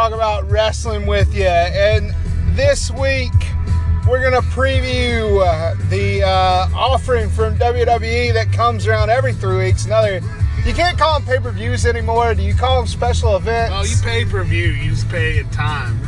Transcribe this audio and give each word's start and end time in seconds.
talk 0.00 0.12
about 0.14 0.50
wrestling 0.50 1.04
with 1.06 1.34
you. 1.34 1.44
And 1.44 2.14
this 2.56 2.90
week, 2.90 3.34
we're 4.08 4.22
going 4.22 4.32
to 4.32 4.48
preview 4.48 5.46
uh, 5.46 5.74
the 5.90 6.22
uh, 6.22 6.68
offering 6.74 7.28
from 7.28 7.58
WWE 7.58 8.32
that 8.32 8.50
comes 8.50 8.86
around 8.86 9.10
every 9.10 9.34
three 9.34 9.58
weeks. 9.58 9.84
Another, 9.84 10.22
you 10.64 10.72
can't 10.72 10.96
call 10.96 11.20
them 11.20 11.28
pay 11.28 11.38
per 11.38 11.50
views 11.50 11.84
anymore. 11.84 12.34
Do 12.34 12.42
you 12.42 12.54
call 12.54 12.78
them 12.78 12.86
special 12.86 13.36
events? 13.36 13.72
Well, 13.72 13.86
you 13.86 13.96
pay 14.02 14.24
per 14.24 14.42
view. 14.42 14.68
You 14.68 14.92
just 14.92 15.06
pay 15.10 15.38
in 15.38 15.50
time, 15.50 16.00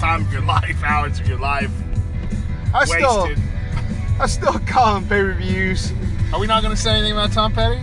time 0.00 0.26
of 0.26 0.30
your 0.30 0.42
life, 0.42 0.84
hours 0.84 1.18
of 1.18 1.26
your 1.26 1.38
life 1.38 1.70
I 2.74 2.84
still. 2.84 3.30
I 4.20 4.26
still 4.26 4.58
call 4.66 4.96
them 4.96 5.04
pay 5.04 5.22
per 5.22 5.32
views. 5.32 5.92
Are 6.34 6.38
we 6.38 6.46
not 6.46 6.62
going 6.62 6.76
to 6.76 6.80
say 6.80 6.90
anything 6.90 7.12
about 7.12 7.32
Tom 7.32 7.54
Petty? 7.54 7.80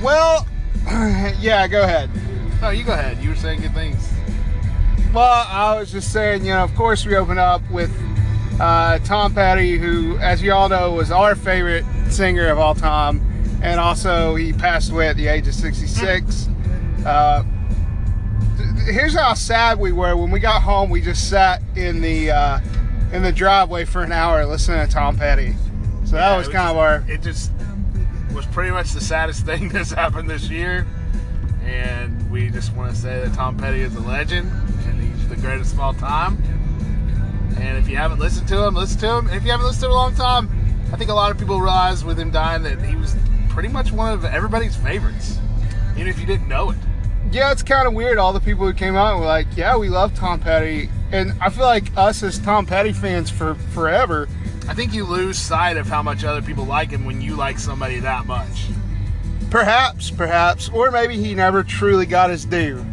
Well, 0.00 0.46
yeah, 1.40 1.66
go 1.66 1.82
ahead. 1.82 2.08
No, 2.60 2.70
you 2.70 2.84
go 2.84 2.92
ahead. 2.92 3.18
You 3.22 3.30
were 3.30 3.36
saying 3.36 3.60
good 3.60 3.74
things. 3.74 4.10
Well, 5.12 5.46
I 5.48 5.78
was 5.78 5.92
just 5.92 6.12
saying, 6.12 6.44
you 6.44 6.52
know, 6.52 6.64
of 6.64 6.74
course, 6.74 7.06
we 7.06 7.14
open 7.16 7.38
up 7.38 7.62
with 7.70 7.92
uh, 8.60 8.98
Tom 9.00 9.34
Petty, 9.34 9.76
who, 9.78 10.16
as 10.18 10.42
you 10.42 10.52
all 10.52 10.68
know, 10.68 10.92
was 10.92 11.10
our 11.10 11.34
favorite 11.34 11.84
singer 12.08 12.48
of 12.48 12.58
all 12.58 12.74
time, 12.74 13.20
and 13.62 13.78
also 13.78 14.34
he 14.34 14.52
passed 14.52 14.90
away 14.90 15.08
at 15.08 15.16
the 15.16 15.26
age 15.26 15.46
of 15.46 15.54
66. 15.54 16.48
Uh, 17.04 17.44
here's 18.86 19.14
how 19.14 19.34
sad 19.34 19.78
we 19.78 19.92
were 19.92 20.16
when 20.16 20.30
we 20.30 20.40
got 20.40 20.62
home. 20.62 20.90
We 20.90 21.00
just 21.00 21.28
sat 21.28 21.62
in 21.76 22.00
the 22.00 22.30
uh, 22.30 22.60
in 23.12 23.22
the 23.22 23.32
driveway 23.32 23.84
for 23.84 24.02
an 24.02 24.12
hour 24.12 24.44
listening 24.46 24.84
to 24.86 24.92
Tom 24.92 25.16
Petty. 25.16 25.54
So 26.04 26.16
that 26.16 26.30
Yeah, 26.30 26.38
was 26.38 26.48
it 26.48 26.52
kind 26.52 26.70
of 26.70 26.76
our. 26.76 27.04
It 27.08 27.22
just 27.22 27.52
was 28.34 28.46
pretty 28.46 28.70
much 28.70 28.92
the 28.92 29.00
saddest 29.00 29.46
thing 29.46 29.68
that's 29.70 29.92
happened 29.92 30.28
this 30.28 30.50
year, 30.50 30.86
and 31.66 32.30
we 32.30 32.50
just 32.50 32.74
want 32.74 32.94
to 32.94 33.00
say 33.00 33.20
that 33.20 33.34
Tom 33.34 33.56
Petty 33.56 33.80
is 33.80 33.94
a 33.96 34.00
legend, 34.00 34.50
and 34.86 35.00
he's 35.00 35.28
the 35.28 35.36
greatest 35.36 35.74
of 35.74 35.80
all 35.80 35.94
time. 35.94 36.42
And 37.58 37.78
if 37.78 37.88
you 37.88 37.96
haven't 37.96 38.18
listened 38.18 38.48
to 38.48 38.64
him, 38.64 38.74
listen 38.74 39.00
to 39.00 39.10
him. 39.16 39.26
And 39.28 39.36
if 39.36 39.44
you 39.44 39.50
haven't 39.50 39.66
listened 39.66 39.82
to 39.82 39.86
him 39.86 39.92
a 39.92 39.94
long 39.94 40.14
time, 40.14 40.50
I 40.92 40.96
think 40.96 41.10
a 41.10 41.14
lot 41.14 41.30
of 41.30 41.38
people 41.38 41.60
realize 41.60 42.04
with 42.04 42.18
him 42.18 42.30
dying 42.30 42.62
that 42.64 42.80
he 42.82 42.96
was 42.96 43.16
pretty 43.48 43.68
much 43.68 43.92
one 43.92 44.12
of 44.12 44.24
everybody's 44.24 44.76
favorites, 44.76 45.38
even 45.92 46.08
if 46.08 46.18
you 46.18 46.26
didn't 46.26 46.48
know 46.48 46.70
it. 46.70 46.78
yeah, 47.30 47.50
it's 47.52 47.62
kind 47.62 47.86
of 47.86 47.94
weird. 47.94 48.18
All 48.18 48.32
the 48.32 48.40
people 48.40 48.66
who 48.66 48.72
came 48.72 48.96
out 48.96 49.18
were 49.18 49.26
like, 49.26 49.46
"Yeah, 49.56 49.76
we 49.76 49.88
love 49.88 50.14
Tom 50.14 50.40
Petty," 50.40 50.88
and 51.10 51.32
I 51.40 51.50
feel 51.50 51.64
like 51.64 51.90
us 51.96 52.22
as 52.22 52.38
Tom 52.38 52.66
Petty 52.66 52.92
fans 52.92 53.30
for 53.30 53.54
forever. 53.72 54.28
I 54.68 54.74
think 54.74 54.94
you 54.94 55.04
lose 55.04 55.38
sight 55.38 55.76
of 55.76 55.86
how 55.86 56.02
much 56.02 56.24
other 56.24 56.42
people 56.42 56.64
like 56.64 56.90
him 56.90 57.04
when 57.04 57.20
you 57.20 57.34
like 57.36 57.58
somebody 57.58 57.98
that 58.00 58.26
much. 58.26 58.66
Perhaps, 59.54 60.10
perhaps, 60.10 60.68
or 60.70 60.90
maybe 60.90 61.16
he 61.16 61.32
never 61.32 61.62
truly 61.62 62.06
got 62.06 62.28
his 62.28 62.44
due. 62.44 62.84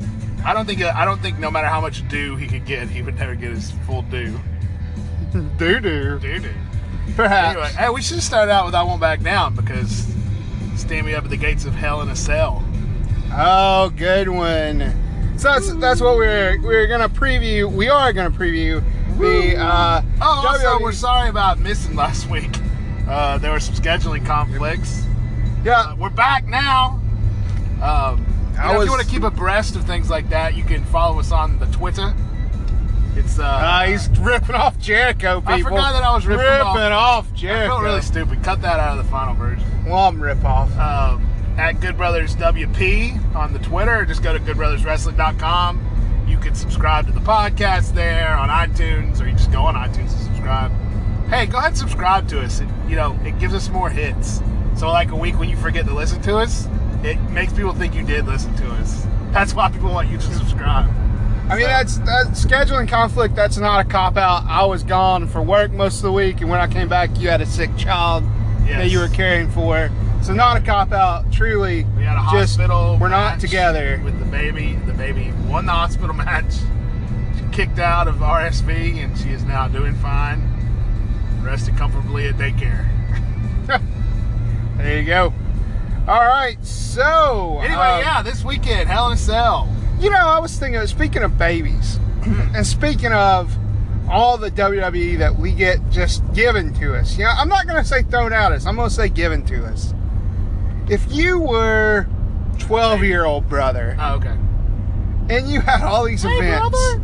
I 0.45 0.53
don't 0.53 0.67
think 0.67 0.79
I 0.83 1.05
don't 1.05 1.19
think 1.19 1.39
no 1.39 1.49
matter 1.49 1.65
how 1.65 1.81
much 1.81 2.07
due 2.07 2.35
he 2.35 2.45
could 2.45 2.65
get, 2.67 2.87
he 2.87 3.01
would 3.01 3.17
never 3.17 3.33
get 3.33 3.49
his 3.49 3.71
full 3.87 4.03
due. 4.03 4.39
Doo 5.57 5.79
doo. 5.79 6.19
Due 6.19 6.37
due. 6.37 6.53
Perhaps. 7.15 7.57
Anyway, 7.57 7.71
hey, 7.75 7.89
we 7.89 8.03
should 8.03 8.21
start 8.21 8.47
out 8.49 8.67
with 8.67 8.75
"I 8.75 8.83
Won't 8.83 9.01
Back 9.01 9.23
Down" 9.23 9.55
because 9.55 10.05
stand 10.75 11.07
me 11.07 11.15
up 11.15 11.23
at 11.23 11.31
the 11.31 11.35
gates 11.35 11.65
of 11.65 11.73
hell 11.73 12.03
in 12.03 12.09
a 12.09 12.15
cell. 12.15 12.63
Oh, 13.33 13.91
good 13.97 14.29
one. 14.29 14.93
So 15.37 15.47
that's 15.47 15.73
that's 15.73 15.99
what 15.99 16.15
we're 16.15 16.61
we're 16.61 16.85
gonna 16.85 17.09
preview. 17.09 17.71
We 17.71 17.89
are 17.89 18.13
gonna 18.13 18.29
preview 18.29 18.83
the. 19.17 19.57
Uh, 19.57 20.03
Oh, 20.21 20.47
also, 20.47 20.77
WWE 20.77 20.81
we're 20.81 20.91
sorry 20.91 21.29
about 21.29 21.57
missing 21.57 21.95
last 21.95 22.29
week. 22.29 22.55
Uh, 23.07 23.39
there 23.39 23.51
were 23.51 23.59
some 23.59 23.73
scheduling 23.73 24.23
conflicts. 24.23 25.07
Yeah, 25.63 25.79
Uh, 25.81 25.95
we're 25.95 26.09
back 26.09 26.47
now. 26.47 26.99
Um, 27.81 28.25
you 28.53 28.57
know, 28.57 28.81
if 28.81 28.85
you 28.85 28.91
want 28.91 29.03
to 29.03 29.07
keep 29.07 29.23
abreast 29.23 29.75
of 29.75 29.85
things 29.85 30.09
like 30.09 30.29
that, 30.29 30.55
you 30.55 30.63
can 30.63 30.83
follow 30.85 31.19
us 31.19 31.31
on 31.31 31.57
the 31.59 31.65
Twitter. 31.67 32.13
It's 33.15 33.39
uh, 33.39 33.43
uh, 33.43 33.83
he's 33.85 34.07
ripping 34.19 34.55
off 34.55 34.79
Jericho. 34.79 35.41
People. 35.41 35.53
I 35.53 35.61
forgot 35.61 35.93
that 35.93 36.03
I 36.03 36.13
was 36.15 36.25
ripping 36.25 36.45
off- 36.45 36.77
off 36.77 37.27
I 37.35 37.67
felt 37.67 37.81
really 37.83 38.01
stupid. 38.01 38.43
Cut 38.43 38.61
that 38.61 38.79
out 38.79 38.97
of 38.97 39.03
the 39.03 39.11
final 39.11 39.33
version. 39.35 39.65
well, 39.85 40.07
I'm 40.07 40.21
rip 40.21 40.43
off. 40.45 40.75
um, 40.77 41.27
at 41.57 41.81
Good 41.81 41.97
Brothers 41.97 42.35
WP 42.37 43.35
on 43.35 43.51
the 43.53 43.59
Twitter. 43.59 43.99
Or 43.99 44.05
just 44.05 44.23
go 44.23 44.31
to 44.33 44.39
goodbrotherswrestling.com. 44.39 46.25
You 46.27 46.37
can 46.37 46.55
subscribe 46.55 47.05
to 47.07 47.11
the 47.11 47.19
podcast 47.19 47.93
there 47.93 48.33
on 48.35 48.47
iTunes, 48.49 49.21
or 49.21 49.25
you 49.27 49.33
just 49.33 49.51
go 49.51 49.63
on 49.63 49.75
iTunes 49.75 50.11
and 50.11 50.21
subscribe. 50.21 50.71
Hey, 51.29 51.45
go 51.45 51.57
ahead 51.57 51.69
and 51.71 51.77
subscribe 51.77 52.27
to 52.29 52.39
us. 52.41 52.61
It, 52.61 52.69
you 52.87 52.95
know, 52.95 53.19
it 53.25 53.37
gives 53.39 53.53
us 53.53 53.69
more 53.69 53.89
hits. 53.89 54.41
So, 54.75 54.87
like 54.89 55.11
a 55.11 55.15
week 55.15 55.37
when 55.37 55.49
you 55.49 55.57
forget 55.57 55.85
to 55.85 55.93
listen 55.93 56.21
to 56.23 56.37
us, 56.37 56.67
it 57.03 57.19
makes 57.31 57.53
people 57.53 57.73
think 57.73 57.93
you 57.95 58.03
did 58.03 58.25
listen 58.25 58.55
to 58.57 58.67
us. 58.73 59.05
That's 59.31 59.53
why 59.53 59.69
people 59.69 59.91
want 59.91 60.09
you 60.09 60.17
to 60.17 60.23
subscribe. 60.35 60.89
I 61.49 61.55
mean, 61.55 61.65
So- 61.65 61.67
that's 61.67 61.97
that 61.97 62.27
scheduling 62.31 62.87
conflict. 62.87 63.35
That's 63.35 63.57
not 63.57 63.85
a 63.85 63.87
cop 63.89 64.17
out. 64.17 64.45
I 64.47 64.65
was 64.65 64.83
gone 64.83 65.27
for 65.27 65.41
work 65.41 65.71
most 65.71 65.97
of 65.97 66.03
the 66.03 66.11
week, 66.11 66.41
and 66.41 66.49
when 66.49 66.59
I 66.61 66.67
came 66.67 66.87
back, 66.87 67.09
you 67.19 67.29
had 67.29 67.41
a 67.41 67.45
sick 67.45 67.75
child 67.77 68.23
that 68.67 68.89
you 68.89 68.99
were 68.99 69.09
caring 69.09 69.49
for. 69.49 69.89
So 70.21 70.33
not 70.33 70.55
a 70.55 70.61
cop 70.61 70.93
out. 70.93 71.31
Truly, 71.31 71.85
We 71.97 72.03
had 72.03 72.13
a 72.15 72.31
just 72.31 72.57
hospital. 72.57 72.97
we're 73.01 73.09
not 73.09 73.39
together. 73.39 73.99
with 74.03 74.17
the 74.19 74.25
baby. 74.25 74.77
The 74.85 74.93
baby 74.93 75.33
won 75.47 75.65
the 75.65 75.71
hospital 75.73 76.13
match. 76.15 76.53
She 77.37 77.43
kicked 77.51 77.79
out 77.79 78.07
of 78.07 78.21
RSV, 78.21 78.99
and 79.03 79.17
she 79.17 79.29
is 79.29 79.43
now 79.43 79.67
doing 79.67 79.93
fine, 79.95 80.41
resting 81.41 81.75
comfortably 81.75 82.27
at 82.27 82.37
daycare. 82.37 82.85
There 84.81 84.99
you 84.99 85.05
go. 85.05 85.33
All 86.07 86.19
right, 86.25 86.57
so 86.65 87.59
Anyway, 87.61 87.75
uh, 87.79 87.99
yeah, 87.99 88.21
this 88.23 88.43
weekend, 88.43 88.89
Hell 88.89 89.07
in 89.07 89.13
a 89.13 89.17
Cell. 89.17 89.69
You 89.99 90.09
know, 90.09 90.17
I 90.17 90.39
was 90.39 90.57
thinking. 90.57 90.85
Speaking 90.87 91.21
of 91.23 91.37
babies, 91.37 91.99
and 92.55 92.65
speaking 92.65 93.13
of 93.13 93.55
all 94.09 94.37
the 94.37 94.49
WWE 94.51 95.19
that 95.19 95.35
we 95.37 95.51
get 95.53 95.77
just 95.91 96.21
given 96.33 96.73
to 96.75 96.95
us, 96.97 97.17
you 97.17 97.23
know, 97.23 97.29
I'm 97.31 97.47
not 97.47 97.67
going 97.67 97.81
to 97.81 97.87
say 97.87 98.01
thrown 98.03 98.33
at 98.33 98.51
us. 98.51 98.65
I'm 98.65 98.75
going 98.75 98.89
to 98.89 98.95
say 98.95 99.09
given 99.09 99.45
to 99.45 99.63
us. 99.65 99.93
If 100.89 101.05
you 101.13 101.39
were 101.39 102.07
12 102.59 103.03
year 103.03 103.23
old 103.25 103.47
brother 103.47 103.95
Oh, 103.99 104.15
okay. 104.15 104.35
and 105.29 105.47
you 105.49 105.61
had 105.61 105.81
all 105.83 106.03
these 106.05 106.23
Hey, 106.23 106.29
events, 106.37 106.69
brother. 106.71 107.03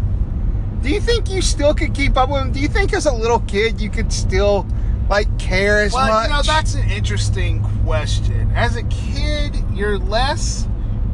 do 0.81 0.89
you 0.89 0.99
think 0.99 1.29
you 1.29 1.41
still 1.41 1.73
could 1.73 1.93
keep 1.93 2.17
up 2.17 2.29
with 2.29 2.39
them? 2.41 2.51
Do 2.51 2.59
you 2.59 2.67
think 2.67 2.93
as 2.93 3.05
a 3.05 3.13
little 3.13 3.39
kid 3.41 3.79
you 3.79 3.89
could 3.89 4.11
still 4.11 4.65
like 5.09 5.37
care 5.39 5.81
as 5.83 5.93
Well, 5.93 6.07
much? 6.07 6.27
you 6.29 6.35
know, 6.35 6.41
that's 6.41 6.73
an 6.75 6.89
interesting 6.89 7.63
question. 7.85 8.51
As 8.55 8.75
a 8.75 8.83
kid, 8.83 9.55
you're 9.73 9.97
less 9.97 10.67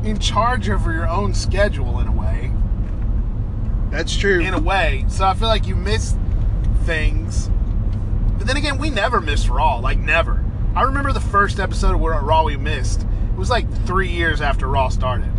in 0.04 0.20
charge 0.20 0.68
of 0.70 0.86
your 0.86 1.08
own 1.08 1.34
schedule 1.34 2.00
in 2.00 2.08
a 2.08 2.12
way. 2.12 2.52
that's 3.90 4.16
true. 4.18 4.40
in 4.42 4.54
a 4.54 4.60
way. 4.60 5.06
So 5.08 5.26
I 5.26 5.34
feel 5.36 5.48
like 5.48 5.68
you 5.68 5.76
miss 5.76 6.16
things. 6.84 7.50
But 8.38 8.48
then 8.48 8.58
again, 8.58 8.78
we 8.80 8.90
never 8.90 9.22
missed 9.22 9.48
Raw. 9.50 9.78
Like 9.78 10.00
never. 10.00 10.44
I 10.76 10.82
remember 10.82 11.14
the 11.14 11.20
first 11.22 11.60
episode 11.60 11.94
of 11.96 12.02
Raw 12.02 12.44
we 12.44 12.58
missed. 12.58 13.02
It 13.04 13.38
was 13.38 13.50
like 13.52 13.72
three 13.86 14.10
years 14.10 14.42
after 14.42 14.68
Raw 14.68 14.90
started. 14.90 15.32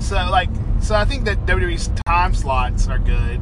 So 0.00 0.16
like, 0.30 0.48
so 0.80 0.94
I 0.94 1.04
think 1.04 1.24
that 1.24 1.44
WWE's 1.46 1.90
time 2.06 2.34
slots 2.34 2.88
are 2.88 2.98
good. 2.98 3.40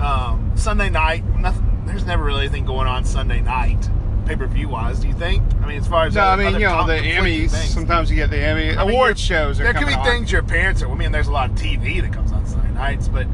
Um, 0.00 0.52
Sunday 0.54 0.90
night, 0.90 1.24
nothing. 1.38 1.63
There's 1.86 2.04
never 2.06 2.24
really 2.24 2.42
anything 2.42 2.64
going 2.64 2.86
on 2.86 3.04
Sunday 3.04 3.40
night, 3.40 3.88
pay 4.26 4.36
per 4.36 4.46
view 4.46 4.68
wise. 4.68 5.00
Do 5.00 5.08
you 5.08 5.14
think? 5.14 5.42
I 5.62 5.66
mean, 5.66 5.78
as 5.78 5.86
far 5.86 6.06
as 6.06 6.14
no, 6.14 6.22
I 6.22 6.36
mean, 6.36 6.54
you 6.54 6.66
know, 6.66 6.86
the 6.86 6.94
Emmys. 6.94 7.50
things. 7.50 7.70
Sometimes 7.70 8.10
you 8.10 8.16
get 8.16 8.30
the 8.30 8.38
Emmy 8.38 8.70
I 8.76 8.84
mean, 8.84 8.94
award 8.94 9.18
shows. 9.18 9.58
There 9.58 9.72
could 9.74 9.86
be 9.86 9.94
on. 9.94 10.04
things 10.04 10.32
your 10.32 10.42
parents 10.42 10.82
are. 10.82 10.90
I 10.90 10.94
mean, 10.94 11.12
there's 11.12 11.28
a 11.28 11.32
lot 11.32 11.50
of 11.50 11.56
TV 11.56 12.00
that 12.02 12.12
comes 12.12 12.32
on 12.32 12.44
Sunday 12.46 12.72
nights, 12.72 13.08
but 13.08 13.26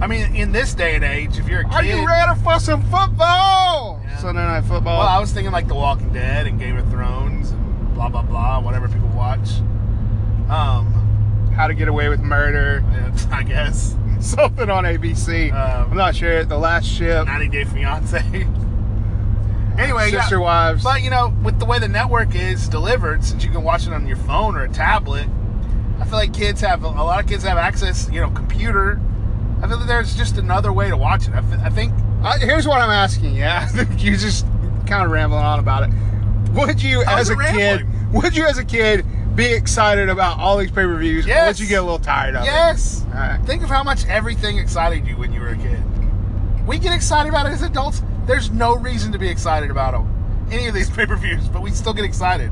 I 0.00 0.06
mean, 0.06 0.34
in 0.34 0.52
this 0.52 0.72
day 0.74 0.94
and 0.94 1.04
age, 1.04 1.38
if 1.38 1.46
you're 1.48 1.60
a 1.60 1.64
kid, 1.64 1.74
Are 1.74 1.84
you 1.84 2.06
ready 2.06 2.40
for 2.40 2.58
some 2.58 2.82
football? 2.84 4.00
Yeah. 4.04 4.16
Sunday 4.18 4.40
night 4.42 4.62
football. 4.62 4.98
well, 4.98 5.08
I 5.08 5.18
was 5.18 5.32
thinking 5.32 5.52
like 5.52 5.68
The 5.68 5.74
Walking 5.74 6.12
Dead 6.12 6.46
and 6.46 6.58
Game 6.58 6.76
of 6.78 6.88
Thrones 6.90 7.50
and 7.50 7.94
blah 7.94 8.08
blah 8.08 8.22
blah, 8.22 8.60
whatever 8.60 8.88
people 8.88 9.08
watch. 9.08 9.58
Um, 10.48 11.52
How 11.54 11.66
to 11.66 11.74
Get 11.74 11.88
Away 11.88 12.08
with 12.08 12.20
Murder. 12.20 12.82
I 13.30 13.42
guess 13.42 13.94
Something 14.24 14.70
on 14.70 14.84
ABC. 14.84 15.52
Um, 15.52 15.90
I'm 15.92 15.96
not 15.96 16.14
sure. 16.14 16.44
The 16.44 16.58
Last 16.58 16.86
Ship. 16.86 17.24
90 17.26 17.48
Day 17.48 17.64
Fiance. 17.64 18.18
anyway, 19.78 20.10
yeah. 20.10 20.20
Sister 20.22 20.40
Wives. 20.40 20.82
But 20.84 21.02
you 21.02 21.10
know, 21.10 21.34
with 21.42 21.58
the 21.58 21.64
way 21.64 21.78
the 21.78 21.88
network 21.88 22.34
is 22.34 22.68
delivered, 22.68 23.24
since 23.24 23.44
you 23.44 23.50
can 23.50 23.62
watch 23.62 23.86
it 23.86 23.92
on 23.92 24.06
your 24.06 24.16
phone 24.18 24.56
or 24.56 24.64
a 24.64 24.68
tablet, 24.68 25.26
I 25.98 26.04
feel 26.04 26.14
like 26.18 26.32
kids 26.34 26.60
have 26.60 26.82
a 26.82 26.88
lot 26.88 27.20
of 27.22 27.28
kids 27.28 27.44
have 27.44 27.58
access. 27.58 28.08
You 28.10 28.20
know, 28.20 28.30
computer. 28.30 29.00
I 29.62 29.68
feel 29.68 29.78
that 29.78 29.86
there's 29.86 30.14
just 30.16 30.38
another 30.38 30.72
way 30.72 30.88
to 30.88 30.96
watch 30.96 31.28
it. 31.28 31.34
I, 31.34 31.42
fe- 31.42 31.62
I 31.62 31.68
think 31.68 31.92
Uh, 32.22 32.38
here's 32.38 32.66
what 32.66 32.80
I'm 32.80 32.90
asking. 32.90 33.34
Yeah, 33.34 33.68
you 33.98 34.16
just 34.16 34.46
kind 34.86 35.04
of 35.04 35.10
rambling 35.10 35.42
on 35.44 35.58
about 35.58 35.82
it. 35.88 35.90
Would 36.52 36.82
you, 36.82 37.02
as 37.04 37.30
a 37.30 37.34
it 37.38 37.52
kid, 37.52 38.12
would 38.12 38.34
you, 38.36 38.44
as 38.46 38.58
a 38.58 38.64
kid, 38.64 39.04
be 39.34 39.46
excited 39.52 40.08
about 40.08 40.38
all 40.38 40.56
these 40.58 40.70
pay 40.70 40.82
per 40.84 40.96
views 40.96 41.26
Yes. 41.26 41.38
unless 41.40 41.60
you 41.60 41.66
get 41.66 41.76
a 41.80 41.82
little 41.82 41.98
tired 41.98 42.34
of 42.36 42.44
Yes. 42.44 43.02
it. 43.02 43.14
All 43.14 43.20
right. 43.20 43.40
Think 43.46 43.62
of 43.62 43.68
how 43.70 43.82
much 43.82 44.04
everything 44.06 44.58
excited 44.58 45.06
you 45.06 45.16
when 45.16 45.32
you 45.32 45.40
were 45.40 45.48
a 45.50 45.56
kid. 45.56 45.82
We 46.66 46.78
get 46.78 46.92
excited 46.92 47.28
about 47.28 47.46
it 47.46 47.50
as 47.52 47.62
adults. 47.62 48.02
There's 48.26 48.50
no 48.50 48.76
reason 48.76 49.12
to 49.12 49.18
be 49.18 49.28
excited 49.28 49.70
about 49.70 49.92
them, 49.92 50.46
any 50.50 50.66
of 50.66 50.74
these 50.74 50.90
pay 50.96 51.06
per 51.06 51.16
views, 51.16 51.48
but 51.48 51.62
we 51.62 51.70
still 51.70 51.92
get 51.94 52.04
excited. 52.04 52.50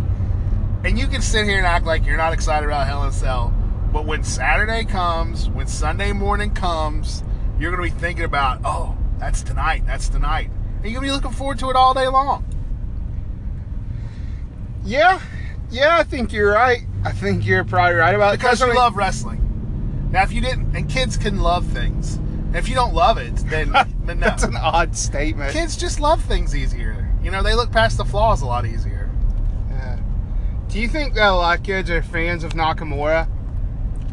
And 0.85 0.99
you 0.99 1.09
can 1.09 1.21
sit 1.21 1.45
here 1.45 1.59
and 1.59 1.67
act 1.67 1.85
like 1.85 2.07
you're 2.07 2.17
not 2.17 2.33
excited 2.33 2.65
about 2.67 2.87
Hell 2.87 3.03
in 3.03 3.09
a 3.09 3.13
Cell, 3.13 3.53
but 3.93 4.07
when 4.07 4.23
Saturday 4.23 4.85
comes, 4.85 5.49
when 5.49 5.67
Sunday 5.67 6.13
morning 6.13 6.53
comes, 6.53 7.23
you're 7.59 7.75
going 7.75 7.91
to 7.91 7.95
be 7.95 8.01
thinking 8.01 8.25
about, 8.25 8.61
oh, 8.65 8.97
that's 9.19 9.43
tonight, 9.43 9.83
that's 9.87 10.09
tonight. 10.09 10.51
And 10.77 10.85
you're 10.93 11.01
going 11.01 11.09
to 11.09 11.09
be 11.09 11.11
looking 11.13 11.33
forward 11.37 11.59
to 11.59 11.71
it 11.71 11.77
all 11.77 11.93
day 11.95 12.07
long. 12.07 12.45
Yeah, 14.85 15.19
yeah, 15.71 15.99
I 15.99 16.03
think 16.03 16.33
you're 16.33 16.53
right. 16.53 16.83
I 17.05 17.13
think 17.13 17.47
you're 17.47 17.65
probably 17.65 17.95
right 17.97 18.15
about 18.15 18.35
it. 18.35 18.39
Because 18.39 18.61
you 18.61 18.75
love 18.75 18.97
wrestling. 18.97 20.09
Now, 20.11 20.23
if 20.23 20.33
you 20.33 20.41
didn't, 20.41 20.75
and 20.75 20.89
kids 20.89 21.17
can 21.17 21.41
love 21.41 21.67
things. 21.67 22.17
And 22.17 22.57
if 22.57 22.69
you 22.69 22.75
don't 22.75 22.95
love 22.95 23.19
it, 23.19 23.37
then, 23.49 23.73
then 24.05 24.21
no. 24.21 24.27
That's 24.27 24.43
an 24.45 24.57
odd 24.57 24.97
statement. 24.97 25.53
kids 25.53 25.77
just 25.77 26.01
love 26.01 26.23
things 26.25 26.57
easier. 26.57 27.09
You 27.23 27.31
know, 27.31 27.43
they 27.43 27.55
look 27.55 27.71
past 27.71 27.99
the 27.99 28.05
flaws 28.05 28.41
a 28.43 28.47
lot 28.47 28.65
easier. 28.65 29.11
Yeah. 29.71 29.99
Do 30.69 30.81
you 30.81 30.89
think 30.89 31.15
that 31.15 31.29
a 31.29 31.35
lot 31.35 31.59
of 31.59 31.65
kids 31.65 31.91
are 31.91 32.03
fans 32.03 32.45
of 32.45 32.53
Nakamura? 32.53 33.29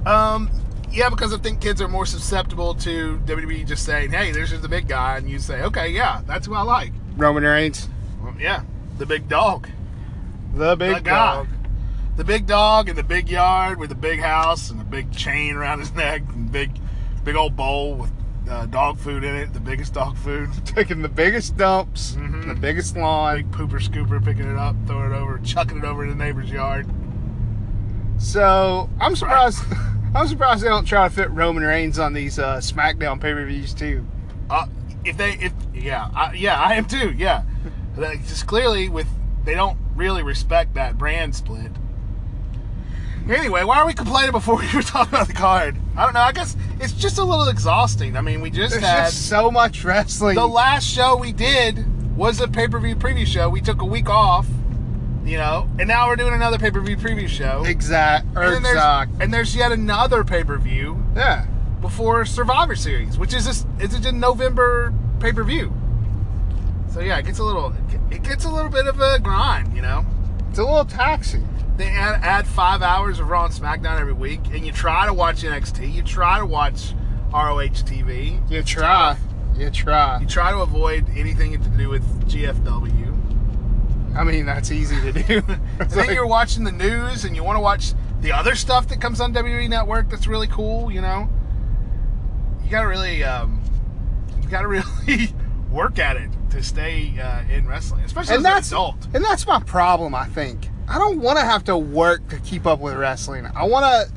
Um, 0.05 0.49
yeah, 0.91 1.09
because 1.09 1.33
I 1.33 1.37
think 1.37 1.61
kids 1.61 1.81
are 1.81 1.87
more 1.87 2.05
susceptible 2.05 2.73
to 2.75 3.19
WWE 3.25 3.65
just 3.65 3.85
saying, 3.85 4.11
"Hey, 4.11 4.31
there's 4.31 4.49
just 4.49 4.61
the 4.61 4.69
big 4.69 4.87
guy," 4.87 5.17
and 5.17 5.29
you 5.29 5.39
say, 5.39 5.61
"Okay, 5.63 5.89
yeah, 5.89 6.21
that's 6.25 6.45
who 6.47 6.53
I 6.53 6.61
like." 6.61 6.91
Roman 7.17 7.43
Reigns, 7.43 7.89
Well, 8.21 8.35
yeah, 8.39 8.63
the 8.97 9.05
big 9.05 9.27
dog, 9.27 9.69
the 10.55 10.75
big 10.75 10.95
the 11.03 11.09
dog. 11.09 11.47
the 12.15 12.23
big 12.23 12.45
dog 12.47 12.89
in 12.89 12.95
the 12.95 13.03
big 13.03 13.29
yard 13.29 13.77
with 13.79 13.89
the 13.89 13.95
big 13.95 14.19
house 14.19 14.69
and 14.69 14.79
the 14.79 14.83
big 14.85 15.11
chain 15.11 15.55
around 15.55 15.79
his 15.79 15.93
neck, 15.93 16.21
and 16.29 16.51
big, 16.51 16.71
big 17.23 17.35
old 17.35 17.55
bowl 17.55 17.95
with 17.95 18.11
uh, 18.49 18.65
dog 18.67 18.97
food 18.99 19.23
in 19.23 19.35
it, 19.35 19.53
the 19.53 19.59
biggest 19.59 19.93
dog 19.93 20.15
food, 20.17 20.49
Taking 20.65 21.01
the 21.01 21.09
biggest 21.09 21.57
dumps, 21.57 22.15
Mhm. 22.17 22.47
the 22.47 22.53
biggest 22.55 22.95
lawn. 22.95 23.37
big 23.37 23.51
pooper 23.51 23.81
scooper, 23.81 24.23
picking 24.23 24.49
it 24.49 24.57
up, 24.57 24.75
throwing 24.85 25.11
it 25.11 25.15
over, 25.15 25.39
chucking 25.39 25.79
it 25.79 25.83
over 25.83 26.03
in 26.03 26.09
the 26.09 26.15
neighbor's 26.23 26.49
yard. 26.51 26.87
So 28.17 28.89
I'm 28.99 29.15
surprised. 29.15 29.63
I'm 30.15 30.27
surprised 30.27 30.63
they 30.63 30.69
don't 30.69 30.85
try 30.85 31.07
to 31.09 31.13
fit 31.13 31.29
Roman 31.31 31.63
Reigns 31.63 31.99
on 31.99 32.13
these 32.13 32.39
uh, 32.39 32.57
SmackDown 32.57 33.19
pay 33.19 33.33
per 33.33 33.45
views 33.45 33.73
too. 33.73 34.05
Uh, 34.49 34.67
if 35.03 35.17
they, 35.17 35.31
if 35.33 35.51
yeah, 35.73 36.09
I, 36.15 36.33
yeah, 36.33 36.57
I 36.61 36.75
am 36.75 36.85
too. 36.85 37.11
Yeah, 37.11 37.43
just 38.25 38.47
clearly 38.47 38.87
with 38.87 39.07
they 39.43 39.53
don't 39.55 39.77
really 39.95 40.23
respect 40.23 40.73
that 40.75 40.97
brand 40.97 41.35
split. 41.35 41.71
Anyway, 43.29 43.63
why 43.63 43.77
are 43.79 43.87
we 43.87 43.93
complaining 43.93 44.31
before 44.31 44.57
we 44.57 44.67
were 44.75 44.83
talking 44.83 45.13
about 45.13 45.27
the 45.27 45.33
card? 45.33 45.75
I 45.97 46.03
don't 46.03 46.13
know. 46.13 46.19
I 46.19 46.31
guess 46.31 46.55
it's 46.79 46.93
just 46.93 47.17
a 47.17 47.23
little 47.23 47.47
exhausting. 47.47 48.15
I 48.15 48.21
mean, 48.21 48.41
we 48.41 48.49
just 48.51 48.73
There's 48.73 48.83
had 48.83 49.05
just 49.05 49.27
so 49.29 49.49
much 49.49 49.83
wrestling. 49.83 50.35
the 50.35 50.47
last 50.47 50.85
show 50.87 51.15
we 51.17 51.31
did 51.31 51.85
was 52.15 52.39
a 52.39 52.47
pay 52.47 52.67
per 52.67 52.79
view 52.79 52.95
preview 52.95 53.25
show. 53.25 53.49
We 53.49 53.61
took 53.61 53.81
a 53.81 53.85
week 53.85 54.09
off, 54.09 54.45
you 55.25 55.37
know, 55.37 55.67
and 55.79 55.87
now 55.87 56.07
we're 56.07 56.17
doing 56.17 56.33
another 56.33 56.59
pay 56.59 56.69
per 56.69 56.81
view 56.81 56.97
preview 56.97 57.27
show. 57.27 57.63
exact. 57.65 58.27
And 58.35 58.53
then 58.53 58.61
there's, 58.63 59.07
and 59.19 59.33
there's 59.33 59.55
yet 59.55 59.71
another 59.71 60.23
pay 60.23 60.43
per 60.43 60.57
view 60.59 61.03
Yeah. 61.15 61.47
before 61.81 62.25
Survivor 62.25 62.75
Series, 62.75 63.17
which 63.17 63.33
is 63.33 63.45
this 63.45 63.65
it's 63.79 63.95
a 64.05 64.11
November 64.11 64.93
pay 65.19 65.33
per 65.33 65.43
view. 65.43 65.73
So 66.95 67.01
yeah, 67.01 67.17
it 67.17 67.25
gets 67.25 67.39
a 67.39 67.43
little 67.43 67.73
it 68.09 68.23
gets 68.23 68.45
a 68.45 68.49
little 68.49 68.71
bit 68.71 68.87
of 68.87 69.01
a 69.01 69.19
grind, 69.19 69.75
you 69.75 69.81
know. 69.81 70.05
It's 70.49 70.59
a 70.59 70.63
little 70.63 70.85
taxing. 70.85 71.45
They 71.75 71.87
add, 71.87 72.23
add 72.23 72.47
five 72.47 72.81
hours 72.81 73.19
of 73.19 73.27
Raw 73.27 73.43
and 73.43 73.53
SmackDown 73.53 73.99
every 73.99 74.13
week, 74.13 74.39
and 74.53 74.65
you 74.65 74.71
try 74.71 75.05
to 75.05 75.13
watch 75.13 75.43
NXT, 75.43 75.93
you 75.93 76.01
try 76.03 76.39
to 76.39 76.45
watch 76.45 76.93
ROH 77.33 77.83
TV, 77.83 78.39
You 78.49 78.63
try. 78.63 79.17
You 79.57 79.69
try. 79.71 80.19
you 80.21 80.25
try 80.25 80.51
to 80.51 80.59
avoid 80.59 81.05
anything 81.17 81.61
to 81.61 81.69
do 81.71 81.89
with 81.89 82.05
GFW. 82.29 84.15
I 84.15 84.23
mean, 84.23 84.45
that's 84.45 84.71
easy 84.71 84.95
to 85.01 85.11
do. 85.11 85.41
And 85.81 85.89
then 85.89 85.97
like- 85.97 86.11
you're 86.11 86.25
watching 86.25 86.63
the 86.63 86.71
news, 86.71 87.25
and 87.25 87.35
you 87.35 87.43
want 87.43 87.57
to 87.57 87.61
watch 87.61 87.91
the 88.21 88.31
other 88.31 88.55
stuff 88.55 88.87
that 88.87 89.01
comes 89.01 89.19
on 89.19 89.33
WWE 89.33 89.67
Network. 89.67 90.09
That's 90.09 90.27
really 90.27 90.47
cool, 90.47 90.89
you 90.89 91.01
know. 91.01 91.27
You 92.63 92.71
gotta 92.71 92.87
really, 92.87 93.21
um, 93.25 93.61
you 94.41 94.47
gotta 94.47 94.69
really 94.69 95.33
work 95.69 95.99
at 95.99 96.15
it 96.15 96.29
to 96.55 96.63
stay 96.63 97.13
uh, 97.19 97.41
in 97.53 97.67
wrestling, 97.67 98.03
especially 98.03 98.35
and 98.35 98.45
as 98.45 98.51
an 98.51 98.55
that's 98.55 98.71
adult. 98.71 99.07
and 99.13 99.23
that's 99.23 99.45
my 99.47 99.59
problem. 99.61 100.15
I 100.15 100.25
think 100.25 100.69
I 100.87 100.97
don't 100.97 101.19
want 101.19 101.37
to 101.39 101.45
have 101.45 101.63
to 101.65 101.77
work 101.77 102.27
to 102.29 102.39
keep 102.39 102.65
up 102.65 102.79
with 102.79 102.95
wrestling. 102.95 103.45
I 103.55 103.65
want 103.65 103.85
to. 103.85 104.13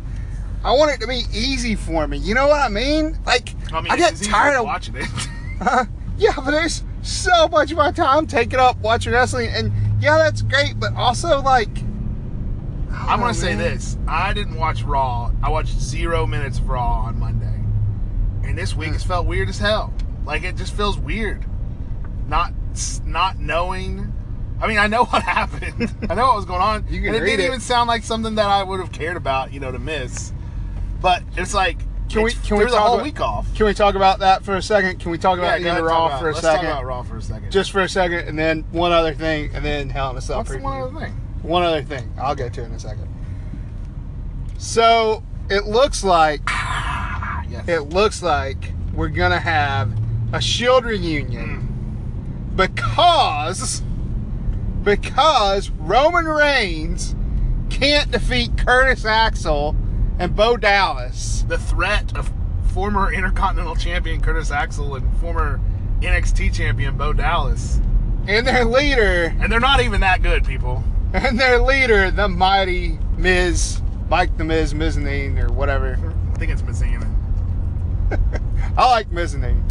I 0.65 0.73
want 0.73 0.91
it 0.91 1.01
to 1.03 1.07
be 1.07 1.23
easy 1.33 1.77
for 1.77 2.09
me. 2.09 2.19
You 2.19 2.35
know 2.35 2.49
what 2.49 2.61
I 2.61 2.69
mean? 2.69 3.17
Like 3.25 3.55
I 3.73 3.81
mean, 3.81 3.93
I 3.93 3.97
get 3.97 4.17
tired 4.17 4.57
of 4.57 4.65
watching 4.65 4.97
it. 4.97 5.07
yeah, 6.19 6.33
but 6.37 6.51
there's 6.51 6.83
so 7.03 7.47
much 7.49 7.71
of 7.71 7.77
my 7.79 7.93
time 7.93 8.27
taken 8.27 8.59
up 8.59 8.77
watching 8.79 9.13
wrestling, 9.13 9.51
and 9.53 9.73
yeah, 10.03 10.19
that's 10.19 10.43
great. 10.43 10.79
But 10.81 10.95
also, 10.95 11.41
like, 11.43 11.69
I'm 12.91 13.21
gonna 13.21 13.35
say 13.35 13.55
this: 13.55 13.97
I 14.09 14.33
didn't 14.33 14.57
watch 14.57 14.83
Raw. 14.83 15.31
I 15.43 15.49
watched 15.51 15.79
zero 15.81 16.27
minutes 16.27 16.59
of 16.59 16.69
Raw 16.69 17.03
on 17.07 17.19
Monday, 17.21 17.61
and 18.47 18.59
this 18.59 18.75
week 18.75 18.89
Hmm. 18.91 18.95
it's 18.97 19.05
felt 19.05 19.27
weird 19.27 19.49
as 19.49 19.59
hell. 19.59 19.93
Like 20.25 20.43
it 20.43 20.57
just 20.57 20.75
feels 20.75 20.99
weird, 20.99 21.45
not 22.29 22.53
not 23.05 23.39
knowing. 23.39 24.13
I 24.61 24.67
mean, 24.67 24.79
I 24.79 24.87
know 24.87 25.05
what 25.07 25.23
happened. 25.23 25.95
I 26.11 26.15
know 26.15 26.27
what 26.27 26.37
was 26.37 26.45
going 26.45 26.61
on, 26.61 26.85
You 26.89 27.01
can 27.01 27.15
and 27.15 27.17
it 27.17 27.21
didn't 27.27 27.41
it. 27.45 27.47
even 27.47 27.61
sound 27.61 27.89
like 27.89 28.03
something 28.05 28.35
that 28.37 28.47
I 28.47 28.63
would 28.63 28.81
have 28.81 28.93
cared 28.93 29.17
about, 29.17 29.53
you 29.53 29.61
know, 29.61 29.71
to 29.73 29.79
miss. 29.79 30.33
But 31.01 31.23
it's 31.37 31.55
like 31.55 31.79
Can 32.09 32.23
we- 32.23 32.33
can 32.33 32.57
we 32.59 32.65
talk 32.65 32.75
whole 32.75 32.95
about- 32.95 33.05
week 33.05 33.21
off. 33.21 33.55
Can 33.55 33.67
we 33.67 33.75
talk 33.75 33.95
about 33.95 34.19
that 34.21 34.45
for 34.45 34.57
a 34.57 34.63
second? 34.63 34.99
Can 34.99 35.11
we 35.13 35.19
talk 35.19 35.39
about 35.39 35.59
go 35.59 35.63
the 35.63 35.69
ahead 35.69 35.77
end 35.77 35.79
and 35.79 35.87
of 35.87 35.91
talk 35.93 35.99
Raw 35.99 36.07
about- 36.07 36.21
for 36.21 36.29
a 36.29 36.33
let's 36.33 36.41
second? 36.45 36.65
talk 36.67 36.73
about 36.75 36.85
Raw 36.87 37.03
for 37.03 37.17
a 37.19 37.23
second. 37.23 37.53
Just 37.53 37.71
for 37.71 37.81
a 37.83 37.89
second, 37.89 38.27
and 38.29 38.37
then 38.39 38.65
one 38.73 38.91
other 38.93 39.15
thing, 39.15 39.51
and 39.55 39.65
then 39.65 39.89
Hell 39.91 40.11
in 40.11 40.17
a 40.17 40.21
Cell 40.21 40.39
what's 40.39 40.51
preview. 40.51 40.63
one 40.63 40.81
other 40.83 40.99
thing? 41.01 41.13
One 41.43 41.63
other 41.63 41.83
thing. 41.83 42.13
I'll 42.21 42.35
get 42.35 42.53
to 42.55 42.65
in 42.65 42.73
a 42.73 42.79
second. 42.81 43.07
So 44.59 45.23
it 45.49 45.67
looks 45.67 46.03
like 46.05 46.41
Ah, 46.49 47.43
yes. 47.49 47.69
it 47.69 47.81
looks 47.91 48.23
like 48.23 48.73
we're 48.93 49.09
gonna 49.09 49.39
have 49.39 49.91
a 50.33 50.41
Shield 50.41 50.85
reunion 50.85 51.61
Mm. 51.63 51.68
Because 52.59 53.83
because 54.83 55.71
Roman 55.71 56.27
Reigns 56.27 57.15
can't 57.71 58.11
defeat 58.11 58.59
Curtis 58.59 59.05
Axel 59.05 59.77
and 60.19 60.35
Bo 60.35 60.57
Dallas. 60.57 61.45
the 61.47 61.57
threat 61.59 62.17
of 62.19 62.33
former 62.73 63.13
Intercontinental 63.13 63.77
Champion 63.77 64.21
Curtis 64.21 64.51
Axel 64.51 64.97
and 64.97 65.17
former 65.19 65.61
NXT 66.01 66.53
Champion 66.53 66.97
Bo 66.97 67.13
Dallas. 67.13 67.81
And 68.27 68.45
their 68.47 68.65
leader, 68.65 69.35
And 69.41 69.51
they're 69.53 69.61
not 69.61 69.81
even 69.81 70.01
that 70.01 70.23
good, 70.23 70.45
people. 70.45 70.83
and 71.13 71.39
their 71.39 71.61
leader, 71.61 72.11
the 72.11 72.29
mighty 72.29 72.99
Miz, 73.17 73.81
Mike 74.11 74.37
the 74.37 74.45
Miz 74.45 74.75
Mezzanine 74.75 75.39
or 75.39 75.53
whatever. 75.53 75.97
I 76.35 76.39
think 76.39 76.51
it's 76.51 76.63
Messina. 76.63 77.09
I 78.77 78.91
like 78.91 79.13
Mezzanine. 79.13 79.63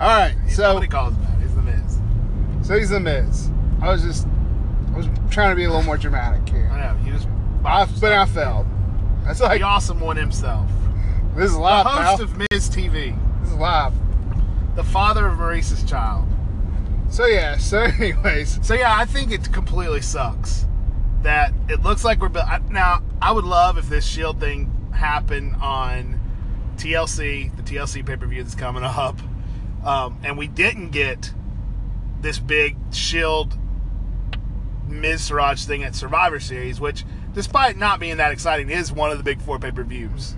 All 0.00 0.06
right, 0.08 0.36
so 0.48 0.62
Nobody 0.74 0.86
calls 0.86 1.14
him 1.14 1.22
that. 1.24 1.37
He's 2.76 2.90
the 2.90 3.00
Miz. 3.00 3.24
so 3.44 3.48
he's 3.48 3.48
the 3.48 3.48
Miz. 3.48 3.50
I 3.80 3.92
was 3.92 4.02
just, 4.02 4.26
I 4.92 4.96
was 4.96 5.08
trying 5.30 5.50
to 5.50 5.56
be 5.56 5.64
a 5.64 5.68
little 5.68 5.84
more 5.84 5.96
dramatic 5.96 6.48
here. 6.48 6.68
I 6.72 6.92
know. 6.92 7.04
You 7.04 7.12
just. 7.12 7.28
I, 7.64 7.86
but 8.00 8.12
I 8.12 8.24
failed. 8.26 8.66
That's 9.24 9.40
like 9.40 9.60
the 9.60 9.66
awesome 9.66 10.00
one 10.00 10.16
himself. 10.16 10.68
this 11.36 11.50
is 11.50 11.56
live. 11.56 11.84
The 11.84 11.90
host 11.90 12.18
pal. 12.18 12.22
of 12.22 12.38
Miz 12.38 12.70
TV. 12.70 13.40
This 13.40 13.50
is 13.50 13.56
live. 13.56 13.94
The 14.76 14.84
father 14.84 15.26
of 15.26 15.38
Maurice's 15.38 15.82
child. 15.84 16.28
So 17.10 17.26
yeah. 17.26 17.56
So 17.56 17.78
anyways, 17.98 18.58
So 18.66 18.74
yeah, 18.74 18.94
I 18.96 19.04
think 19.04 19.32
it 19.32 19.52
completely 19.52 20.00
sucks 20.00 20.66
that 21.22 21.52
it 21.68 21.82
looks 21.82 22.04
like 22.04 22.20
we're 22.20 22.30
now. 22.70 23.02
I 23.20 23.32
would 23.32 23.44
love 23.44 23.78
if 23.78 23.88
this 23.88 24.06
Shield 24.06 24.40
thing 24.40 24.72
happened 24.92 25.56
on 25.60 26.20
TLC, 26.76 27.54
the 27.56 27.62
TLC 27.62 28.04
pay 28.06 28.16
per 28.16 28.26
view 28.26 28.42
that's 28.42 28.54
coming 28.54 28.84
up, 28.84 29.18
um, 29.84 30.18
and 30.22 30.38
we 30.38 30.46
didn't 30.46 30.90
get 30.90 31.32
this 32.20 32.38
big 32.38 32.76
Shield 32.92 33.56
Miztourage 34.88 35.64
thing 35.64 35.84
at 35.84 35.94
Survivor 35.94 36.40
Series, 36.40 36.80
which, 36.80 37.04
despite 37.34 37.76
not 37.76 38.00
being 38.00 38.16
that 38.16 38.32
exciting, 38.32 38.70
is 38.70 38.92
one 38.92 39.10
of 39.10 39.18
the 39.18 39.24
big 39.24 39.40
four 39.40 39.58
pay 39.58 39.70
per 39.70 39.84
views. 39.84 40.36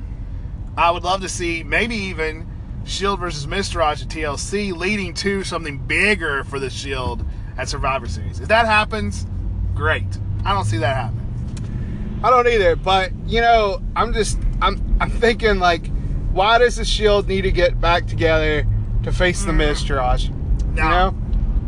I 0.76 0.90
would 0.90 1.04
love 1.04 1.20
to 1.22 1.28
see 1.28 1.62
maybe 1.62 1.94
even 1.94 2.46
Shield 2.84 3.20
versus 3.20 3.46
Miztourage 3.46 4.02
at 4.02 4.08
TLC, 4.08 4.76
leading 4.76 5.14
to 5.14 5.44
something 5.44 5.78
bigger 5.78 6.44
for 6.44 6.58
the 6.58 6.70
Shield 6.70 7.24
at 7.56 7.68
Survivor 7.68 8.08
Series. 8.08 8.40
If 8.40 8.48
that 8.48 8.66
happens, 8.66 9.26
great. 9.74 10.06
I 10.44 10.52
don't 10.52 10.64
see 10.64 10.78
that 10.78 10.96
happening. 10.96 12.20
I 12.22 12.30
don't 12.30 12.48
either. 12.48 12.76
But 12.76 13.12
you 13.26 13.40
know, 13.40 13.82
I'm 13.96 14.12
just, 14.12 14.38
I'm, 14.60 14.96
I'm 15.00 15.10
thinking 15.10 15.58
like, 15.58 15.86
why 16.32 16.58
does 16.58 16.76
the 16.76 16.84
Shield 16.84 17.28
need 17.28 17.42
to 17.42 17.52
get 17.52 17.80
back 17.80 18.06
together 18.06 18.66
to 19.02 19.12
face 19.12 19.44
the 19.44 19.52
Miz, 19.52 19.78
mm-hmm. 19.78 19.88
Josh? 19.88 20.28
You 20.28 20.34
Now, 20.74 21.10
know? 21.10 21.19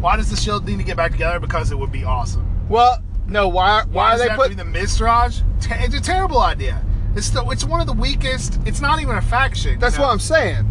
Why 0.03 0.17
does 0.17 0.29
the 0.29 0.37
Shield 0.37 0.67
need 0.67 0.77
to 0.79 0.85
get 0.85 0.97
back 0.97 1.13
together? 1.13 1.39
Because 1.41 1.71
it 1.71 1.79
would 1.79 1.93
be 1.93 2.05
awesome. 2.05 2.45
Well, 2.69 3.03
No, 3.27 3.49
why? 3.49 3.85
Why, 3.85 3.93
Why, 3.93 4.13
are 4.15 4.19
they 4.19 4.25
it 4.25 4.31
have 4.33 4.39
to 4.41 4.43
put? 4.49 4.49
be 4.51 4.55
the 4.57 4.65
Miztourage? 4.79 5.43
Te- 5.63 5.75
It's 5.85 5.95
a 5.95 6.01
terrible 6.01 6.41
idea. 6.41 6.83
It's 7.15 7.31
the, 7.31 7.43
it's 7.51 7.65
one 7.65 7.81
of 7.81 7.87
the 7.87 7.93
weakest. 7.95 8.59
It's 8.67 8.81
not 8.81 9.01
even 9.01 9.17
a 9.17 9.23
faction. 9.23 9.79
That's 9.79 9.95
you 9.95 10.01
know? 10.01 10.07
what 10.09 10.13
I'm 10.13 10.19
saying. 10.19 10.69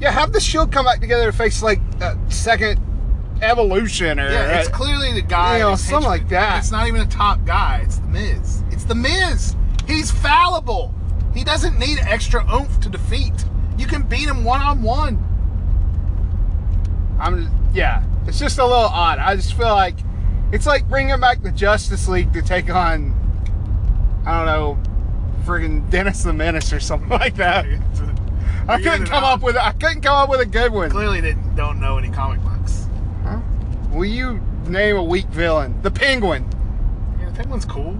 Yeah, 0.00 0.10
have 0.10 0.32
the 0.32 0.40
Shield 0.40 0.72
come 0.72 0.84
back 0.84 1.00
together 1.00 1.26
to 1.30 1.32
face 1.36 1.62
like 1.62 1.80
a 2.00 2.18
second 2.28 2.80
evolution 3.40 4.18
or 4.18 4.30
Yeah, 4.30 4.58
it's 4.58 4.68
uh, 4.68 4.72
clearly 4.72 5.12
the 5.12 5.22
guy. 5.22 5.58
You 5.58 5.64
know, 5.64 5.76
something 5.76 6.08
like 6.08 6.28
that. 6.30 6.58
It's 6.58 6.70
not 6.72 6.86
even 6.88 7.00
a 7.02 7.06
top 7.06 7.44
guy. 7.46 7.80
It's 7.84 7.98
the 7.98 8.08
Miz. 8.08 8.62
It's 8.72 8.84
the 8.84 8.94
Miz. 8.94 9.54
He's 9.86 10.10
fallible. 10.10 10.92
He 11.34 11.44
doesn't 11.44 11.78
need 11.78 11.98
extra 12.00 12.44
oomph 12.52 12.80
to 12.80 12.88
defeat. 12.88 13.32
You 13.78 13.86
can 13.86 14.02
beat 14.02 14.26
him 14.28 14.42
one 14.44 14.60
on 14.60 14.82
one. 14.82 15.22
I'm 17.20 17.48
yeah. 17.72 18.02
It's 18.26 18.38
just 18.38 18.58
a 18.58 18.64
little 18.64 18.78
odd. 18.78 19.18
I 19.18 19.36
just 19.36 19.54
feel 19.54 19.68
like 19.68 19.96
it's 20.52 20.66
like 20.66 20.88
bringing 20.88 21.18
back 21.20 21.42
the 21.42 21.52
Justice 21.52 22.08
League 22.08 22.32
to 22.32 22.42
take 22.42 22.70
on 22.70 23.14
I 24.26 24.38
don't 24.38 24.46
know, 24.46 24.78
friggin' 25.44 25.88
Dennis 25.88 26.24
the 26.24 26.32
Menace 26.32 26.72
or 26.72 26.80
something 26.80 27.08
like 27.20 27.36
that. 27.36 27.64
I 28.68 28.82
couldn't 28.82 29.06
come 29.06 29.22
up 29.22 29.42
with 29.42 29.56
I 29.56 29.72
couldn't 29.72 30.00
come 30.00 30.16
up 30.16 30.28
with 30.28 30.40
a 30.40 30.46
good 30.46 30.72
one. 30.72 30.90
Clearly, 30.90 31.20
didn't 31.20 31.54
don't 31.54 31.80
know 31.80 31.98
any 31.98 32.10
comic 32.10 32.40
books. 32.42 32.88
Huh? 33.22 33.40
Will 33.92 34.04
you 34.04 34.40
name 34.66 34.96
a 34.96 35.02
weak 35.04 35.26
villain? 35.26 35.80
The 35.82 35.90
Penguin. 35.90 36.44
Yeah, 37.20 37.30
the 37.30 37.36
Penguin's 37.36 37.64
cool. 37.64 37.96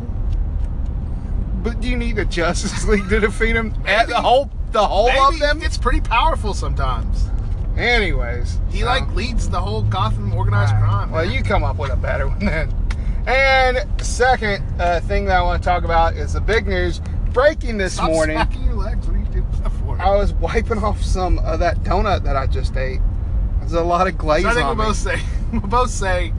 But 1.62 1.80
do 1.80 1.88
you 1.88 1.96
need 1.96 2.16
the 2.16 2.24
Justice 2.24 2.84
League 2.88 3.08
to 3.08 3.20
defeat 3.20 3.54
him? 3.54 3.74
At 3.86 4.08
the 4.08 4.20
whole 4.20 4.50
the 4.72 4.84
whole 4.84 5.08
of 5.08 5.38
them? 5.38 5.62
It's 5.62 5.78
pretty 5.78 6.00
powerful 6.00 6.52
sometimes. 6.52 7.30
Anyways. 7.76 8.58
He 8.70 8.80
so- 8.80 8.86
like 8.86 9.12
leads 9.14 9.48
the 9.48 9.60
whole 9.60 9.82
Gotham 9.82 10.32
organized 10.32 10.74
Alright, 10.74 10.88
crime. 10.88 11.10
Well, 11.10 11.24
man. 11.24 11.34
you 11.34 11.42
come 11.42 11.62
up 11.64 11.76
with 11.76 11.90
a 11.92 11.96
better 11.96 12.26
one 12.28 12.38
then. 12.38 12.74
And 13.26 13.78
second 14.00 14.62
uh, 14.80 15.00
thing 15.00 15.24
that 15.26 15.36
I 15.36 15.42
want 15.42 15.62
to 15.62 15.66
talk 15.68 15.84
about 15.84 16.14
is 16.14 16.34
the 16.34 16.40
big 16.40 16.66
news 16.66 17.00
breaking 17.32 17.76
this 17.76 17.94
Stop 17.94 18.10
morning. 18.10 18.36
smacking 18.36 18.62
your 18.64 18.74
legs. 18.74 19.06
What 19.06 19.16
are 19.16 19.18
you 19.18 19.24
doing 19.26 19.46
that 19.62 19.72
for? 19.72 20.00
I 20.00 20.10
was 20.16 20.32
wiping 20.34 20.78
off 20.78 21.02
some 21.02 21.38
of 21.40 21.58
that 21.58 21.78
donut 21.78 22.22
that 22.24 22.36
I 22.36 22.46
just 22.46 22.76
ate. 22.76 23.00
There's 23.60 23.72
a 23.72 23.82
lot 23.82 24.06
of 24.06 24.16
glaze 24.16 24.44
So 24.44 24.50
I 24.50 24.54
think 24.54 24.66
on 24.66 24.76
we'll 24.78 24.86
both 24.88 24.96
say 24.96 25.20
we'll 25.52 25.60
both 25.62 25.90
say 25.90 26.32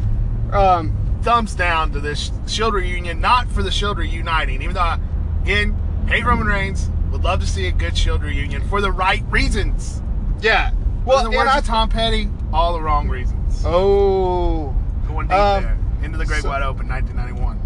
Um, 0.54 0.96
thumbs 1.24 1.54
down 1.56 1.92
to 1.92 2.00
this 2.00 2.32
Shield 2.48 2.74
reunion, 2.74 3.20
not 3.20 3.50
for 3.52 3.62
the 3.64 3.72
Shield 3.72 3.98
reuniting. 3.98 4.62
Even 4.62 4.76
though, 4.76 4.80
I, 4.80 5.00
again, 5.42 5.76
hate 6.08 6.24
Roman 6.24 6.48
Reigns, 6.48 6.90
would 7.12 7.22
love 7.24 7.42
to 7.42 7.48
see 7.48 7.68
a 7.68 7.72
good 7.72 7.98
Shield 7.98 8.24
reunion 8.24 8.66
for 8.70 8.80
the 8.80 8.92
right 8.94 9.24
reasons. 9.30 10.02
yeah. 10.40 10.72
Well, 11.08 11.20
in 11.26 11.32
the 11.32 11.38
and 11.40 11.48
words 11.48 11.52
I 11.56 11.58
of 11.60 11.66
Tom 11.66 11.90
Petty, 11.90 12.30
all 12.52 12.74
the 12.74 12.82
wrong 12.82 13.08
reasons. 13.08 13.64
oh, 13.66 14.76
Going 15.08 15.28
deep 15.28 15.38
um, 15.38 15.64
there 15.64 15.78
into 16.04 16.18
the 16.18 16.26
Great 16.26 16.42
so- 16.42 16.50
Wide 16.50 16.64
Open, 16.64 16.88
1991. 16.90 17.58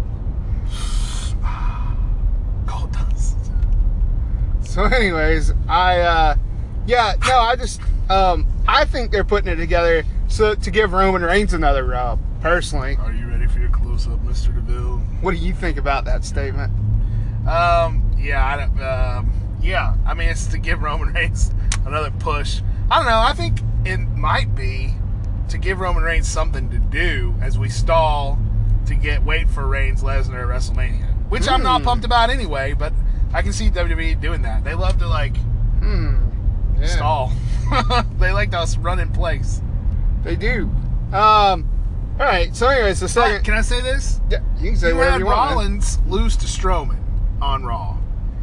Gold 2.66 2.92
dust. 2.92 3.36
So, 4.62 4.84
anyways, 4.84 5.52
I, 5.68 5.98
uh, 6.00 6.34
yeah, 6.86 7.14
no, 7.26 7.38
I 7.38 7.56
just, 7.56 7.80
um, 8.08 8.46
I 8.68 8.84
think 8.84 9.10
they're 9.10 9.24
putting 9.24 9.52
it 9.52 9.56
together 9.56 10.04
so 10.28 10.54
to 10.54 10.70
give 10.70 10.92
Roman 10.92 11.22
Reigns 11.22 11.52
another 11.52 11.84
rub. 11.84 12.20
Personally, 12.40 12.96
Are 13.00 13.12
you 13.12 13.26
ready 13.26 13.46
for 13.48 13.58
your 13.58 13.70
close 13.70 14.06
up, 14.06 14.24
Mr. 14.24 14.54
DeMille? 14.56 15.00
what 15.20 15.32
do 15.32 15.38
you 15.38 15.52
think 15.52 15.78
about 15.78 16.04
that 16.04 16.24
statement? 16.24 16.72
Um, 17.48 18.08
yeah, 18.18 18.46
I 18.46 18.56
don't, 18.56 18.80
um, 18.80 19.32
yeah. 19.60 19.96
I 20.06 20.14
mean, 20.14 20.28
it's 20.28 20.46
to 20.46 20.58
give 20.58 20.80
Roman 20.82 21.12
Reigns 21.12 21.52
another 21.84 22.12
push. 22.20 22.60
I 22.92 22.96
don't 22.96 23.06
know. 23.06 23.20
I 23.20 23.32
think 23.32 23.60
it 23.86 23.98
might 24.18 24.54
be 24.54 24.94
to 25.48 25.56
give 25.58 25.80
Roman 25.80 26.02
Reigns 26.02 26.28
something 26.28 26.68
to 26.70 26.78
do 26.78 27.34
as 27.40 27.58
we 27.58 27.68
stall 27.68 28.38
to 28.86 28.94
get 28.94 29.22
wait 29.24 29.48
for 29.48 29.66
Reigns 29.66 30.02
Lesnar 30.02 30.42
at 30.42 30.48
WrestleMania, 30.48 31.06
which 31.30 31.48
I'm 31.48 31.62
not 31.62 31.80
Hmm. 31.80 31.86
pumped 31.86 32.04
about 32.04 32.28
anyway. 32.30 32.74
But 32.74 32.92
I 33.32 33.40
can 33.42 33.52
see 33.54 33.70
WWE 33.70 34.14
doing 34.20 34.42
that. 34.42 34.62
They 34.64 34.74
love 34.74 34.98
to 34.98 35.06
like 35.08 35.36
Hmm. 35.80 36.16
Yeah, 36.78 36.86
stall. 36.86 37.32
they 38.18 38.30
like 38.32 38.50
to 38.50 38.66
run 38.80 39.00
in 39.00 39.08
place. 39.10 39.62
They 40.22 40.36
do. 40.36 40.70
Um. 41.12 41.66
All 42.20 42.26
right. 42.26 42.54
So, 42.54 42.68
anyways, 42.68 43.00
the 43.00 43.08
second. 43.08 43.42
can 43.44 43.54
I 43.54 43.62
say 43.62 43.80
this? 43.80 44.20
Yeah, 44.30 44.40
you 44.58 44.70
can 44.70 44.76
say 44.78 44.88
you 44.88 44.96
whatever 44.96 45.12
had 45.12 45.18
you 45.20 45.26
want. 45.26 45.38
man. 45.50 45.56
Rollins 45.56 45.98
lose 46.06 46.36
to 46.36 46.46
Strowman 46.46 46.98
on 47.40 47.64
Raw. 47.64 47.96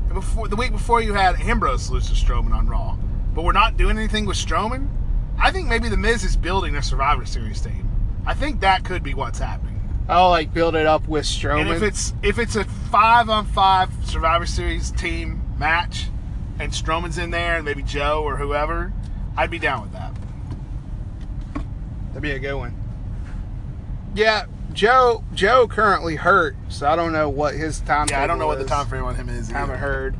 And 0.06 0.14
before 0.16 0.48
the 0.48 0.56
week 0.56 0.72
before 0.72 1.02
you 1.02 1.14
had 1.14 1.40
Ambrose 1.40 1.90
lose 1.92 2.08
to 2.08 2.14
Strowman 2.16 2.52
on 2.54 2.68
Raw. 2.68 2.98
But 3.40 3.46
we're 3.46 3.54
not 3.54 3.78
doing 3.78 3.98
anything 3.98 4.26
with 4.26 4.36
Strowman. 4.36 4.90
I 5.38 5.50
think 5.50 5.70
maybe 5.70 5.88
the 5.88 5.96
Miz 5.96 6.26
is 6.26 6.36
building 6.36 6.76
a 6.76 6.84
Survivor 6.84 7.26
Series 7.26 7.62
team. 7.62 7.90
I 8.26 8.34
think 8.34 8.60
that 8.60 8.84
could 8.84 9.02
be 9.02 9.14
what's 9.14 9.40
happening. 9.40 9.82
I'll 10.10 10.30
like 10.30 10.54
build 10.54 10.76
it 10.76 10.86
up 10.86 11.08
with 11.08 11.24
Strowman. 11.24 11.62
And 11.62 11.70
if 11.70 11.82
it's 11.82 12.14
if 12.22 12.38
it's 12.38 12.58
a 12.58 12.66
five 12.66 13.30
on 13.30 13.46
five 13.46 13.92
Survivor 14.04 14.46
Series 14.46 14.92
team 14.92 15.42
match, 15.58 16.08
and 16.60 16.74
Strowman's 16.74 17.18
in 17.18 17.32
there, 17.32 17.56
and 17.56 17.64
maybe 17.64 17.82
Joe 17.82 18.24
or 18.26 18.36
whoever, 18.36 18.92
I'd 19.38 19.50
be 19.50 19.58
down 19.58 19.84
with 19.84 19.94
that. 19.94 20.14
That'd 22.10 22.22
be 22.22 22.32
a 22.32 22.40
good 22.40 22.56
one. 22.56 22.76
Yeah, 24.16 24.48
Joe. 24.74 25.24
Joe 25.34 25.66
currently 25.66 26.18
hurt, 26.18 26.58
so 26.68 26.90
I 26.90 26.98
don't 26.98 27.14
know 27.14 27.30
what 27.30 27.56
his 27.56 27.80
time. 27.80 28.08
Yeah, 28.10 28.22
I 28.22 28.28
don't 28.28 28.38
know 28.38 28.48
what 28.48 28.58
the 28.58 28.66
is. 28.66 28.70
time 28.70 28.86
frame 28.88 29.06
on 29.06 29.16
him 29.16 29.30
is. 29.30 29.50
I 29.50 29.54
haven't 29.54 29.80
heard. 29.80 30.18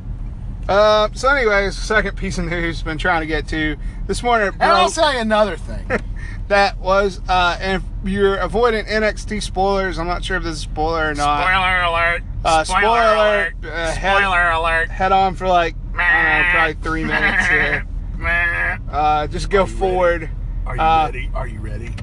Uh, 0.70 1.10
so, 1.14 1.30
anyways, 1.30 1.76
second 1.76 2.16
piece 2.16 2.38
of 2.38 2.46
news 2.46 2.84
been 2.84 2.98
trying 2.98 3.22
to 3.22 3.28
get 3.28 3.48
to 3.50 3.76
this 4.08 4.22
morning. 4.22 4.50
And 4.60 4.64
I'll 4.72 4.90
say 4.90 5.20
another 5.20 5.58
thing. 5.58 5.88
that 6.48 6.78
was, 6.78 7.22
uh, 7.28 7.58
and 7.60 7.82
if 8.04 8.10
you're 8.12 8.36
avoiding 8.38 8.86
NXT 8.86 9.42
spoilers, 9.42 9.98
I'm 9.98 10.08
not 10.08 10.24
sure 10.24 10.38
if 10.38 10.44
this 10.44 10.58
is 10.58 10.60
a 10.60 10.64
spoiler 10.64 11.10
or 11.10 11.14
not. 11.16 11.44
Spoiler 11.44 11.82
alert! 11.82 12.24
Uh, 12.46 12.64
spoiler, 12.64 12.82
spoiler 12.82 13.16
alert! 13.16 13.54
uh, 13.66 13.92
head- 13.94 14.18
spoiler 14.18 14.50
alert! 14.52 14.90
Head 14.90 15.12
on 15.12 15.36
for 15.36 15.48
like 15.48 15.76
I 15.98 16.34
don't 16.34 16.44
know, 16.44 16.52
probably 16.52 16.74
three 16.84 17.04
minutes 17.04 17.48
here. 17.48 17.86
Uh, 18.92 19.28
just 19.28 19.50
go 19.50 19.64
Are 19.64 19.68
forward. 19.68 20.30
Are 20.66 20.76
you 20.76 20.82
Uh, 20.82 21.06
ready? 21.06 21.32
Are 21.34 21.48
you 21.48 21.60
ready? 21.62 21.96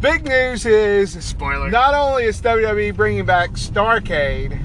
Big 0.00 0.22
news 0.26 0.66
is 0.66 1.12
Spoiler. 1.24 1.70
not 1.70 1.94
only 1.94 2.24
is 2.24 2.42
WWE 2.42 2.94
bringing 2.94 3.24
back 3.24 3.52
Starcade, 3.52 4.60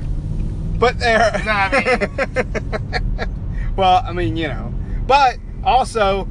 but 0.78 1.00
they're. 1.00 1.32
No, 1.46 1.52
I 1.52 3.28
well, 3.78 4.04
I 4.06 4.12
mean, 4.12 4.36
you 4.36 4.48
know. 4.50 4.74
But 5.06 5.38
also, 5.64 6.28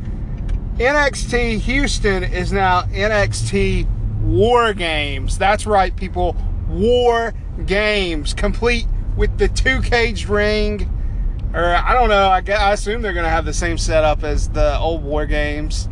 NXT 0.77 1.61
Houston 1.61 2.23
is 2.25 2.53
now 2.53 2.83
NXT 2.83 3.89
War 4.21 4.75
Games. 4.75 5.39
That's 5.39 5.67
right, 5.67 5.95
people. 5.97 6.37
War 6.69 7.33
Games, 7.65 8.35
complete 8.35 8.87
with 9.17 9.39
the 9.39 9.49
two 9.49 9.81
cage 9.81 10.27
ring. 10.29 10.91
Or 11.55 11.65
I 11.75 11.95
don't 11.95 12.11
know. 12.11 12.29
I, 12.29 12.43
guess, 12.43 12.59
I 12.61 12.73
assume 12.73 13.01
they're 13.01 13.15
going 13.15 13.25
to 13.25 13.31
have 13.31 13.47
the 13.47 13.55
same 13.55 13.79
setup 13.79 14.25
as 14.25 14.49
the 14.51 14.79
old 14.79 15.03
War 15.03 15.25
Games. 15.25 15.89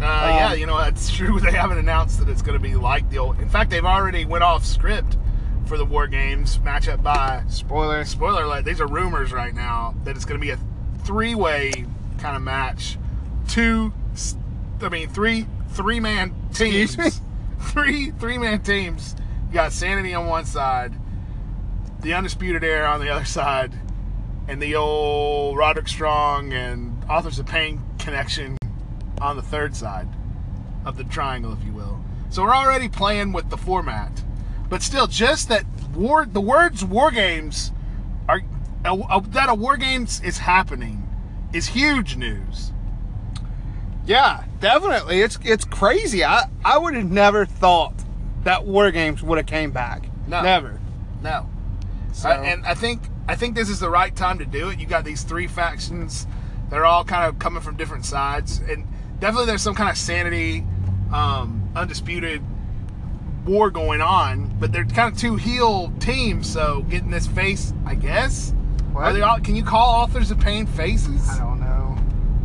Uh, 0.00 0.02
yeah, 0.02 0.50
Um, 0.52 0.58
you 0.58 0.66
know 0.66 0.78
it's 0.78 1.08
true. 1.14 1.38
They 1.38 1.52
haven't 1.52 1.78
announced 1.78 2.18
that 2.18 2.28
it's 2.28 2.42
going 2.42 2.58
to 2.58 2.62
be 2.62 2.74
like 2.74 3.08
the 3.10 3.18
old. 3.18 3.38
In 3.38 3.48
fact, 3.48 3.70
they've 3.70 3.84
already 3.84 4.24
went 4.24 4.42
off 4.42 4.64
script 4.64 5.16
for 5.66 5.78
the 5.78 5.84
War 5.84 6.08
Games 6.08 6.58
matchup 6.58 7.02
by. 7.02 7.44
spoiler. 7.48 8.04
Spoiler 8.04 8.42
alert: 8.42 8.64
These 8.64 8.80
are 8.80 8.88
rumors 8.88 9.32
right 9.32 9.54
now 9.54 9.94
that 10.02 10.16
it's 10.16 10.24
going 10.24 10.40
to 10.40 10.44
be 10.44 10.50
a 10.50 10.58
three-way 11.04 11.86
kind 12.18 12.36
of 12.36 12.42
match. 12.42 12.98
Two, 13.48 13.92
I 14.80 14.88
mean 14.88 15.08
three 15.08 15.46
three-man 15.70 16.34
teams. 16.52 16.96
Me? 16.98 17.10
Three 17.60 18.10
three-man 18.10 18.62
teams. 18.62 19.16
You 19.48 19.54
got 19.54 19.72
Sanity 19.72 20.14
on 20.14 20.26
one 20.26 20.44
side, 20.44 20.92
the 22.02 22.12
Undisputed 22.12 22.62
Era 22.62 22.88
on 22.90 23.00
the 23.00 23.08
other 23.08 23.24
side, 23.24 23.72
and 24.46 24.60
the 24.60 24.74
old 24.74 25.56
Roderick 25.56 25.88
Strong 25.88 26.52
and 26.52 27.02
Authors 27.08 27.38
of 27.38 27.46
Pain 27.46 27.80
connection 27.98 28.58
on 29.20 29.36
the 29.36 29.42
third 29.42 29.74
side 29.74 30.08
of 30.84 30.96
the 30.96 31.04
triangle, 31.04 31.52
if 31.52 31.64
you 31.64 31.72
will. 31.72 32.04
So 32.28 32.42
we're 32.42 32.54
already 32.54 32.88
playing 32.88 33.32
with 33.32 33.48
the 33.48 33.56
format, 33.56 34.22
but 34.68 34.82
still, 34.82 35.06
just 35.06 35.48
that 35.48 35.64
war, 35.94 36.26
the 36.26 36.40
words 36.40 36.84
"war 36.84 37.10
games" 37.10 37.72
uh, 38.84 38.94
uh, 38.96 39.20
that 39.28 39.48
a 39.48 39.54
war 39.54 39.76
games 39.76 40.20
is 40.22 40.38
happening 40.38 41.08
is 41.52 41.68
huge 41.68 42.16
news. 42.16 42.72
Yeah, 44.06 44.44
definitely. 44.60 45.20
It's 45.20 45.38
it's 45.42 45.64
crazy. 45.64 46.24
I 46.24 46.44
I 46.64 46.76
would 46.78 46.94
have 46.94 47.10
never 47.10 47.46
thought 47.46 47.94
that 48.44 48.66
War 48.66 48.90
Games 48.90 49.22
would 49.22 49.38
have 49.38 49.46
came 49.46 49.70
back. 49.70 50.04
No. 50.26 50.42
Never. 50.42 50.78
No, 51.22 51.48
So, 52.12 52.28
I- 52.28 52.44
and 52.44 52.66
I 52.66 52.74
think 52.74 53.00
I 53.26 53.34
think 53.34 53.54
this 53.54 53.70
is 53.70 53.80
the 53.80 53.88
right 53.88 54.14
time 54.14 54.38
to 54.40 54.44
do 54.44 54.68
it. 54.68 54.78
You 54.78 54.86
got 54.86 55.04
these 55.04 55.22
three 55.22 55.46
factions; 55.46 56.26
they're 56.68 56.84
all 56.84 57.04
kind 57.04 57.24
of 57.24 57.38
coming 57.38 57.62
from 57.62 57.76
different 57.76 58.04
sides, 58.04 58.58
and 58.68 58.84
definitely 59.20 59.46
there's 59.46 59.62
some 59.62 59.74
kind 59.74 59.88
of 59.88 59.96
sanity, 59.96 60.66
um, 61.14 61.66
undisputed 61.74 62.42
war 63.46 63.70
going 63.70 64.02
on. 64.02 64.54
But 64.60 64.72
they're 64.72 64.84
kind 64.84 65.10
of 65.14 65.18
two 65.18 65.36
heel 65.36 65.90
teams, 65.98 66.46
so 66.50 66.82
getting 66.90 67.10
this 67.10 67.26
face, 67.26 67.72
I 67.86 67.94
guess. 67.94 68.52
What? 68.94 69.04
Are 69.04 69.12
they 69.12 69.22
all? 69.22 69.38
Can 69.40 69.56
you 69.56 69.64
call 69.64 70.02
authors 70.02 70.30
of 70.30 70.38
pain 70.38 70.66
faces? 70.66 71.28
I 71.28 71.38
don't 71.40 71.60
know. 71.60 71.98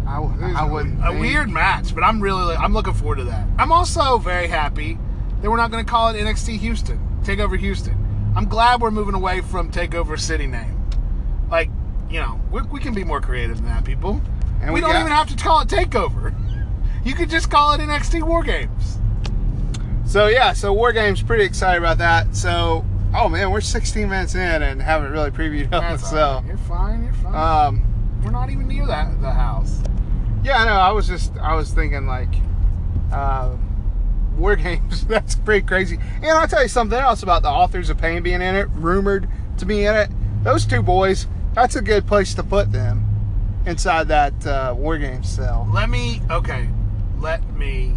I 0.08 0.20
wouldn't. 0.66 1.00
a 1.00 1.10
think. 1.10 1.20
weird 1.22 1.50
match, 1.50 1.94
but 1.94 2.04
I'm 2.04 2.20
really 2.20 2.56
I'm 2.56 2.74
looking 2.74 2.94
forward 2.94 3.18
to 3.18 3.24
that. 3.26 3.48
I'm 3.60 3.72
also 3.72 4.18
very 4.18 4.48
happy 4.48 4.98
that 5.42 5.50
we're 5.50 5.58
not 5.58 5.70
going 5.72 5.86
to 5.86 5.90
call 5.90 6.10
it 6.10 6.16
NXT 6.20 6.58
Houston 6.58 7.00
Takeover 7.24 7.58
Houston. 7.60 8.34
I'm 8.36 8.46
glad 8.50 8.82
we're 8.82 8.92
moving 8.92 9.14
away 9.14 9.42
from 9.42 9.72
Takeover 9.72 10.20
City 10.20 10.48
name. 10.48 10.76
Like, 11.52 11.70
you 12.10 12.20
know, 12.20 12.40
we, 12.52 12.62
we 12.64 12.80
can 12.80 12.94
be 12.94 13.04
more 13.04 13.22
creative 13.22 13.58
than 13.58 13.66
that, 13.68 13.86
people. 13.86 14.22
And 14.62 14.74
we, 14.74 14.76
we 14.76 14.82
don't 14.82 14.92
got- 14.92 15.00
even 15.02 15.12
have 15.12 15.30
to 15.30 15.36
call 15.42 15.62
it 15.62 15.68
Takeover. 15.68 16.36
You 17.06 17.14
could 17.16 17.30
just 17.30 17.50
call 17.50 17.72
it 17.74 17.80
NXT 17.80 18.24
War 18.24 18.44
Games. 18.44 18.98
So 20.06 20.28
yeah, 20.28 20.52
so 20.52 20.74
War 20.74 20.92
Games 20.92 21.24
pretty 21.24 21.46
excited 21.46 21.78
about 21.78 22.00
that. 22.00 22.36
So 22.36 22.86
oh 23.16 23.30
man, 23.30 23.52
we're 23.52 23.62
16 23.62 24.10
minutes 24.10 24.36
in 24.36 24.62
and 24.62 24.82
haven't 24.82 25.12
really 25.12 25.32
previewed 25.32 25.70
That's 25.70 26.04
it. 26.04 26.06
So 26.08 26.16
right. 26.16 26.44
You're 26.48 26.58
fine. 26.58 27.04
You're 27.04 27.14
fine. 27.14 27.36
um, 27.36 28.22
we're 28.24 28.32
not 28.32 28.50
even 28.50 28.68
near 28.68 28.86
that 28.86 29.22
the 29.22 29.32
house. 29.32 29.82
yeah, 30.44 30.58
I 30.62 30.66
know. 30.66 30.74
I 30.74 30.92
was 30.92 31.08
just 31.08 31.36
I 31.38 31.56
was 31.56 31.72
thinking 31.74 32.06
like 32.06 32.34
uh, 33.12 33.56
War 34.38 34.56
Games. 34.56 35.06
That's 35.08 35.36
pretty 35.36 35.66
crazy. 35.66 35.98
And 36.16 36.26
I'll 36.26 36.48
tell 36.48 36.62
you 36.62 36.68
something 36.70 37.00
else 37.00 37.24
about 37.24 37.42
the 37.42 37.50
authors 37.50 37.90
of 37.90 37.98
Pain 37.98 38.24
being 38.24 38.42
in 38.42 38.56
it, 38.56 38.68
rumored 38.74 39.28
to 39.58 39.66
be 39.66 39.86
in 39.86 39.96
it. 39.96 40.10
Those 40.44 40.66
two 40.66 40.82
boys. 40.82 41.28
That's 41.54 41.76
a 41.76 41.82
good 41.82 42.06
place 42.08 42.36
to 42.36 42.44
put 42.44 42.72
them 42.72 43.06
inside 43.66 44.08
that 44.10 44.46
uh, 44.46 44.74
War 44.78 44.98
Games 44.98 45.28
cell. 45.28 45.68
Let 45.74 45.90
me, 45.90 46.22
okay, 46.30 46.70
let 47.18 47.44
me 47.56 47.96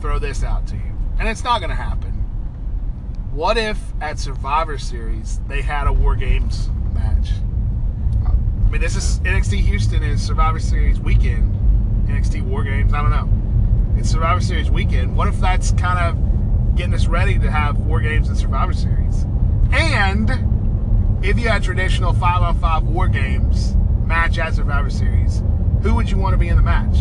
throw 0.00 0.18
this 0.18 0.42
out 0.42 0.66
to 0.68 0.76
you. 0.76 0.82
And 1.18 1.28
it's 1.28 1.44
not 1.44 1.58
going 1.60 1.70
to 1.70 1.76
happen. 1.76 2.09
What 3.32 3.56
if 3.56 3.80
at 4.00 4.18
Survivor 4.18 4.76
Series 4.76 5.40
they 5.46 5.62
had 5.62 5.86
a 5.86 5.92
War 5.92 6.16
Games 6.16 6.68
match? 6.92 7.30
I 8.26 8.68
mean, 8.68 8.80
this 8.80 8.96
is 8.96 9.20
NXT 9.20 9.60
Houston 9.60 10.02
is 10.02 10.20
Survivor 10.20 10.58
Series 10.58 10.98
weekend. 10.98 11.54
NXT 12.08 12.42
War 12.42 12.64
Games, 12.64 12.92
I 12.92 13.00
don't 13.00 13.10
know. 13.10 13.98
It's 14.00 14.10
Survivor 14.10 14.40
Series 14.40 14.68
weekend. 14.68 15.16
What 15.16 15.28
if 15.28 15.38
that's 15.38 15.70
kind 15.70 16.00
of 16.00 16.76
getting 16.76 16.92
us 16.92 17.06
ready 17.06 17.38
to 17.38 17.48
have 17.48 17.78
War 17.78 18.00
Games 18.00 18.26
and 18.28 18.36
Survivor 18.36 18.72
Series? 18.72 19.24
And 19.70 21.24
if 21.24 21.38
you 21.38 21.48
had 21.48 21.62
traditional 21.62 22.12
5 22.12 22.42
on 22.42 22.58
5 22.58 22.82
War 22.82 23.06
Games 23.06 23.76
match 24.06 24.40
at 24.40 24.54
Survivor 24.54 24.90
Series, 24.90 25.44
who 25.82 25.94
would 25.94 26.10
you 26.10 26.18
want 26.18 26.34
to 26.34 26.36
be 26.36 26.48
in 26.48 26.56
the 26.56 26.62
match? 26.62 26.96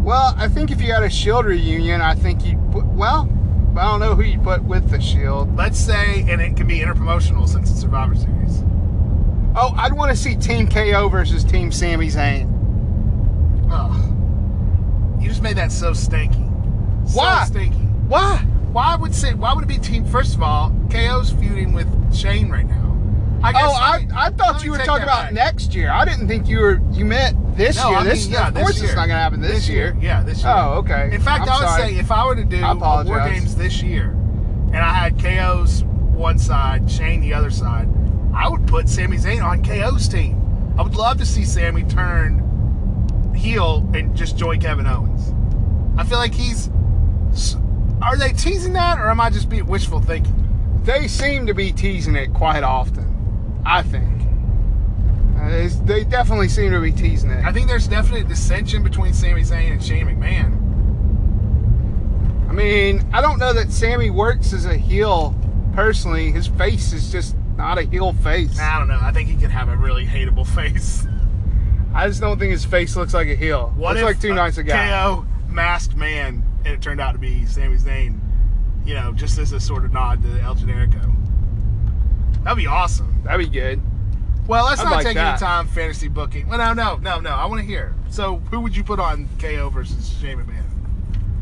Well, 0.00 0.32
I 0.36 0.46
think 0.46 0.70
if 0.70 0.80
you 0.80 0.92
had 0.92 1.02
a 1.02 1.10
Shield 1.10 1.44
reunion, 1.44 2.00
I 2.00 2.14
think 2.14 2.46
you'd 2.46 2.70
put. 2.70 2.84
Well, 2.84 3.28
I 3.76 3.84
don't 3.84 4.00
know 4.00 4.14
who 4.14 4.22
you'd 4.22 4.42
put 4.44 4.62
with 4.64 4.90
the 4.90 5.00
Shield. 5.00 5.56
Let's 5.56 5.78
say, 5.78 6.24
and 6.28 6.40
it 6.42 6.56
can 6.56 6.66
be 6.66 6.80
interpromotional 6.80 7.48
since 7.48 7.70
it's 7.70 7.80
Survivor 7.80 8.14
Series. 8.14 8.62
Oh, 9.54 9.74
I'd 9.76 9.92
want 9.94 10.10
to 10.10 10.16
see 10.16 10.34
Team 10.36 10.68
KO 10.68 11.08
versus 11.08 11.42
Team 11.42 11.72
Sami 11.72 12.08
Zayn. 12.08 12.48
Ugh. 13.70 15.22
You 15.22 15.28
just 15.28 15.42
made 15.42 15.56
that 15.56 15.72
so 15.72 15.92
stinky. 15.94 16.44
So 17.06 17.18
Why? 17.18 17.44
stinky. 17.44 17.76
Why? 18.08 18.38
Why 18.72 18.96
would 18.96 19.14
say? 19.14 19.34
Why 19.34 19.54
would 19.54 19.64
it 19.64 19.68
be 19.68 19.78
team? 19.78 20.04
First 20.04 20.34
of 20.34 20.42
all, 20.42 20.70
KO's 20.90 21.30
feuding 21.30 21.72
with 21.72 22.14
Shane 22.14 22.50
right 22.50 22.66
now. 22.66 22.91
I 23.42 23.52
guess. 23.52 23.62
Oh, 23.64 23.74
I, 23.74 23.98
me- 23.98 24.08
I 24.14 24.30
thought 24.30 24.64
you 24.64 24.70
were 24.70 24.78
talking 24.78 25.02
about 25.02 25.24
back. 25.24 25.32
next 25.32 25.74
year. 25.74 25.90
I 25.90 26.04
didn't 26.04 26.28
think 26.28 26.48
you 26.48 26.60
were 26.60 26.80
you 26.92 27.04
meant 27.04 27.56
this 27.56 27.76
No, 27.76 27.90
year. 27.90 27.98
I 27.98 28.04
this, 28.04 28.24
mean, 28.24 28.34
yeah, 28.34 28.48
of 28.48 28.54
this 28.54 28.62
course, 28.62 28.76
year. 28.78 28.84
it's 28.86 28.94
not 28.94 29.06
going 29.06 29.16
to 29.16 29.22
happen 29.22 29.40
this, 29.40 29.68
year. 29.68 29.96
Yeah, 30.00 30.22
this 30.22 30.42
year. 30.42 30.52
Oh, 30.54 30.74
okay. 30.78 31.10
In 31.12 31.20
fact, 31.20 31.42
I'm 31.42 31.48
I 31.50 31.58
would 31.60 31.68
sorry. 31.68 31.92
say 31.94 31.98
if 31.98 32.10
I 32.10 32.24
were 32.26 32.36
to 32.36 32.44
do 32.44 32.60
War. 32.62 33.04
Games 33.28 33.56
this 33.56 33.82
year, 33.82 34.10
and 34.10 34.78
I 34.78 34.92
had 34.92 35.18
KO's 35.18 35.84
one 35.84 36.38
side, 36.38 36.90
Shane 36.90 37.20
the 37.20 37.34
other 37.34 37.50
side, 37.50 37.88
I 38.34 38.48
would 38.48 38.66
put 38.66 38.88
Sami 38.88 39.16
Zayn 39.16 39.44
on 39.44 39.62
KO's 39.64 40.08
team. 40.08 40.38
I 40.78 40.82
would 40.82 40.94
love 40.94 41.18
to 41.18 41.26
see 41.26 41.44
Sami 41.44 41.82
turn 41.84 43.32
heel 43.34 43.88
and 43.94 44.14
just 44.16 44.36
join 44.36 44.60
Kevin 44.60 44.86
Owens. 44.86 45.32
I 45.98 46.04
feel 46.04 46.18
like 46.18 46.32
he's. 46.34 46.70
Are 48.00 48.16
they 48.16 48.32
teasing 48.32 48.72
that, 48.74 48.98
or 48.98 49.08
am 49.10 49.20
I 49.20 49.30
just 49.30 49.48
being 49.48 49.66
wishful 49.66 50.00
thinking? 50.00 50.38
they 50.84 51.06
seem 51.06 51.46
to 51.46 51.54
be 51.54 51.70
teasing 51.72 52.16
it 52.16 52.34
quite 52.34 52.64
often. 52.64 53.01
I 53.64 53.82
think 53.82 54.22
Uh, 55.38 55.68
they 55.84 56.04
definitely 56.04 56.48
seem 56.48 56.70
to 56.70 56.80
be 56.80 56.92
teasing 56.92 57.30
it. 57.30 57.44
I 57.44 57.52
think 57.52 57.66
there's 57.68 57.88
definitely 57.88 58.24
dissension 58.28 58.82
between 58.82 59.12
Sami 59.12 59.42
Zayn 59.42 59.72
and 59.72 59.82
Shane 59.82 60.06
McMahon. 60.06 60.58
I 62.48 62.52
mean, 62.52 63.04
I 63.12 63.20
don't 63.20 63.38
know 63.38 63.52
that 63.52 63.72
Sami 63.72 64.10
works 64.10 64.52
as 64.52 64.66
a 64.66 64.76
heel 64.76 65.34
personally. 65.72 66.30
His 66.30 66.46
face 66.46 66.92
is 66.92 67.10
just 67.10 67.34
not 67.56 67.78
a 67.78 67.82
heel 67.82 68.12
face. 68.12 68.58
I 68.58 68.78
don't 68.78 68.88
know. 68.88 68.98
I 69.00 69.10
think 69.10 69.28
he 69.30 69.36
could 69.36 69.50
have 69.50 69.68
a 69.68 69.76
really 69.76 70.06
hateable 70.06 70.46
face. 70.54 71.06
I 71.94 72.06
just 72.08 72.20
don't 72.20 72.38
think 72.38 72.52
his 72.52 72.64
face 72.64 72.94
looks 72.94 73.12
like 73.14 73.28
a 73.28 73.34
heel. 73.36 73.72
What 73.76 73.96
looks 73.96 74.00
if 74.00 74.04
like 74.04 74.20
too 74.20 74.32
uh, 74.32 74.36
nice 74.36 74.58
a 74.58 74.62
guy. 74.62 74.90
KO 74.90 75.26
masked 75.48 75.96
man, 75.96 76.42
and 76.64 76.74
it 76.74 76.80
turned 76.82 77.00
out 77.00 77.12
to 77.12 77.18
be 77.18 77.46
Sami 77.46 77.76
Zayn. 77.76 78.18
You 78.84 78.94
know, 78.94 79.12
just 79.12 79.38
as 79.38 79.52
a 79.52 79.60
sort 79.60 79.84
of 79.84 79.92
nod 79.92 80.22
to 80.22 80.40
El 80.40 80.54
Generico. 80.54 81.12
That'd 82.44 82.58
be 82.58 82.66
awesome. 82.66 83.11
That'd 83.24 83.46
be 83.50 83.50
good. 83.52 83.80
Well, 84.48 84.64
let's 84.66 84.80
I'd 84.80 84.84
not 84.84 84.92
like 84.94 85.06
take 85.06 85.14
that. 85.14 85.30
any 85.34 85.38
time 85.38 85.68
fantasy 85.68 86.08
booking. 86.08 86.48
Well, 86.48 86.58
no, 86.58 86.72
no, 86.72 86.96
no, 86.96 87.20
no. 87.20 87.30
I 87.30 87.46
want 87.46 87.60
to 87.60 87.66
hear. 87.66 87.94
So, 88.10 88.36
who 88.50 88.60
would 88.60 88.76
you 88.76 88.82
put 88.84 88.98
on 88.98 89.28
KO 89.38 89.70
versus 89.70 90.16
Shane 90.20 90.38
McMahon? 90.38 90.64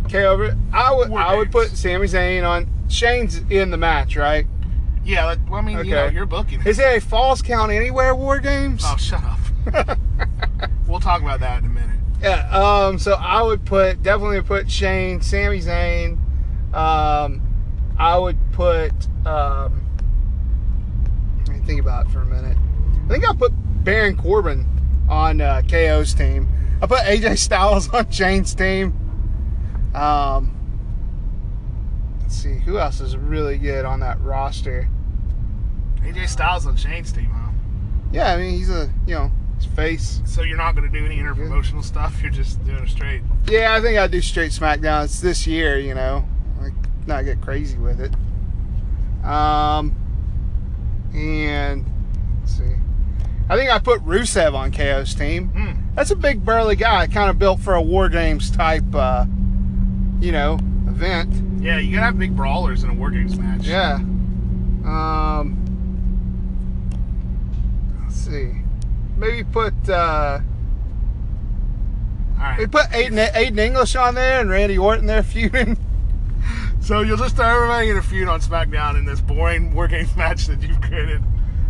Okay, 0.07 0.25
over. 0.25 0.57
I 0.73 0.93
would. 0.93 1.09
War 1.09 1.21
I 1.21 1.35
would 1.37 1.51
games. 1.51 1.71
put 1.71 1.77
Sami 1.77 2.07
Zayn 2.07 2.47
on. 2.49 2.69
Shane's 2.89 3.39
in 3.51 3.71
the 3.71 3.77
match, 3.77 4.17
right? 4.17 4.47
Yeah, 5.05 5.25
like, 5.25 5.39
well, 5.49 5.61
I 5.61 5.63
mean, 5.63 5.79
you 5.79 5.85
know, 5.95 6.05
Okay. 6.05 6.15
you're 6.15 6.27
booking. 6.27 6.61
Is 6.67 6.79
it 6.79 6.97
a 6.97 7.01
falls 7.01 7.41
count 7.41 7.73
anywhere 7.73 8.15
war 8.15 8.39
games? 8.39 8.83
Oh, 8.85 8.97
shut 8.99 9.23
up. 9.25 9.39
we'll 10.87 11.01
talk 11.01 11.23
about 11.23 11.41
that 11.41 11.61
in 11.61 11.67
a 11.67 11.69
minute. 11.69 11.99
Yeah. 12.23 12.49
Um. 12.51 12.99
So 12.99 13.15
I 13.15 13.41
would 13.43 13.65
put 13.65 14.03
definitely 14.03 14.43
put 14.43 14.71
Shane, 14.71 15.23
Sami 15.23 15.61
Zayn. 15.61 16.19
Um, 16.75 17.41
I 17.99 18.19
would 18.19 18.37
put. 18.53 18.93
Um, 19.27 19.81
think 21.71 21.81
about 21.81 22.07
it 22.07 22.11
for 22.11 22.21
a 22.21 22.27
minute. 22.27 22.57
I 23.05 23.09
think 23.09 23.29
I 23.29 23.33
put 23.33 23.53
Baron 23.85 24.17
Corbin 24.17 24.67
on 25.09 25.41
uh, 25.41 25.63
KO's 25.69 26.15
team. 26.15 26.49
I 26.83 26.87
put 26.87 27.01
AJ 27.01 27.39
Styles 27.39 27.89
on 27.95 28.11
Shane's 28.11 28.55
team. 28.55 28.93
Um. 29.95 30.57
Let's 32.23 32.35
see 32.35 32.59
who 32.59 32.79
else 32.79 33.01
is 33.01 33.17
really 33.17 33.57
good 33.59 33.85
on 33.85 34.01
that 34.01 34.21
roster. 34.21 34.89
AJ 36.03 36.29
Styles 36.29 36.67
on 36.67 36.77
Shane's 36.77 37.13
team, 37.13 37.27
huh? 37.27 37.53
Yeah, 38.13 38.33
I 38.33 38.37
mean 38.37 38.59
he's 38.59 38.71
a 38.71 38.91
you 39.07 39.15
know 39.15 39.31
his 39.57 39.67
face. 39.67 40.21
So 40.27 40.43
you're 40.43 40.57
not 40.57 40.75
going 40.75 40.91
to 40.91 40.99
do 40.99 41.05
any 41.05 41.19
interpromotional 41.19 41.85
stuff. 41.85 42.21
You're 42.21 42.33
just 42.33 42.65
doing 42.65 42.87
straight. 42.89 43.23
Yeah, 43.49 43.75
I 43.75 43.81
think 43.81 43.97
I 43.99 44.09
do 44.09 44.21
straight 44.21 44.51
SmackDown. 44.51 45.05
It's 45.05 45.21
this 45.21 45.47
year, 45.47 45.79
you 45.79 45.95
know, 45.95 46.27
like 46.61 46.73
not 47.07 47.25
get 47.25 47.41
crazy 47.41 47.79
with 47.79 48.01
it. 48.01 48.13
Um, 49.25 49.95
and 51.15 51.85
let's 52.41 52.57
see, 52.57 52.75
I 53.49 53.57
think 53.57 53.71
I 53.71 53.79
put 53.79 54.01
Rusev 54.05 54.55
on 54.55 54.73
KO's 54.73 55.15
team. 55.15 55.49
Hmm. 55.49 55.73
That's 55.95 56.11
a 56.11 56.17
big 56.17 56.45
burly 56.45 56.77
guy, 56.77 57.07
kind 57.09 57.29
of 57.31 57.39
built 57.39 57.61
for 57.61 57.75
a 57.75 57.83
War 57.83 58.09
Games 58.09 58.51
type, 58.51 58.85
uh, 58.95 59.27
you 60.21 60.33
know, 60.33 60.55
event. 60.87 61.63
Yeah, 61.63 61.79
you 61.79 61.93
gotta 61.95 62.07
have 62.07 62.19
big 62.19 62.35
brawlers 62.37 62.85
in 62.85 62.91
a 62.91 62.95
War 62.95 63.11
Games 63.11 63.37
match. 63.39 63.65
Yeah. 63.67 63.95
Um, 64.85 65.57
let's 68.03 68.15
see, 68.15 68.53
maybe 69.17 69.45
put 69.45 69.75
uh, 69.89 70.41
All 72.39 72.43
right. 72.45 72.59
we 72.59 72.67
put 72.67 72.87
Aiden, 72.87 73.31
Aiden 73.33 73.59
English 73.59 73.95
on 73.97 74.15
there 74.15 74.41
and 74.41 74.49
Randy 74.49 74.79
Orton 74.79 75.07
there 75.07 75.23
feuding. 75.23 75.77
So 76.81 77.03
you'll 77.03 77.17
just 77.19 77.37
throw 77.37 77.47
everybody 77.47 77.91
in 77.91 77.97
a 77.99 78.03
feud 78.03 78.29
on 78.29 78.41
SmackDown 78.41 78.97
in 78.99 79.05
this 79.05 79.21
boring 79.21 79.75
War 79.75 79.87
Games 79.87 80.15
match 80.17 80.47
that 80.47 80.61
you've 80.63 80.81
created. 80.81 81.23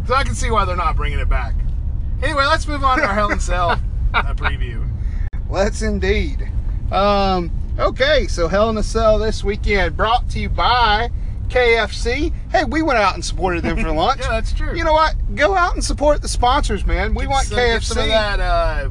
So 0.07 0.15
I 0.15 0.25
can 0.25 0.35
see 0.35 0.51
why 0.51 0.65
they're 0.65 0.77
not 0.77 0.97
bringing 0.97 1.19
it 1.19 1.29
back. 1.29 1.55
Anyway, 2.23 2.45
let's 2.47 2.67
move 2.67 2.83
on 2.85 2.99
to 2.99 3.05
our 3.05 3.15
Hell 3.15 3.31
in 3.31 3.39
a 3.39 3.41
Cell 3.41 3.71
uh, 4.15 4.35
preview. 4.35 4.89
Let's 5.49 5.83
indeed. 5.83 6.49
Um, 6.93 7.51
okay, 7.79 8.27
so 8.29 8.49
Hell 8.49 8.71
in 8.71 8.77
a 8.79 8.83
Cell 8.83 9.19
this 9.19 9.43
weekend 9.45 9.97
brought 9.97 10.29
to 10.31 10.39
you 10.41 10.49
by 10.49 11.11
KFC. 11.49 12.33
Hey, 12.51 12.65
we 12.65 12.83
went 12.83 12.99
out 12.99 13.15
and 13.15 13.25
supported 13.25 13.63
them 13.65 13.77
for 13.79 13.91
lunch. 13.93 14.21
Yeah, 14.21 14.31
that's 14.31 14.53
true. 14.53 14.77
You 14.77 14.85
know 14.85 14.93
what? 14.93 15.15
Go 15.35 15.55
out 15.55 15.75
and 15.75 15.85
support 15.85 16.23
the 16.23 16.29
sponsors, 16.29 16.87
man. 16.87 17.15
We 17.15 17.27
want 17.27 17.47
So 17.47 17.57
get 17.57 17.83
some 17.83 17.99
of 17.99 18.05
KFC. 18.05 18.09
that. 18.09 18.41
Uh, 18.41 18.91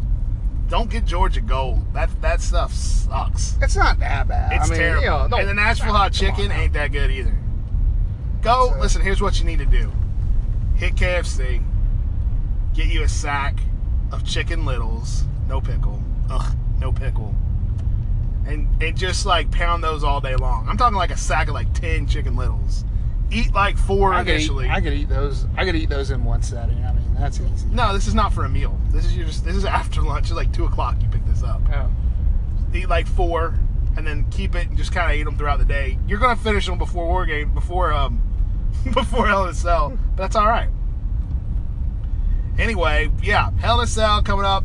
don't 0.70 0.90
get 0.90 1.06
Georgia 1.06 1.42
Gold. 1.42 1.94
That 1.94 2.10
that 2.22 2.42
stuff 2.42 2.74
sucks. 2.74 3.58
It's 3.62 3.76
not 3.76 4.00
that 4.00 4.28
bad. 4.28 4.54
It's 4.54 4.68
I 4.68 4.70
mean, 4.70 4.80
terrible. 4.80 5.04
You 5.24 5.30
know, 5.30 5.38
and 5.38 5.50
the 5.50 5.54
Nashville 5.54 5.94
hot 5.94 6.14
chicken 6.14 6.52
ain't 6.52 6.74
that 6.74 6.92
good 6.92 7.12
either. 7.12 7.36
Go 8.42 8.70
So- 8.74 8.80
listen. 8.80 9.02
Here's 9.02 9.22
what 9.22 9.40
you 9.40 9.46
need 9.46 9.60
to 9.60 9.66
do: 9.66 9.92
hit 10.76 10.96
KFC, 10.96 11.62
get 12.74 12.88
you 12.88 13.04
a 13.04 13.08
sack 13.08 13.56
of 14.12 14.24
chicken 14.24 14.66
littles, 14.66 15.24
no 15.48 15.60
pickle. 15.60 16.02
Ugh, 16.30 16.56
no 16.80 16.92
pickle. 16.92 17.34
And 18.46 18.68
and 18.82 18.98
just 18.98 19.26
like 19.26 19.52
pound 19.52 19.84
those 19.84 20.04
all 20.04 20.22
day 20.22 20.36
long. 20.36 20.68
I'm 20.70 20.78
talking 20.78 20.98
like 20.98 21.12
a 21.12 21.18
sack 21.18 21.48
of 21.48 21.54
like 21.54 21.74
ten 21.74 22.08
chicken 22.08 22.36
littles. 22.36 22.86
Eat 23.32 23.54
like 23.54 23.78
four 23.78 24.14
I 24.14 24.20
could, 24.24 24.30
eat, 24.30 24.34
initially. 24.36 24.70
I 24.70 24.82
could 24.82 24.94
eat 24.94 25.10
those. 25.10 25.46
I 25.56 25.66
could 25.66 25.76
eat 25.76 25.90
those 25.90 26.10
in 26.10 26.24
one 26.24 26.42
setting. 26.42 26.84
I 26.84 26.94
mean, 26.94 26.99
that's 27.20 27.40
easy. 27.40 27.68
no, 27.72 27.94
this 27.94 28.08
is 28.08 28.14
not 28.16 28.34
for 28.34 28.46
a 28.46 28.50
meal. 28.50 28.80
This 28.90 29.06
is 29.06 29.16
your 29.16 29.26
just. 29.28 29.44
This 29.46 29.56
is 29.56 29.66
after 29.66 30.02
lunch. 30.02 30.28
It's 30.28 30.34
like 30.36 30.52
two 30.54 30.66
o'clock. 30.66 30.96
You 31.02 31.08
pick 31.10 31.26
this 31.26 31.44
up. 31.44 31.62
Oh. 31.74 31.90
eat 32.74 32.88
like 32.90 33.08
four, 33.08 33.56
and 33.98 34.06
then 34.08 34.26
keep 34.32 34.56
it 34.56 34.68
and 34.70 34.78
just 34.78 34.92
kind 34.92 35.12
of 35.12 35.18
eat 35.18 35.24
them 35.24 35.38
throughout 35.38 35.60
the 35.60 35.66
day. 35.66 35.98
You're 36.08 36.20
gonna 36.20 36.36
finish 36.36 36.66
them 36.66 36.78
before 36.78 37.06
war 37.06 37.26
game, 37.26 37.54
before 37.54 37.92
um, 37.94 38.22
before 38.94 39.28
Hell 39.28 39.44
in 39.44 39.50
a 39.50 39.54
Cell, 39.54 39.98
but 40.16 40.24
that's 40.24 40.36
all 40.36 40.48
right. 40.48 40.70
Anyway, 42.58 43.10
yeah, 43.24 43.52
Hell 43.60 43.80
in 43.80 43.86
a 43.86 43.88
Cell 43.88 44.22
coming 44.22 44.46
up. 44.46 44.64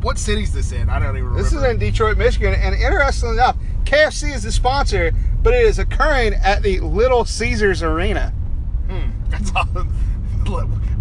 What 0.00 0.18
city's 0.18 0.52
this 0.52 0.72
in? 0.72 0.88
I 0.88 0.98
don't 0.98 1.10
even 1.16 1.24
remember. 1.28 1.42
This 1.42 1.52
is 1.52 1.62
in 1.62 1.78
Detroit, 1.78 2.18
Michigan, 2.18 2.54
and 2.54 2.74
interestingly 2.74 3.36
enough, 3.36 3.56
KFC 3.84 4.34
is 4.34 4.42
the 4.42 4.50
sponsor, 4.50 5.12
but 5.42 5.54
it 5.54 5.64
is 5.64 5.78
occurring 5.78 6.34
at 6.34 6.62
the 6.62 6.80
Little 6.80 7.24
Caesars 7.24 7.82
Arena. 7.82 8.30
Hmm, 8.88 9.10
that's 9.28 9.52
all. 9.56 9.64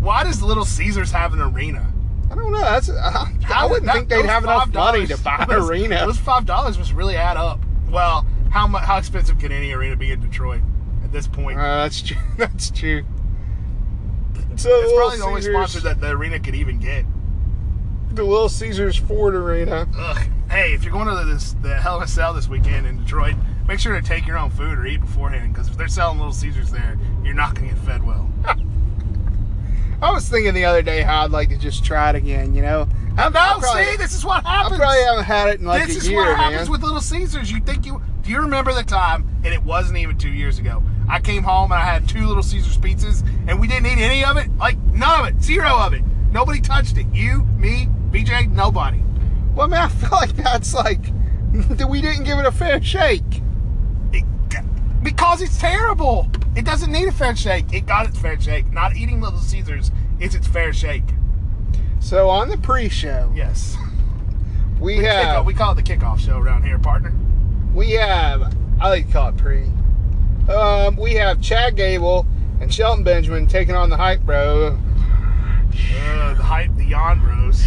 Why 0.02 0.24
does 0.26 0.42
Little 0.42 0.66
Caesars 0.66 1.12
have 1.12 1.34
an 1.34 1.40
arena? 1.42 1.94
I 2.30 2.36
don't 2.36 2.52
know. 2.52 2.60
That's 2.60 2.90
I, 2.90 3.32
I 3.54 3.66
wouldn't 3.66 3.86
That- 3.86 3.94
think 3.96 4.10
they'd 4.10 4.26
have 4.26 4.44
enough 4.44 4.74
money 4.74 5.06
to 5.08 5.18
buy 5.18 5.38
an 5.44 5.50
those- 5.50 5.70
arena. 5.70 6.06
Those 6.06 6.18
five 6.18 6.46
dollars 6.46 6.78
must 6.78 6.92
really 6.94 7.16
add 7.16 7.38
up. 7.38 7.60
Well, 7.90 8.26
how 8.52 8.68
mu- 8.68 8.78
how 8.80 8.98
expensive 8.98 9.38
can 9.40 9.52
any 9.52 9.72
arena 9.72 9.96
be 9.96 10.12
in 10.12 10.20
Detroit 10.22 10.62
at 11.04 11.12
this 11.12 11.28
point? 11.28 11.58
Uh, 11.60 11.84
that's 11.84 12.02
true. 12.02 12.18
That's 12.38 12.70
true. 12.72 13.04
So 14.56 14.70
it's 14.70 14.94
probably 14.94 15.18
the 15.18 15.24
only 15.26 15.42
sponsor 15.42 15.80
that 15.82 16.02
the 16.02 16.10
arena 16.10 16.40
could 16.40 16.56
even 16.56 16.80
get. 16.80 17.06
the 18.14 18.24
Little 18.24 18.50
Caesars 18.50 18.96
Ford 18.98 19.34
Arena. 19.36 19.88
Ugh. 19.98 20.18
Hey, 20.50 20.74
if 20.74 20.84
you're 20.84 20.92
going 20.92 21.08
to 21.08 21.24
this 21.26 21.56
the 21.62 21.76
Hell 21.76 21.98
in 21.98 22.04
a 22.04 22.08
Cell 22.08 22.34
this 22.34 22.48
weekend 22.50 22.86
in 22.86 22.98
Detroit, 22.98 23.36
make 23.68 23.80
sure 23.80 24.00
to 24.00 24.06
take 24.06 24.28
your 24.28 24.38
own 24.38 24.50
food 24.50 24.78
or 24.78 24.86
eat 24.86 25.00
beforehand 25.02 25.54
because 25.54 25.70
if 25.70 25.78
they're 25.78 25.88
selling 25.88 26.18
Little 26.18 26.34
Caesars 26.34 26.72
there, 26.72 26.98
you're 27.24 27.34
not 27.34 27.56
going 27.56 27.70
to 27.70 27.76
get 27.76 27.84
fed 27.86 28.04
well. 28.06 28.30
I 30.02 30.12
was 30.12 30.28
thinking 30.28 30.54
the 30.54 30.66
other 30.66 30.82
day 30.82 31.02
how 31.02 31.24
I'd 31.24 31.32
like 31.32 31.50
to 31.50 31.58
just 31.58 31.86
try 31.86 32.10
it 32.10 32.16
again. 32.16 32.56
You 32.56 32.64
know, 32.64 32.88
I, 33.18 33.30
No, 33.30 33.40
I 33.40 33.58
probably, 33.60 33.86
see, 33.86 33.98
this 33.98 34.14
is 34.14 34.26
what 34.26 34.44
happens. 34.44 34.74
I 34.74 34.78
probably 34.84 35.04
haven't 35.04 35.24
had 35.26 35.50
it 35.50 35.60
in 35.60 35.66
like 35.66 35.88
this 35.88 35.96
a 35.96 36.00
is 36.00 36.12
what 36.12 36.36
happens 36.36 36.64
man. 36.64 36.72
with 36.72 36.82
Little 36.84 37.02
Caesars. 37.02 37.52
You 37.52 37.60
think 37.60 37.86
you 37.86 38.02
do 38.24 38.32
you 38.32 38.40
remember 38.42 38.74
the 38.74 38.84
time? 38.84 39.28
And 39.44 39.54
it 39.54 39.64
wasn't 39.64 39.98
even 39.98 40.18
two 40.18 40.30
years 40.30 40.60
ago. 40.60 40.84
I 41.10 41.20
came 41.20 41.44
home 41.44 41.72
and 41.72 41.82
I 41.82 41.86
had 41.86 42.08
two 42.08 42.26
Little 42.26 42.44
Caesars 42.44 42.78
pizzas, 42.78 43.28
and 43.48 43.60
we 43.60 43.68
didn't 43.68 43.88
eat 43.88 44.00
any 44.00 44.24
of 44.24 44.38
it. 44.38 44.56
Like 44.58 44.78
none 44.78 45.22
of 45.22 45.28
it, 45.28 45.42
zero 45.42 45.70
of 45.78 45.94
it. 45.94 46.04
Nobody 46.32 46.62
touched 46.62 46.98
it. 46.98 47.06
You, 47.14 47.44
me, 47.58 47.88
BJ, 48.12 48.50
nobody. 48.52 49.04
well, 49.54 49.68
man, 49.68 49.82
I 49.82 49.90
feel 49.90 50.10
like 50.12 50.36
that's 50.36 50.74
like 50.74 51.12
that 51.78 51.88
we 51.90 52.02
didn't 52.02 52.24
give 52.24 52.40
it 52.40 52.46
a 52.46 52.52
fair 52.52 52.82
shake. 52.82 53.42
Because 55.04 55.42
it's 55.42 55.58
terrible. 55.60 56.28
It 56.56 56.66
doesn't 56.66 56.92
need 56.92 57.08
a 57.08 57.12
fair 57.12 57.36
shake. 57.36 57.72
It 57.74 57.86
got 57.86 58.08
its 58.08 58.20
fair 58.20 58.40
shake. 58.40 58.72
Not 58.72 58.96
eating 58.96 59.22
Little 59.22 59.40
Caesars 59.40 59.92
is 60.20 60.36
its 60.36 60.48
fair 60.48 60.74
shake. 60.74 61.04
So 62.00 62.30
on 62.30 62.50
the 62.50 62.58
pre-show, 62.58 63.32
Yes. 63.36 63.78
we 64.80 64.98
Kickoff- 64.98 65.24
have 65.24 65.46
we 65.46 65.54
call 65.54 65.72
it 65.72 65.76
the 65.76 65.84
kickoff 65.84 66.20
show 66.20 66.38
around 66.40 66.64
here, 66.64 66.78
partner. 66.80 67.14
we 67.74 67.92
have 67.92 68.56
I 68.80 68.90
like 68.90 69.08
to 69.08 69.14
call 69.14 69.30
it 69.30 69.38
pre. 69.38 69.64
Um, 70.54 70.96
we 70.98 71.14
have 71.14 71.40
Chad 71.42 71.76
Gable 71.76 72.26
and 72.60 72.74
Shelton 72.74 73.04
Benjamin 73.04 73.46
taking 73.48 73.76
on 73.76 73.90
the 73.90 73.98
hype 73.98 74.22
bro. 74.22 74.78
Uh, 76.04 76.34
the 76.34 76.44
hype, 76.44 76.76
the 76.76 76.84
yawn 76.86 77.20
bros. 77.22 77.64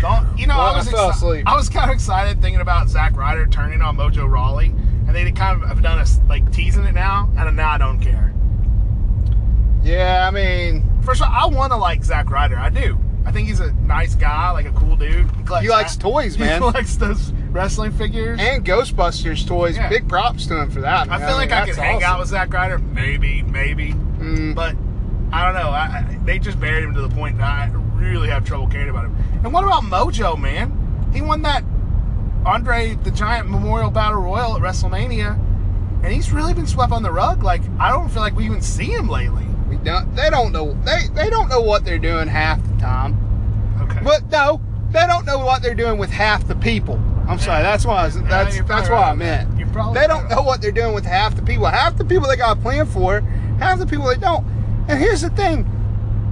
Don't, 0.00 0.36
you 0.38 0.46
know, 0.46 0.56
Well, 0.56 0.74
I 0.74 0.76
was 0.76 0.88
I 0.88 0.92
exci-. 0.92 1.42
I 1.46 1.54
was 1.56 1.68
kind 1.68 1.90
of 1.90 1.94
excited 1.94 2.40
thinking 2.42 2.60
about 2.60 2.88
Zack 2.88 3.16
Ryder 3.16 3.46
turning 3.46 3.80
on 3.82 3.96
Mojo 3.96 4.28
Rawley, 4.28 4.74
and 5.14 5.26
they 5.26 5.32
kind 5.32 5.62
of 5.62 5.68
have 5.68 5.82
done 5.82 5.98
us 5.98 6.20
like 6.28 6.50
teasing 6.52 6.84
it 6.84 6.92
now, 6.94 7.30
and 7.36 7.56
now 7.56 7.70
I 7.70 7.78
don't 7.78 8.00
care. 8.00 8.32
Yeah, 9.82 10.26
I 10.26 10.30
mean, 10.30 10.82
First 11.02 11.20
of 11.20 11.28
all, 11.28 11.34
I 11.34 11.54
want 11.54 11.72
to 11.72 11.76
like 11.76 12.02
Zack 12.02 12.30
Ryder. 12.30 12.56
I 12.56 12.70
do. 12.70 12.98
I 13.26 13.32
think 13.32 13.48
he's 13.48 13.60
a 13.60 13.72
nice 13.72 14.14
guy, 14.14 14.50
like 14.52 14.64
a 14.66 14.72
cool 14.72 14.96
dude. 14.96 15.30
He, 15.36 15.42
collects 15.44 15.62
he 15.64 15.68
likes 15.70 15.96
that- 15.96 16.02
toys, 16.02 16.38
man. 16.38 16.62
He 16.62 16.68
likes 16.68 16.96
those 16.96 17.32
wrestling 17.50 17.92
figures. 17.92 18.38
and 18.40 18.64
Ghostbusters 18.64 19.46
toys. 19.46 19.76
Yeah. 19.76 19.88
Big 19.90 20.08
props 20.08 20.46
to 20.46 20.58
him 20.62 20.70
for 20.70 20.80
that. 20.80 21.10
I 21.10 21.18
feel 21.18 21.36
like 21.36 21.52
I 21.52 21.66
that's 21.66 21.76
could 21.76 21.84
hang 21.84 22.02
out 22.02 22.18
with 22.20 22.28
Zack 22.28 22.52
Ryder, 22.52 22.78
maybe, 22.78 23.42
maybe, 23.42 23.92
Mm, 23.92 24.54
but 24.54 24.74
I 25.32 25.44
don't 25.44 25.54
know. 25.54 25.70
I, 25.70 25.82
I, 26.08 26.18
they 26.24 26.38
just 26.38 26.58
buried 26.58 26.84
him 26.84 26.94
to 26.94 27.02
the 27.02 27.08
point 27.10 27.36
that 27.38 27.44
I 27.46 27.70
really 27.96 28.28
have 28.28 28.44
trouble 28.46 28.66
caring 28.68 28.88
about 28.88 29.04
him. 29.06 29.16
And 29.44 29.52
what 29.52 29.64
about 29.64 29.82
Mojo, 29.82 30.38
man? 30.40 31.10
He 31.12 31.20
won 31.20 31.42
that 31.42 31.62
Andre 32.44 32.94
the 33.02 33.10
Giant 33.10 33.48
Memorial 33.48 33.90
Battle 33.90 34.20
Royal 34.20 34.56
at 34.56 34.62
WrestleMania, 34.62 35.38
and 36.02 36.12
he's 36.12 36.30
really 36.32 36.52
been 36.54 36.66
swept 36.66 36.92
on 36.92 37.02
the 37.02 37.10
rug. 37.12 37.42
Like 37.42 37.62
I 37.78 37.90
don't 37.90 38.08
feel 38.10 38.22
like 38.22 38.34
we 38.36 38.44
even 38.44 38.60
see 38.60 38.86
him 38.86 39.08
lately. 39.08 39.46
we 39.68 39.76
don't. 39.76 40.14
They 40.14 40.30
don't 40.30 40.52
know. 40.52 40.74
They 40.84 41.08
they 41.14 41.30
don't 41.30 41.48
know 41.48 41.60
what 41.60 41.84
they're 41.84 41.98
doing 41.98 42.28
half 42.28 42.62
the 42.62 42.76
time. 42.78 43.18
Okay. 43.82 44.00
But 44.02 44.30
no, 44.30 44.60
they 44.90 45.06
don't 45.06 45.24
know 45.24 45.38
what 45.44 45.62
they're 45.62 45.74
doing 45.74 45.98
with 45.98 46.10
half 46.10 46.46
the 46.46 46.54
people. 46.56 47.00
I'm 47.26 47.38
sorry. 47.38 47.62
That's 47.62 47.86
why. 47.86 48.02
I 48.02 48.04
was, 48.04 48.22
that's 48.22 48.56
you're 48.56 48.64
that's 48.66 48.88
what 48.90 48.96
right 49.00 49.10
I 49.10 49.14
meant. 49.14 49.58
You're 49.58 49.68
probably 49.68 50.00
They 50.00 50.06
don't 50.06 50.24
right 50.24 50.30
know 50.36 50.42
what 50.42 50.60
they're 50.60 50.72
doing 50.72 50.94
with 50.94 51.06
half 51.06 51.34
the 51.34 51.42
people. 51.42 51.66
Half 51.66 51.96
the 51.96 52.04
people 52.04 52.28
they 52.28 52.36
got 52.36 52.58
a 52.58 52.60
plan 52.60 52.86
for. 52.86 53.20
Half 53.58 53.78
the 53.78 53.86
people 53.86 54.06
they 54.06 54.16
don't. 54.16 54.44
And 54.88 54.98
here's 54.98 55.22
the 55.22 55.30
thing. 55.30 55.64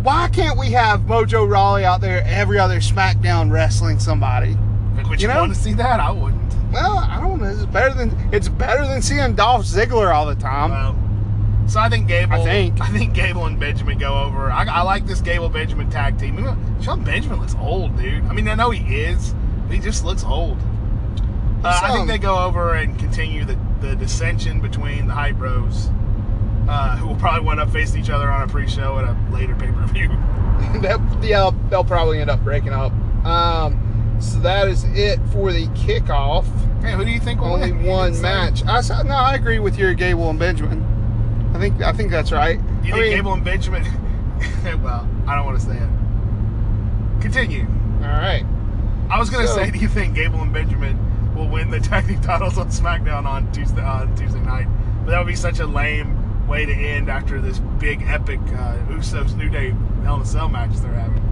Why 0.03 0.29
can't 0.29 0.59
we 0.59 0.73
have 0.73 1.03
Mojo 1.03 1.49
Rawley 1.49 1.85
out 1.85 2.01
there 2.01 2.23
every 2.27 2.59
other 2.59 2.81
SmackDown 2.81 3.51
wrestling 3.51 3.99
somebody? 3.99 4.59
Would 4.97 5.21
you 5.21 5.29
you, 5.29 5.35
know? 5.35 5.41
want 5.41 5.55
to 5.55 5.61
see 5.61 5.73
that? 5.75 6.01
I 6.01 6.11
wouldn't. 6.11 6.41
Well, 6.73 6.99
I 6.99 7.21
don't 7.21 7.41
know. 7.41 7.49
It's 7.49 7.67
better 7.67 7.95
than 7.95 8.31
it's 8.33 8.49
better 8.49 8.87
than 8.87 9.03
seeing 9.03 9.35
Dolph 9.35 9.65
Ziggler 9.65 10.15
all 10.15 10.27
the 10.27 10.35
time. 10.35 10.71
Well, 10.71 11.69
so 11.69 11.81
I 11.81 11.89
think 11.89 12.09
Gable. 12.09 12.35
I 12.35 12.45
think. 12.45 12.81
I 12.81 12.89
think 12.89 13.15
Gable 13.15 13.47
and 13.47 13.59
Benjamin 13.59 13.99
go 13.99 14.15
over. 14.23 14.51
I, 14.51 14.65
I 14.65 14.83
like 14.83 15.07
this 15.07 15.21
Gable 15.21 15.49
Benjamin 15.49 15.91
tag 15.91 16.19
team. 16.19 16.39
You 16.39 16.45
know, 16.45 16.57
Sean 16.83 17.05
Benjamin 17.05 17.41
looks 17.41 17.55
old, 17.57 17.97
dude. 17.97 18.25
I 18.25 18.33
mean, 18.33 18.49
I 18.49 18.55
know 18.55 18.71
he 18.71 19.01
is, 19.01 19.35
but 19.67 19.75
he 19.75 19.81
just 19.81 20.05
looks 20.05 20.25
old. 20.25 20.59
Uh, 21.65 21.81
I 21.83 21.93
think 21.93 22.09
they 22.09 22.19
go 22.19 22.39
over 22.45 22.75
and 22.75 22.99
continue 22.99 23.45
the, 23.45 23.57
the 23.81 23.95
dissension 23.95 24.61
between 24.61 25.07
the 25.07 25.15
Hype 25.15 25.37
Bros, 25.37 25.91
uh, 26.69 26.97
who 26.97 27.07
will 27.07 27.17
probably 27.17 27.47
wind 27.47 27.61
up 27.61 27.71
facing 27.71 28.03
each 28.03 28.11
other 28.11 28.29
on 28.29 28.49
a 28.49 28.51
pre-show 28.51 28.99
at 28.99 29.05
a 29.05 29.17
later 29.33 29.55
pay-per-view. 29.55 30.09
yeah, 31.23 31.51
they'll 31.71 31.85
probably 31.85 32.21
end 32.21 32.31
up 32.31 32.43
breaking 32.43 32.73
up. 32.73 32.93
Um, 33.25 33.82
so 34.23 34.39
that 34.41 34.69
is 34.69 34.85
it 34.85 35.19
for 35.33 35.53
the 35.53 35.67
kickoff. 35.69 36.45
Hey, 36.83 36.93
who 36.93 37.05
do 37.05 37.11
you 37.11 37.21
think 37.21 37.41
will 37.41 37.53
Only 37.55 37.73
win? 37.73 37.87
One 37.87 38.21
match. 38.23 38.65
I 38.67 38.81
said 38.81 39.05
no. 39.05 39.15
I 39.15 39.35
agree 39.35 39.59
with 39.59 39.77
your 39.79 39.95
Gable 39.95 40.31
and 40.31 40.39
Benjamin. 40.39 40.83
I 41.55 41.59
think 41.59 41.81
I 41.83 41.93
think 41.93 42.11
that's 42.11 42.33
right. 42.33 42.59
You 42.83 42.95
I 42.95 42.97
think 42.97 42.97
mean, 42.99 43.11
Gable 43.17 43.33
and 43.35 43.45
Benjamin? 43.45 43.85
well, 44.83 45.09
I 45.27 45.37
don't 45.37 45.45
want 45.47 45.61
to 45.61 45.65
say 45.67 45.77
it. 45.77 45.89
Continue. 47.21 47.67
All 48.03 48.09
right. 48.09 48.45
I 49.11 49.19
was 49.19 49.31
gonna 49.31 49.47
So- 49.47 49.57
say, 49.57 49.71
do 49.71 49.79
you 49.79 49.89
think 49.89 50.15
Gable 50.15 50.41
and 50.41 50.53
Benjamin 50.53 50.99
will 51.35 51.49
win 51.49 51.71
the 51.71 51.81
tag 51.89 52.07
team 52.09 52.21
titles 52.21 52.59
on 52.59 52.69
SmackDown 52.69 53.27
on 53.27 53.51
Tuesday 53.53 53.83
on 53.83 54.15
Tuesday 54.17 54.41
night? 54.41 54.67
But 55.05 55.13
that 55.13 55.19
would 55.19 55.27
be 55.29 55.37
such 55.37 55.59
a 55.61 55.67
lame 55.67 56.19
way 56.49 56.65
to 56.67 56.73
end 56.73 57.09
after 57.09 57.41
this 57.41 57.59
big 57.79 58.03
epic 58.07 58.41
uh, 58.41 58.77
Usos 58.89 59.37
New 59.37 59.49
Day 59.49 59.75
Hell 60.03 60.17
in 60.17 60.23
a 60.23 60.27
Cell 60.27 60.49
match 60.49 60.73
they're 60.79 60.93
having. 60.93 61.23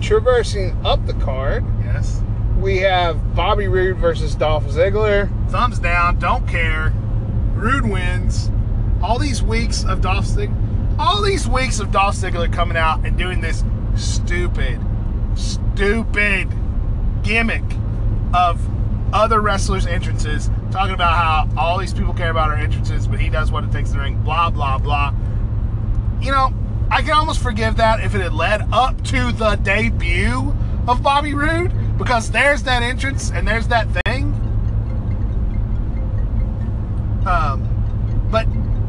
Traversing 0.00 0.76
up 0.84 1.04
the 1.06 1.14
card, 1.14 1.64
Yes. 1.84 2.22
We 2.58 2.78
have 2.78 3.36
Bobby 3.36 3.68
Roode 3.68 3.98
versus 3.98 4.34
Dolph 4.34 4.64
Ziggler. 4.64 5.30
Thumbs 5.50 5.78
down. 5.78 6.18
Don't 6.18 6.46
care. 6.48 6.92
Roode 7.54 7.88
wins. 7.88 8.50
All 9.00 9.18
these 9.18 9.42
weeks 9.42 9.84
of 9.84 10.00
Dolph 10.00 10.26
Ziggler, 10.26 10.98
all 10.98 11.22
these 11.22 11.46
weeks 11.46 11.78
of 11.78 11.92
Dolph 11.92 12.16
Ziggler 12.16 12.52
coming 12.52 12.76
out 12.76 13.06
and 13.06 13.16
doing 13.16 13.40
this 13.40 13.62
stupid, 13.94 14.80
stupid 15.36 16.48
gimmick 17.22 17.62
of 18.34 18.60
other 19.14 19.40
wrestlers' 19.40 19.86
entrances, 19.86 20.50
talking 20.72 20.94
about 20.94 21.14
how 21.14 21.48
all 21.56 21.78
these 21.78 21.94
people 21.94 22.12
care 22.12 22.30
about 22.30 22.50
our 22.50 22.56
entrances, 22.56 23.06
but 23.06 23.20
he 23.20 23.28
does 23.28 23.52
what 23.52 23.62
it 23.62 23.70
takes 23.70 23.92
to 23.92 23.98
ring. 23.98 24.20
Blah 24.22 24.50
blah 24.50 24.78
blah. 24.78 25.14
You 26.20 26.32
know, 26.32 26.52
I 26.90 27.02
can 27.02 27.12
almost 27.12 27.40
forgive 27.40 27.76
that 27.76 28.00
if 28.00 28.16
it 28.16 28.20
had 28.20 28.32
led 28.34 28.66
up 28.72 29.02
to 29.04 29.30
the 29.30 29.54
debut 29.62 30.54
of 30.88 31.02
Bobby 31.02 31.34
Roode, 31.34 31.72
because 31.98 32.30
there's 32.30 32.62
that 32.62 32.82
entrance 32.82 33.30
and 33.30 33.46
there's 33.46 33.68
that 33.68 33.86
thing. 34.04 34.32
Um, 37.26 37.68
but 38.30 38.46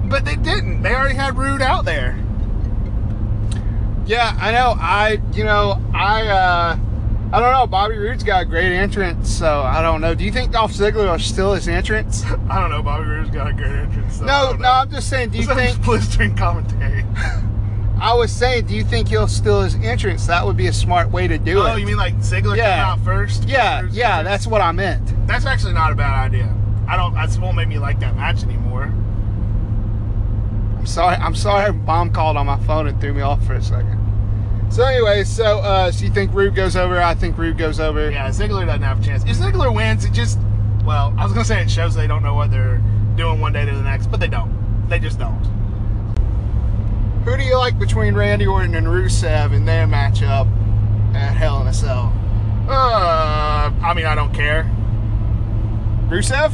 but 0.09 0.25
they 0.25 0.35
didn't. 0.35 0.81
They 0.81 0.93
already 0.93 1.15
had 1.15 1.37
Roode 1.37 1.61
out 1.61 1.85
there. 1.85 2.17
Yeah, 4.05 4.35
I 4.39 4.51
know. 4.51 4.75
I 4.79 5.19
you 5.33 5.43
know 5.43 5.81
I 5.93 6.27
uh 6.27 6.79
I 7.31 7.39
don't 7.39 7.51
know. 7.51 7.67
Bobby 7.67 7.95
Roode's 7.97 8.23
got 8.23 8.41
a 8.41 8.45
great 8.45 8.73
entrance, 8.75 9.29
so 9.29 9.61
I 9.61 9.81
don't 9.81 10.01
know. 10.01 10.15
Do 10.15 10.23
you 10.23 10.31
think 10.31 10.51
Dolph 10.51 10.71
Ziggler 10.73 11.11
will 11.11 11.19
steal 11.19 11.53
his 11.53 11.67
entrance? 11.67 12.23
I 12.49 12.59
don't 12.59 12.71
know. 12.71 12.81
Bobby 12.81 13.05
Roode's 13.05 13.29
got 13.29 13.47
a 13.47 13.53
great 13.53 13.71
entrance. 13.71 14.17
So 14.17 14.25
no, 14.25 14.53
no. 14.53 14.71
I'm 14.71 14.89
just 14.89 15.09
saying. 15.09 15.29
Do 15.29 15.37
you 15.37 15.45
think? 15.55 15.81
blistering 15.83 16.35
commentary? 16.35 17.03
I 18.01 18.13
was 18.13 18.31
saying, 18.31 18.65
do 18.65 18.75
you 18.75 18.83
think 18.83 19.09
he'll 19.09 19.27
steal 19.27 19.61
his 19.61 19.75
entrance? 19.75 20.25
That 20.27 20.45
would 20.45 20.55
be 20.55 20.67
a 20.67 20.73
smart 20.73 21.11
way 21.11 21.27
to 21.27 21.37
do 21.37 21.59
oh, 21.59 21.65
it. 21.65 21.69
Oh, 21.71 21.75
you 21.75 21.85
mean 21.85 21.97
like 21.97 22.15
Ziggler 22.17 22.55
Yeah. 22.55 22.75
came 22.75 22.85
out 22.85 22.99
first? 23.01 23.47
yeah, 23.47 23.81
Roode's 23.81 23.95
yeah. 23.95 24.19
entrance? 24.19 24.29
That's 24.29 24.47
what 24.47 24.61
I 24.61 24.71
meant. 24.71 25.27
that's 25.27 25.45
actually 25.45 25.73
not 25.73 25.91
a 25.91 25.95
bad 25.95 26.13
idea. 26.13 26.55
I 26.87 26.97
don't. 26.97 27.13
That 27.13 27.37
won't 27.39 27.55
make 27.55 27.67
me 27.67 27.77
like 27.77 27.99
that 27.99 28.15
match 28.15 28.43
anymore. 28.43 28.83
I'm 30.79 30.85
sorry. 30.85 31.17
I'm 31.17 31.35
sorry. 31.35 31.71
Mom 31.73 32.11
called 32.11 32.37
on 32.37 32.45
my 32.47 32.59
phone 32.61 32.87
and 32.87 32.99
threw 32.99 33.13
me 33.13 33.21
off 33.21 33.45
for 33.45 33.53
a 33.53 33.61
second. 33.61 33.97
So 34.71 34.83
anyway, 34.83 35.23
so 35.23 35.59
uh, 35.59 35.91
so 35.91 36.05
you 36.05 36.11
think 36.11 36.33
Roode 36.33 36.55
goes 36.55 36.75
over? 36.75 37.01
I 37.01 37.13
think 37.15 37.37
Roode 37.37 37.57
goes 37.57 37.79
over. 37.79 38.09
Yeah, 38.09 38.29
Ziggler 38.29 38.65
doesn't 38.65 38.81
have 38.81 39.01
a 39.01 39.03
chance. 39.03 39.23
If 39.23 39.37
Ziggler 39.37 39.75
wins, 39.75 40.05
it 40.05 40.13
just 40.13 40.39
well, 40.85 41.13
I 41.17 41.23
was 41.23 41.33
gonna 41.33 41.45
say 41.45 41.61
it 41.61 41.69
shows 41.69 41.95
they 41.95 42.07
don't 42.07 42.23
know 42.23 42.33
what 42.33 42.49
they're 42.49 42.81
doing 43.15 43.41
one 43.41 43.53
day 43.53 43.65
to 43.65 43.71
the 43.71 43.81
next, 43.81 44.07
but 44.07 44.19
they 44.19 44.27
don't. 44.27 44.87
They 44.89 44.99
just 44.99 45.19
don't. 45.19 45.58
Who 47.29 47.37
do 47.37 47.43
you 47.43 47.59
like 47.59 47.77
between 47.77 48.15
Randy 48.15 48.47
Orton 48.47 48.73
and 48.73 48.87
Rusev 48.87 49.53
in 49.53 49.65
their 49.65 49.85
matchup 49.85 50.47
at 51.13 51.35
Hell 51.35 51.61
in 51.61 51.67
a 51.67 51.73
Cell? 51.73 52.11
Uh, 52.67 53.71
I 53.83 53.93
mean, 53.95 54.07
I 54.07 54.15
don't 54.15 54.33
care. 54.33 54.63
Rusev? 56.07 56.51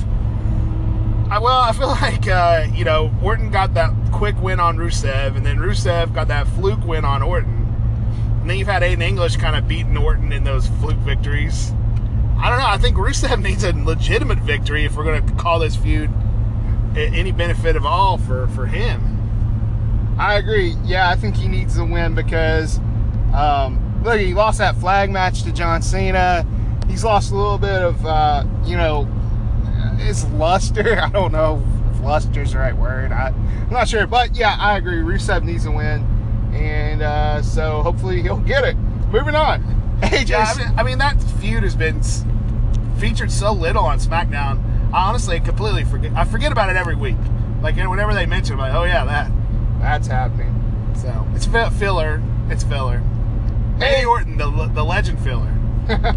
I, 1.31 1.39
well, 1.39 1.61
I 1.61 1.71
feel 1.71 1.87
like 2.01 2.27
uh, 2.27 2.67
you 2.73 2.83
know 2.83 3.09
Orton 3.23 3.51
got 3.51 3.73
that 3.75 3.93
quick 4.11 4.35
win 4.41 4.59
on 4.59 4.75
Rusev, 4.75 5.37
and 5.37 5.45
then 5.45 5.59
Rusev 5.59 6.13
got 6.13 6.27
that 6.27 6.45
fluke 6.45 6.83
win 6.83 7.05
on 7.05 7.23
Orton, 7.23 7.65
and 8.41 8.49
then 8.49 8.57
you've 8.57 8.67
had 8.67 8.83
Aiden 8.83 9.01
English 9.01 9.37
kind 9.37 9.55
of 9.55 9.69
beating 9.69 9.95
Orton 9.95 10.33
in 10.33 10.43
those 10.43 10.67
fluke 10.67 10.97
victories. 10.97 11.71
I 12.37 12.49
don't 12.49 12.59
know. 12.59 12.67
I 12.67 12.77
think 12.77 12.97
Rusev 12.97 13.41
needs 13.41 13.63
a 13.63 13.71
legitimate 13.71 14.39
victory 14.39 14.83
if 14.83 14.97
we're 14.97 15.05
going 15.05 15.25
to 15.25 15.33
call 15.35 15.59
this 15.59 15.77
feud 15.77 16.11
any 16.97 17.31
benefit 17.31 17.77
of 17.77 17.85
all 17.85 18.17
for 18.17 18.47
for 18.47 18.65
him. 18.65 19.14
I 20.17 20.35
agree. 20.35 20.75
Yeah, 20.83 21.09
I 21.09 21.15
think 21.15 21.35
he 21.35 21.47
needs 21.47 21.75
the 21.75 21.85
win 21.85 22.15
because, 22.15 22.79
um, 23.33 24.01
look, 24.03 24.19
he 24.19 24.33
lost 24.33 24.59
that 24.59 24.75
flag 24.77 25.11
match 25.11 25.43
to 25.43 25.51
John 25.51 25.81
Cena. 25.81 26.45
He's 26.87 27.03
lost 27.03 27.31
a 27.31 27.35
little 27.35 27.57
bit 27.57 27.81
of, 27.81 28.05
uh, 28.05 28.45
you 28.63 28.77
know, 28.77 29.05
his 29.97 30.25
luster. 30.31 30.99
I 31.01 31.09
don't 31.09 31.31
know 31.31 31.63
if 31.91 31.99
luster's 32.01 32.53
the 32.53 32.59
right 32.59 32.75
word. 32.75 33.11
I, 33.11 33.27
I'm 33.27 33.69
not 33.69 33.87
sure. 33.87 34.07
But 34.07 34.35
yeah, 34.35 34.55
I 34.59 34.77
agree. 34.77 34.97
Rusev 34.97 35.43
needs 35.43 35.63
to 35.65 35.71
win. 35.71 36.03
And 36.53 37.01
uh, 37.01 37.41
so 37.41 37.81
hopefully 37.83 38.21
he'll 38.21 38.37
get 38.39 38.63
it. 38.63 38.77
Moving 39.11 39.35
on. 39.35 39.63
AJ. 40.01 40.29
Yeah, 40.29 40.45
I 40.45 40.57
mean, 40.57 40.79
I 40.79 40.83
mean 40.83 40.97
that 40.99 41.21
feud 41.39 41.63
has 41.63 41.75
been 41.75 42.01
featured 42.97 43.31
so 43.31 43.51
little 43.51 43.83
on 43.83 43.99
SmackDown. 43.99 44.63
I 44.93 45.09
honestly 45.09 45.39
completely 45.41 45.83
forget. 45.83 46.13
I 46.13 46.23
forget 46.23 46.51
about 46.51 46.69
it 46.69 46.77
every 46.77 46.95
week. 46.95 47.17
Like 47.61 47.75
whenever 47.75 48.13
they 48.13 48.25
mention, 48.25 48.53
it, 48.53 48.61
I'm 48.61 48.69
like, 48.69 48.73
oh 48.73 48.83
yeah, 48.83 49.03
that. 49.05 49.31
That's 49.85 50.07
happening. 50.07 50.51
So 50.95 51.27
it's 51.35 51.45
filler. 51.45 52.21
It's 52.49 52.63
filler. 52.63 53.03
Hey. 53.77 54.03
Orton, 54.03 54.37
the 54.37 54.49
the 54.73 54.83
legend 54.83 55.19
filler. 55.19 55.53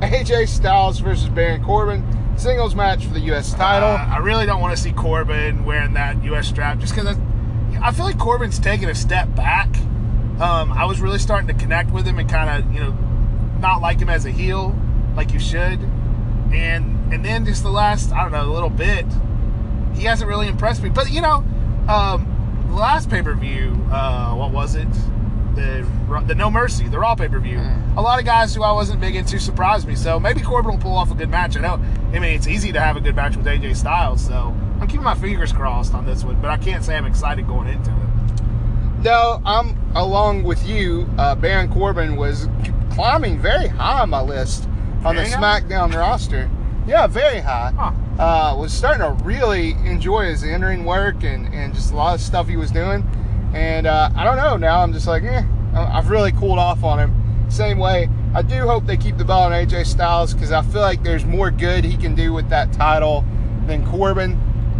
AJ 0.00 0.48
Styles 0.48 0.98
versus 0.98 1.30
Baron 1.30 1.64
Corbin. 1.64 2.04
Singles 2.36 2.74
match 2.74 3.06
for 3.06 3.14
the 3.14 3.20
U.S. 3.20 3.54
title. 3.54 3.88
Uh, 3.88 4.06
I 4.06 4.18
really 4.18 4.44
don't 4.44 4.60
want 4.60 4.76
to 4.76 4.82
see 4.82 4.92
Corbin 4.92 5.64
wearing 5.64 5.94
that 5.94 6.22
U.S. 6.24 6.48
strap 6.48 6.78
just 6.78 6.94
because 6.94 7.16
I 7.80 7.92
feel 7.92 8.04
like 8.04 8.18
Corbin's 8.18 8.58
taking 8.58 8.90
a 8.90 8.94
step 8.94 9.34
back. 9.34 9.68
Um, 10.40 10.72
I 10.72 10.84
was 10.84 11.00
really 11.00 11.18
starting 11.18 11.46
to 11.46 11.54
connect 11.54 11.90
with 11.90 12.04
him 12.04 12.18
and 12.18 12.28
kind 12.28 12.64
of, 12.64 12.74
you 12.74 12.80
know, 12.80 12.90
not 13.60 13.80
like 13.80 14.00
him 14.00 14.10
as 14.10 14.26
a 14.26 14.30
heel 14.30 14.76
like 15.16 15.32
you 15.32 15.38
should. 15.38 15.80
And 16.52 17.12
and 17.14 17.24
then 17.24 17.46
just 17.46 17.62
the 17.62 17.70
last, 17.70 18.12
I 18.12 18.22
don't 18.24 18.32
know, 18.32 18.50
a 18.50 18.52
little 18.52 18.68
bit, 18.68 19.06
he 19.94 20.04
hasn't 20.04 20.28
really 20.28 20.48
impressed 20.48 20.82
me. 20.82 20.90
But, 20.90 21.10
you 21.10 21.22
know, 21.22 21.44
um, 21.88 22.33
last 22.74 23.10
pay 23.10 23.22
per 23.22 23.34
view, 23.34 23.70
uh, 23.90 24.34
what 24.34 24.50
was 24.52 24.74
it? 24.74 24.88
The, 25.54 25.86
the 26.26 26.34
No 26.34 26.50
Mercy, 26.50 26.88
the 26.88 26.98
Raw 26.98 27.14
pay 27.14 27.28
per 27.28 27.38
view. 27.38 27.60
A 27.96 28.02
lot 28.02 28.18
of 28.18 28.24
guys 28.24 28.54
who 28.54 28.62
I 28.62 28.72
wasn't 28.72 29.00
big 29.00 29.14
into 29.14 29.38
surprised 29.38 29.86
me. 29.86 29.94
So 29.94 30.18
maybe 30.18 30.40
Corbin 30.40 30.72
will 30.72 30.80
pull 30.80 30.96
off 30.96 31.10
a 31.12 31.14
good 31.14 31.30
match. 31.30 31.56
I 31.56 31.60
know, 31.60 31.74
I 32.12 32.18
mean, 32.18 32.34
it's 32.34 32.48
easy 32.48 32.72
to 32.72 32.80
have 32.80 32.96
a 32.96 33.00
good 33.00 33.14
match 33.14 33.36
with 33.36 33.46
AJ 33.46 33.76
Styles. 33.76 34.24
So 34.24 34.54
I'm 34.80 34.88
keeping 34.88 35.04
my 35.04 35.14
fingers 35.14 35.52
crossed 35.52 35.94
on 35.94 36.04
this 36.04 36.24
one, 36.24 36.40
but 36.40 36.50
I 36.50 36.56
can't 36.56 36.84
say 36.84 36.96
I'm 36.96 37.06
excited 37.06 37.46
going 37.46 37.68
into 37.68 37.90
it. 37.90 39.02
No, 39.04 39.40
I'm 39.44 39.78
along 39.94 40.42
with 40.42 40.66
you. 40.66 41.08
Uh, 41.18 41.34
Baron 41.34 41.70
Corbin 41.70 42.16
was 42.16 42.48
climbing 42.90 43.38
very 43.38 43.68
high 43.68 44.00
on 44.00 44.10
my 44.10 44.22
list 44.22 44.68
on 45.04 45.16
the? 45.16 45.22
SmackDown 45.22 45.94
roster. 45.94 46.50
Yeah, 46.86 47.06
very 47.06 47.40
high. 47.40 47.72
Huh. 47.76 47.92
Uh, 48.18 48.54
was 48.58 48.72
starting 48.72 49.00
to 49.00 49.24
really 49.24 49.72
enjoy 49.84 50.24
his 50.26 50.44
in-ring 50.44 50.84
work 50.84 51.24
and, 51.24 51.52
and 51.52 51.74
just 51.74 51.92
a 51.92 51.96
lot 51.96 52.14
of 52.14 52.20
stuff 52.20 52.46
he 52.48 52.56
was 52.56 52.70
doing. 52.70 53.02
And 53.54 53.86
uh, 53.86 54.10
I 54.14 54.22
don't 54.24 54.36
know. 54.36 54.56
Now 54.56 54.82
I'm 54.82 54.92
just 54.92 55.06
like, 55.08 55.24
eh, 55.24 55.42
I've 55.74 56.08
really 56.10 56.30
cooled 56.32 56.58
off 56.58 56.84
on 56.84 56.98
him. 57.00 57.50
Same 57.50 57.78
way. 57.78 58.08
I 58.34 58.42
do 58.42 58.66
hope 58.66 58.86
they 58.86 58.96
keep 58.96 59.16
the 59.16 59.24
belt 59.24 59.42
on 59.42 59.52
AJ 59.52 59.86
Styles 59.86 60.32
because 60.34 60.52
I 60.52 60.62
feel 60.62 60.80
like 60.80 61.02
there's 61.02 61.24
more 61.24 61.50
good 61.50 61.84
he 61.84 61.96
can 61.96 62.14
do 62.14 62.32
with 62.32 62.48
that 62.50 62.72
title 62.72 63.24
than 63.66 63.84
Corbin. 63.86 64.32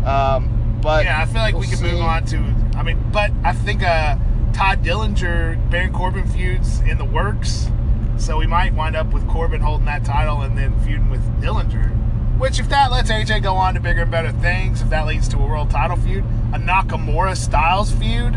Um, 0.04 0.78
but 0.80 1.04
Yeah, 1.04 1.20
I 1.20 1.26
feel 1.26 1.40
like 1.42 1.54
we 1.54 1.60
we'll 1.60 1.68
can 1.70 1.78
see. 1.78 1.90
move 1.92 2.02
on 2.02 2.24
to. 2.26 2.54
I 2.76 2.82
mean, 2.82 2.98
but 3.12 3.30
I 3.44 3.52
think 3.52 3.82
uh, 3.82 4.16
Todd 4.52 4.82
Dillinger, 4.84 5.70
Baron 5.70 5.92
Corbin 5.92 6.26
feuds 6.28 6.80
in 6.80 6.98
the 6.98 7.04
works, 7.04 7.68
so 8.16 8.36
we 8.38 8.46
might 8.46 8.74
wind 8.74 8.94
up 8.96 9.12
with 9.12 9.26
Corbin 9.28 9.60
holding 9.60 9.86
that 9.86 10.04
title 10.04 10.42
and 10.42 10.56
then 10.56 10.78
feuding 10.80 11.10
with 11.10 11.20
Dillinger. 11.40 11.90
Which, 12.38 12.58
if 12.58 12.68
that 12.68 12.90
lets 12.90 13.10
AJ 13.10 13.42
go 13.42 13.54
on 13.54 13.74
to 13.74 13.80
bigger 13.80 14.02
and 14.02 14.10
better 14.10 14.32
things, 14.32 14.82
if 14.82 14.90
that 14.90 15.06
leads 15.06 15.28
to 15.28 15.38
a 15.38 15.46
world 15.46 15.70
title 15.70 15.96
feud, 15.96 16.24
a 16.52 16.58
Nakamura 16.58 17.36
Styles 17.36 17.90
feud, 17.92 18.36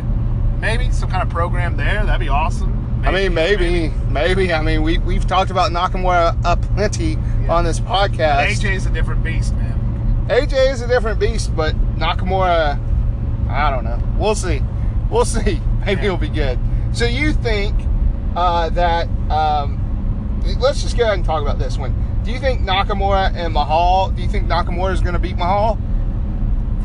maybe 0.60 0.92
some 0.92 1.10
kind 1.10 1.24
of 1.24 1.30
program 1.30 1.78
there, 1.78 2.06
that'd 2.06 2.20
be 2.20 2.30
awesome. 2.30 2.74
I 3.06 3.12
mean, 3.12 3.34
maybe, 3.34 3.90
maybe. 4.10 4.54
I 4.54 4.62
mean, 4.62 4.82
we 4.84 4.98
we've 5.00 5.26
talked 5.28 5.52
about 5.52 5.72
Nakamura 5.72 6.36
up 6.46 6.62
plenty 6.76 7.16
on 7.48 7.64
this 7.64 7.80
podcast. 7.80 8.48
AJ 8.48 8.76
is 8.76 8.86
a 8.86 8.90
different 8.90 9.24
beast, 9.24 9.54
man. 9.56 10.26
AJ 10.30 10.72
is 10.74 10.82
a 10.82 10.88
different 10.88 11.20
beast, 11.20 11.56
but 11.56 11.76
Nakamura, 11.96 12.80
I 13.50 13.72
don't 13.72 13.84
know. 13.84 14.00
We'll 14.18 14.36
see. 14.36 14.62
We'll 15.10 15.26
see. 15.38 15.62
Maybe 15.86 16.02
Yeah. 16.02 16.02
he'll 16.02 16.18
be 16.18 16.30
good. 16.30 16.60
So 16.92 17.06
you 17.06 17.34
think 17.34 17.76
uh, 18.36 18.70
that? 18.72 19.08
Um, 19.30 20.42
let's 20.60 20.82
just 20.82 20.98
go 20.98 21.04
ahead 21.04 21.16
and 21.16 21.26
talk 21.26 21.42
about 21.42 21.60
this 21.60 21.78
one. 21.78 21.94
Do 22.28 22.34
you 22.34 22.40
think 22.40 22.60
Nakamura 22.60 23.34
and 23.36 23.54
Mahal? 23.54 24.12
Do 24.12 24.22
you 24.22 24.28
think 24.28 24.48
Nakamura 24.48 24.92
is 24.92 25.00
going 25.00 25.14
to 25.14 25.20
beat 25.20 25.38
Mahal? 25.38 25.78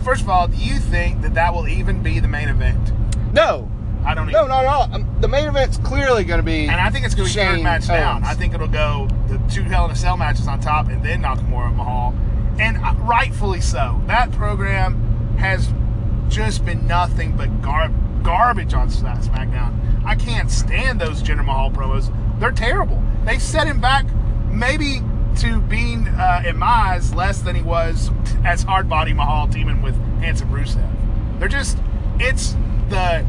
First 0.05 0.23
of 0.23 0.29
all, 0.29 0.47
do 0.47 0.57
you 0.57 0.79
think 0.79 1.21
that 1.23 1.35
that 1.35 1.53
will 1.53 1.67
even 1.67 2.01
be 2.01 2.21
the 2.21 2.29
main 2.29 2.49
event? 2.49 2.93
No, 3.33 3.69
I 4.05 4.15
don't. 4.15 4.31
no, 4.31 4.39
even, 4.39 4.49
not 4.51 4.65
at 4.65 4.71
all. 4.71 4.95
Um, 4.95 5.17
the 5.21 5.27
main 5.27 5.49
event's 5.49 5.79
clearly 5.79 6.23
going 6.23 6.39
to 6.39 6.45
be. 6.45 6.69
And 6.69 6.81
I 6.81 6.91
think 6.91 7.05
it's 7.05 7.17
going 7.17 7.29
to 7.29 7.35
be 7.35 7.41
third 7.41 7.55
Shane 7.57 7.65
match 7.65 7.89
down. 7.89 8.23
Owens. 8.23 8.27
I 8.29 8.35
think 8.35 8.55
it'll 8.55 8.69
go 8.69 9.09
the 9.27 9.39
two 9.53 9.65
Hell 9.65 9.87
in 9.87 9.91
a 9.91 9.97
Cell 9.97 10.17
matches 10.17 10.47
on 10.47 10.61
top, 10.61 10.87
and 10.87 11.05
then 11.05 11.23
Nakamura 11.23 11.67
and 11.67 11.77
Mahal, 11.77 12.15
and 12.61 12.77
uh, 12.77 12.95
rightfully 12.99 13.61
so. 13.61 14.01
That 14.07 14.31
program 14.31 15.37
has 15.39 15.73
just 16.29 16.65
been 16.65 16.87
nothing 16.87 17.37
but 17.37 17.63
gar- 17.63 17.93
garbage 18.23 18.75
on 18.75 18.91
SmackDown. 18.91 20.05
I 20.05 20.15
can't 20.15 20.53
stand 20.53 21.01
those 21.01 21.21
Jinder 21.21 21.45
Mahal 21.45 21.73
promos. 21.73 22.15
They're 22.39 22.53
terrible. 22.53 23.03
They've 23.25 23.43
set 23.43 23.67
him 23.67 23.81
back 23.81 24.07
maybe 24.53 25.01
to 25.37 25.61
being, 25.63 26.09
uh, 26.09 26.43
in 26.47 26.57
my 26.59 26.99
less 27.15 27.41
than 27.41 27.55
he 27.57 27.63
was 27.63 28.11
as 28.45 28.63
hard 28.63 28.89
body 28.89 29.13
Mahal 29.13 29.49
teaming 29.49 29.83
with 29.83 29.95
Hanson 30.21 30.49
Rusev. 30.49 30.89
They're 31.39 31.49
just, 31.49 31.79
it's 32.19 32.53
the 32.89 33.25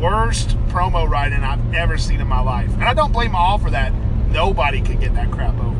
worst 0.00 0.50
promo 0.68 1.08
writing 1.08 1.42
I've 1.44 1.74
ever 1.74 1.96
seen 1.98 2.20
in 2.20 2.26
my 2.26 2.40
life. 2.40 2.72
And 2.74 2.84
I 2.84 2.94
don't 2.94 3.12
blame 3.12 3.32
Mahal 3.32 3.58
for 3.58 3.70
that. 3.70 3.92
Nobody 4.30 4.80
could 4.82 5.00
get 5.00 5.14
that 5.14 5.30
crap 5.30 5.54
over. 5.54 5.70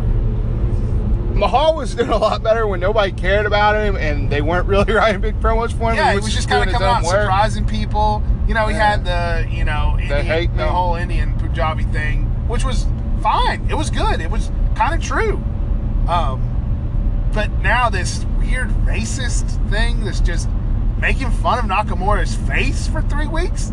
Mahal 1.34 1.74
was 1.74 1.94
doing 1.96 2.10
a 2.10 2.16
lot 2.16 2.42
better 2.44 2.66
when 2.66 2.78
nobody 2.78 3.10
cared 3.10 3.44
about 3.44 3.74
him 3.74 3.96
and 3.96 4.30
they 4.30 4.40
weren't 4.40 4.68
really 4.68 4.92
writing 4.92 5.20
big 5.20 5.40
promos 5.40 5.72
for 5.76 5.90
him. 5.90 5.96
Yeah, 5.96 6.12
he 6.12 6.18
was 6.20 6.32
just 6.32 6.48
kind 6.48 6.68
of 6.68 6.72
coming 6.72 6.87
out 6.88 7.02
work. 7.02 7.22
surprising 7.22 7.66
people. 7.66 8.22
You 8.46 8.54
know, 8.54 8.68
he 8.68 8.74
Yeah. 8.76 8.96
had 8.96 9.04
the, 9.04 9.50
you 9.50 9.64
know, 9.64 9.96
Indian, 9.98 10.24
hate 10.24 10.56
the 10.56 10.68
whole 10.68 10.94
Indian 10.94 11.37
Punjabi 11.38 11.82
thing, 11.84 12.24
which 12.46 12.64
was 12.64 12.87
fine. 13.20 13.66
It 13.68 13.74
was 13.74 13.90
good. 13.90 14.20
It 14.20 14.30
was 14.30 14.52
kind 14.76 14.94
of 14.94 15.02
true. 15.02 15.42
Um, 16.08 17.30
but 17.32 17.50
now 17.60 17.88
this 17.88 18.24
weird 18.38 18.68
racist 18.86 19.70
thing 19.70 20.04
that's 20.04 20.20
just 20.20 20.48
making 21.00 21.30
fun 21.30 21.58
of 21.58 21.64
Nakamura's 21.64 22.34
face 22.34 22.86
for 22.86 23.02
three 23.02 23.26
weeks 23.26 23.70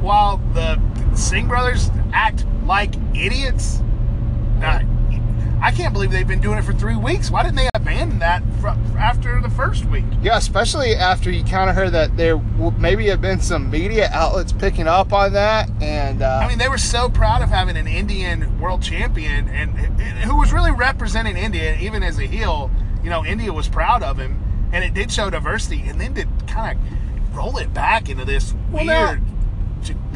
while 0.00 0.38
the 0.54 0.80
Singh 1.14 1.48
brothers 1.48 1.90
act 2.12 2.44
like 2.64 2.94
idiots. 3.14 3.80
I 5.62 5.70
can't 5.70 5.92
believe 5.92 6.10
they've 6.10 6.26
been 6.26 6.40
doing 6.40 6.58
it 6.58 6.64
for 6.64 6.72
three 6.72 6.96
weeks. 6.96 7.30
Why 7.30 7.44
didn't 7.44 7.54
they 7.54 7.68
abandon 7.72 8.18
that 8.18 8.42
after 8.98 9.40
the 9.40 9.48
first 9.48 9.84
week? 9.84 10.04
Yeah, 10.20 10.36
especially 10.36 10.96
after 10.96 11.30
you 11.30 11.44
kind 11.44 11.70
of 11.70 11.76
heard 11.76 11.92
that 11.92 12.16
there 12.16 12.36
maybe 12.78 13.06
have 13.06 13.20
been 13.20 13.40
some 13.40 13.70
media 13.70 14.10
outlets 14.12 14.52
picking 14.52 14.88
up 14.88 15.12
on 15.12 15.32
that, 15.34 15.70
and 15.80 16.20
uh, 16.20 16.40
I 16.42 16.48
mean, 16.48 16.58
they 16.58 16.68
were 16.68 16.78
so 16.78 17.08
proud 17.08 17.42
of 17.42 17.48
having 17.48 17.76
an 17.76 17.86
Indian 17.86 18.60
world 18.60 18.82
champion, 18.82 19.48
and, 19.48 19.78
and 19.78 20.00
who 20.28 20.36
was 20.36 20.52
really 20.52 20.72
representing 20.72 21.36
India, 21.36 21.76
even 21.80 22.02
as 22.02 22.18
a 22.18 22.26
heel. 22.26 22.68
You 23.04 23.10
know, 23.10 23.24
India 23.24 23.52
was 23.52 23.68
proud 23.68 24.02
of 24.02 24.18
him, 24.18 24.42
and 24.72 24.84
it 24.84 24.94
did 24.94 25.12
show 25.12 25.30
diversity. 25.30 25.82
And 25.86 26.00
then 26.00 26.14
to 26.14 26.26
kind 26.46 26.78
of 26.78 27.36
roll 27.36 27.56
it 27.58 27.72
back 27.72 28.08
into 28.08 28.24
this 28.24 28.52
Well, 28.72 28.84
weird 28.84 29.22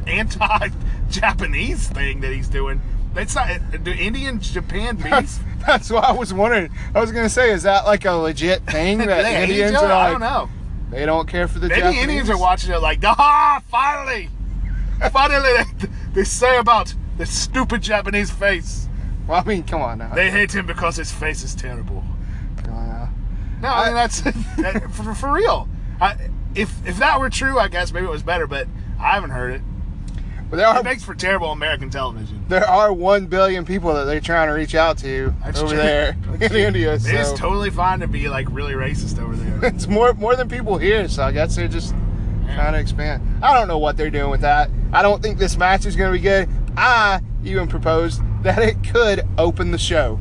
anti-Japanese 0.07 1.89
thing 1.89 2.21
that 2.21 2.33
he's 2.33 2.49
doing. 2.49 2.81
It's 3.17 3.35
not 3.35 3.49
do 3.83 3.91
Indian 3.93 4.41
Japan 4.41 4.97
beef. 5.03 5.39
that's 5.67 5.91
what 5.91 6.05
I 6.05 6.13
was 6.13 6.33
wondering. 6.33 6.71
I 6.95 7.01
was 7.01 7.13
gonna 7.13 7.29
say, 7.29 7.51
is 7.51 7.63
that 7.63 7.87
like 7.87 8.05
a 8.05 8.13
legit 8.13 8.65
thing 8.67 8.99
that 9.07 9.25
Indians 9.25 9.77
are 9.77 9.83
like? 9.83 9.93
I 9.93 10.11
don't 10.11 10.21
know. 10.21 10.49
They 10.91 11.05
don't 11.05 11.29
care 11.29 11.49
for 11.49 11.59
the 11.59 11.69
Maybe 11.69 11.81
Japanese. 11.81 12.03
Indians 12.03 12.31
are 12.31 12.39
watching 12.39 12.73
it 12.73 12.79
like, 12.79 13.01
ah, 13.05 13.61
finally, 13.69 14.31
finally, 15.11 15.65
they, 15.79 15.89
they 16.13 16.25
say 16.25 16.59
about 16.59 16.95
the 17.19 17.27
stupid 17.27 17.83
Japanese 17.83 18.31
face. 18.31 18.89
Well, 19.27 19.41
I 19.41 19.45
mean, 19.45 19.65
come 19.65 19.83
on 19.83 19.99
now. 19.99 20.15
They 20.15 20.31
hate 20.31 20.55
him 20.55 20.67
because 20.67 20.97
his 20.97 21.11
face 21.11 21.43
is 21.43 21.55
terrible. 21.55 22.05
Come 22.59 22.75
on 22.75 22.89
now. 22.89 23.11
No, 23.63 23.69
I 23.69 23.87
mean 23.87 23.95
that's 23.95 24.21
that, 24.21 24.91
for, 24.93 25.15
for 25.15 25.33
real. 25.33 25.69
I, 26.01 26.17
if 26.55 26.87
if 26.87 26.99
that 26.99 27.19
were 27.19 27.31
true, 27.31 27.59
I 27.59 27.69
guess 27.69 27.93
maybe 27.93 28.07
it 28.07 28.11
was 28.11 28.23
better. 28.23 28.47
But 28.47 28.69
I 29.01 29.15
haven't 29.15 29.31
heard 29.31 29.55
it. 29.55 29.63
But 30.51 30.57
there 30.59 30.67
are 30.67 30.79
It 30.81 30.85
makes 30.85 31.03
for 31.05 31.15
terrible 31.15 31.51
American 31.53 31.91
television. 31.91 32.45
there 32.49 32.69
are 32.69 32.93
one 32.93 33.27
billion 33.27 33.65
people 33.65 33.93
that 33.95 34.05
they're 34.05 34.21
trying 34.21 34.49
to 34.49 34.53
reach 34.55 34.75
out 34.75 34.99
to 34.99 35.35
That's 35.45 35.59
over 35.61 35.75
true. 35.75 35.77
there 35.83 36.17
That's 36.39 36.55
in 36.55 36.61
India. 36.61 36.95
It 36.95 37.05
is 37.07 37.29
So 37.31 37.37
totally 37.37 37.71
fine 37.71 38.01
to 38.01 38.07
be 38.09 38.29
like 38.29 38.47
really 38.51 38.75
racist 38.75 39.21
over 39.21 39.35
there. 39.35 39.65
it's 39.73 39.87
more 39.89 40.13
more 40.15 40.37
than 40.37 40.49
people 40.49 40.79
here. 40.79 41.09
So 41.09 41.23
I 41.25 41.33
guess 41.33 41.57
they're 41.57 41.67
just 41.69 41.95
trying 42.55 42.75
to 42.75 42.79
expand. 42.79 43.23
I 43.43 43.55
don't 43.59 43.67
know 43.69 43.79
what 43.79 43.97
they're 43.97 44.11
doing 44.11 44.31
with 44.31 44.43
that. 44.43 44.71
I 44.93 45.03
don't 45.03 45.21
think 45.23 45.39
this 45.39 45.57
match 45.57 45.85
is 45.85 45.97
going 45.97 46.13
to 46.13 46.17
be 46.19 46.23
good. 46.23 46.49
I 46.77 47.21
even 47.45 47.67
proposed 47.67 48.23
that 48.45 48.59
it 48.61 48.77
could 48.89 49.27
open 49.39 49.73
the 49.73 49.79
show. 49.79 50.21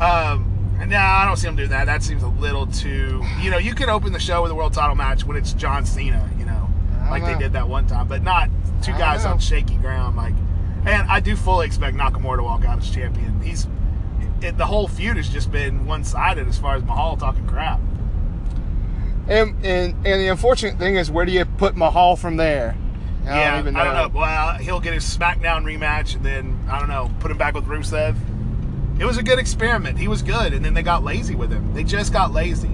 Um, 0.00 0.48
no, 0.88 0.96
I 0.98 1.24
don't 1.24 1.36
see 1.36 1.46
them 1.46 1.54
doing 1.54 1.68
that. 1.70 1.84
That 1.84 2.02
seems 2.02 2.22
a 2.24 2.28
little 2.28 2.66
too. 2.66 3.22
You 3.40 3.50
know, 3.50 3.58
you 3.58 3.74
can 3.74 3.88
open 3.88 4.12
the 4.12 4.18
show 4.18 4.42
with 4.42 4.50
a 4.50 4.54
world 4.54 4.72
title 4.74 4.96
match 4.96 5.24
when 5.24 5.36
it's 5.36 5.52
John 5.52 5.86
Cena. 5.86 6.28
You 7.02 7.06
know, 7.06 7.10
like 7.10 7.24
they 7.24 7.38
did 7.38 7.52
that 7.52 7.68
one 7.68 7.86
time, 7.86 8.08
but 8.08 8.22
not 8.22 8.48
two 8.82 8.92
guys 8.92 9.24
on 9.24 9.38
shaky 9.38 9.76
ground. 9.76 10.16
Like, 10.16 10.34
and 10.86 11.08
I 11.10 11.20
do 11.20 11.36
fully 11.36 11.66
expect 11.66 11.96
Nakamura 11.96 12.38
to 12.38 12.42
walk 12.42 12.64
out 12.64 12.78
as 12.78 12.90
champion. 12.90 13.40
He's 13.40 13.66
it, 14.42 14.58
the 14.58 14.66
whole 14.66 14.88
feud 14.88 15.16
has 15.16 15.28
just 15.28 15.50
been 15.50 15.86
one 15.86 16.04
sided 16.04 16.48
as 16.48 16.58
far 16.58 16.74
as 16.76 16.82
Mahal 16.82 17.16
talking 17.16 17.46
crap. 17.46 17.80
And, 19.28 19.54
and 19.64 19.94
and 20.04 20.20
the 20.20 20.28
unfortunate 20.28 20.78
thing 20.78 20.96
is, 20.96 21.10
where 21.10 21.24
do 21.24 21.32
you 21.32 21.44
put 21.44 21.76
Mahal 21.76 22.16
from 22.16 22.36
there? 22.36 22.76
I 23.24 23.38
yeah, 23.38 23.62
don't. 23.62 23.76
I 23.76 23.84
don't 23.84 23.94
know. 24.12 24.20
Well, 24.20 24.54
he'll 24.54 24.80
get 24.80 24.94
his 24.94 25.04
SmackDown 25.04 25.62
rematch, 25.62 26.16
and 26.16 26.24
then 26.24 26.58
I 26.68 26.80
don't 26.80 26.88
know, 26.88 27.10
put 27.20 27.30
him 27.30 27.38
back 27.38 27.54
with 27.54 27.66
Rusev. 27.66 28.16
It 28.98 29.04
was 29.04 29.16
a 29.16 29.22
good 29.22 29.38
experiment. 29.38 29.98
He 29.98 30.08
was 30.08 30.22
good, 30.22 30.52
and 30.52 30.64
then 30.64 30.74
they 30.74 30.82
got 30.82 31.04
lazy 31.04 31.34
with 31.34 31.52
him. 31.52 31.72
They 31.72 31.84
just 31.84 32.12
got 32.12 32.32
lazy. 32.32 32.70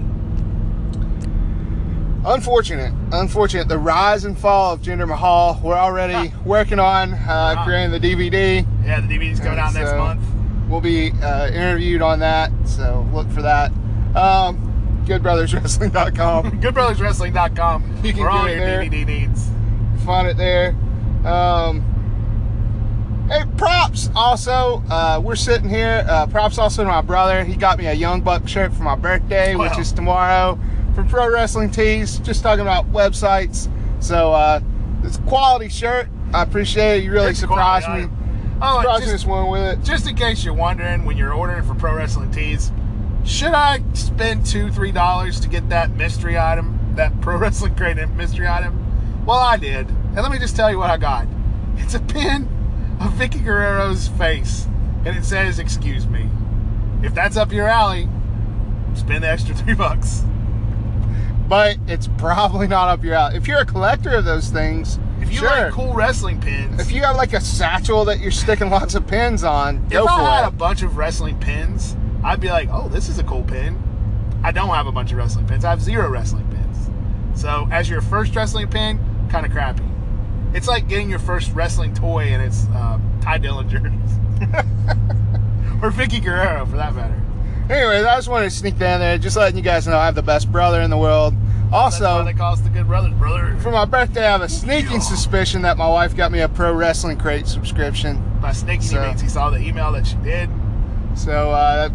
Unfortunate, 2.25 2.93
unfortunate. 3.13 3.67
The 3.69 3.77
rise 3.77 4.25
and 4.25 4.37
fall 4.37 4.73
of 4.73 4.81
Jinder 4.81 5.07
Mahal. 5.07 5.59
We're 5.63 5.75
already 5.77 6.33
working 6.45 6.79
on 6.79 7.13
uh, 7.13 7.55
Ah. 7.57 7.63
creating 7.65 7.91
the 7.91 7.99
DVD. 7.99 8.65
Yeah, 8.85 8.99
the 9.01 9.07
DVD's 9.07 9.39
coming 9.39 9.57
out 9.59 9.73
next 9.73 9.93
month. 9.95 10.21
We'll 10.67 10.81
be 10.81 11.11
uh, 11.23 11.47
interviewed 11.47 12.01
on 12.01 12.19
that, 12.19 12.51
so 12.65 13.07
look 13.13 13.29
for 13.31 13.41
that. 13.41 13.71
Um, 14.15 15.03
GoodBrothersWrestling.com. 15.07 16.51
GoodBrothersWrestling.com 16.61 18.01
You 18.03 18.13
can 18.13 18.21
for 18.23 18.29
all 18.29 18.47
your 18.49 18.59
there. 18.59 18.81
DVD 18.83 19.05
needs. 19.05 19.49
Find 20.05 20.27
it 20.27 20.37
there. 20.37 20.75
Um, 21.25 21.81
hey, 23.29 23.43
props 23.57 24.09
also. 24.15 24.83
Uh, 24.89 25.21
we're 25.23 25.35
sitting 25.35 25.69
here. 25.69 26.05
Uh, 26.07 26.27
props 26.27 26.57
also 26.59 26.83
to 26.83 26.89
my 26.89 27.01
brother. 27.01 27.43
He 27.43 27.55
got 27.55 27.77
me 27.79 27.87
a 27.87 27.93
Young 27.93 28.21
Buck 28.21 28.47
shirt 28.47 28.73
for 28.73 28.83
my 28.83 28.95
birthday, 28.95 29.55
which 29.55 29.77
is 29.79 29.91
tomorrow, 29.91 30.59
from 30.95 31.07
Pro 31.07 31.31
Wrestling 31.31 31.69
Tees. 31.71 32.19
Just 32.19 32.43
talking 32.43 32.61
about 32.61 32.91
websites. 32.91 33.69
So 34.01 34.33
uh, 34.33 34.61
it's 35.03 35.17
a 35.17 35.21
quality 35.23 35.69
shirt. 35.69 36.07
I 36.33 36.43
appreciate 36.43 36.99
it. 36.99 37.03
You 37.03 37.11
really 37.11 37.31
It's 37.31 37.39
surprised 37.39 37.85
quality 37.85 38.07
me. 38.07 38.13
Oh, 38.61 38.79
surprised 38.81 39.05
me 39.05 39.11
this 39.11 39.25
one 39.25 39.49
with 39.49 39.61
it. 39.61 39.83
just 39.83 40.07
in 40.07 40.15
case 40.15 40.43
you're 40.43 40.53
wondering, 40.53 41.05
when 41.05 41.17
you're 41.17 41.33
ordering 41.33 41.63
for 41.63 41.75
Pro 41.75 41.95
Wrestling 41.95 42.31
Tees, 42.31 42.71
should 43.23 43.53
I 43.53 43.81
spend 43.93 44.45
two, 44.45 44.69
three 44.71 44.91
dollars 44.91 45.39
to 45.41 45.47
get 45.49 45.69
that 45.69 45.91
mystery 45.91 46.37
item, 46.37 46.77
that 46.95 47.19
Pro 47.21 47.37
Wrestling 47.39 47.75
Crate 47.75 47.97
mystery 48.09 48.47
item? 48.47 49.25
Well, 49.25 49.37
I 49.39 49.57
did, 49.57 49.87
and 49.87 50.15
let 50.17 50.31
me 50.31 50.39
just 50.39 50.55
tell 50.55 50.69
you 50.69 50.77
what 50.77 50.89
I 50.89 50.97
got. 50.97 51.27
It's 51.77 51.93
a 51.93 51.99
pin 51.99 52.43
of 52.99 53.13
Vickie 53.13 53.43
Guerrero's 53.43 54.07
face, 54.09 54.67
and 55.05 55.15
it 55.15 55.23
says 55.23 55.59
"Excuse 55.59 56.05
me." 56.07 56.29
If 57.01 57.13
that's 57.13 57.37
up 57.37 57.53
your 57.53 57.67
alley, 57.67 58.09
spend 58.93 59.23
the 59.23 59.29
extra 59.29 59.55
three 59.55 59.73
bucks. 59.73 60.23
But 61.49 61.77
it's 61.87 62.07
probably 62.19 62.67
not 62.67 62.87
up 62.89 63.03
your 63.03 63.15
alley. 63.15 63.35
If 63.35 63.47
you're 63.47 63.59
a 63.59 63.65
collector 63.65 64.11
of 64.11 64.23
those 64.23 64.49
things, 64.49 64.99
If 65.19 65.31
you 65.31 65.39
sure. 65.39 65.49
like 65.49 65.71
cool 65.73 65.93
wrestling 65.95 66.39
pins, 66.39 66.79
if 66.79 66.91
you 66.91 67.01
have 67.01 67.15
like 67.17 67.33
a 67.33 67.41
satchel 67.41 68.05
that 68.05 68.19
you're 68.19 68.29
sticking 68.31 68.69
lots 68.69 68.93
of 68.95 69.07
pins 69.07 69.43
on, 69.43 69.87
go 69.89 70.03
if 70.03 70.09
I 70.11 70.35
had 70.35 70.45
it. 70.45 70.49
a 70.49 70.51
bunch 70.51 70.83
of 70.83 70.95
wrestling 70.95 71.39
pins, 71.39 71.97
I'd 72.23 72.39
be 72.39 72.49
like, 72.49 72.69
oh, 72.71 72.87
this 72.87 73.09
is 73.09 73.17
a 73.17 73.23
cool 73.23 73.43
pin. 73.43 73.81
I 74.43 74.51
don't 74.51 74.69
have 74.69 74.85
a 74.87 74.91
bunch 74.91 75.11
of 75.11 75.17
wrestling 75.17 75.47
pins. 75.47 75.65
I 75.65 75.71
have 75.71 75.81
zero 75.81 76.07
wrestling 76.09 76.47
pins. 76.49 76.89
So 77.41 77.67
as 77.71 77.89
your 77.89 78.01
first 78.01 78.35
wrestling 78.35 78.67
pin, 78.69 78.99
kind 79.29 79.45
of 79.45 79.51
crappy. 79.51 79.83
It's 80.53 80.67
like 80.67 80.87
getting 80.87 81.09
your 81.09 81.19
first 81.19 81.51
wrestling 81.53 81.93
toy 81.95 82.25
and 82.25 82.41
it's 82.43 82.67
uh, 82.67 82.99
Tye 83.21 83.39
Dillinger. 83.39 83.85
or 85.83 85.91
Vickie 85.91 86.23
Guerrero, 86.23 86.65
for 86.65 86.77
that 86.77 86.93
matter. 86.95 87.21
Anyways, 87.69 88.03
I 88.05 88.15
just 88.15 88.27
wanted 88.29 88.45
to 88.49 88.55
sneak 88.55 88.77
down 88.79 88.99
there, 88.99 89.17
just 89.19 89.37
letting 89.37 89.55
you 89.57 89.61
guys 89.63 89.85
know 89.87 89.95
I 89.97 90.05
have 90.05 90.15
the 90.15 90.23
best 90.23 90.51
brother 90.51 90.81
in 90.81 90.89
the 90.89 90.97
world. 90.97 91.35
That's 91.69 91.99
why 91.99 92.07
Also, 92.07 92.23
they 92.25 92.33
call 92.33 92.53
us 92.53 92.61
the 92.61 92.69
Good 92.69 92.87
Brothers, 92.87 93.13
brother. 93.13 93.55
for 93.59 93.69
my 93.69 93.85
birthday, 93.85 94.25
I 94.25 94.31
have 94.31 94.41
a 94.41 94.49
sneaking 94.49 94.93
Yeah. 94.93 94.99
suspicion 94.99 95.61
that 95.61 95.77
my 95.77 95.87
wife 95.87 96.15
got 96.17 96.31
me 96.31 96.39
a 96.39 96.49
pro 96.49 96.73
wrestling 96.73 97.17
crate 97.17 97.45
subscription. 97.47 98.19
By 98.41 98.53
sneaking, 98.53 98.81
So- 98.81 99.01
he 99.01 99.07
means 99.07 99.21
he 99.21 99.27
saw 99.29 99.51
the 99.51 99.59
email 99.59 99.91
that 99.91 100.07
she 100.07 100.15
did. 100.23 100.49
So, 101.13 101.51
uh, 101.51 101.89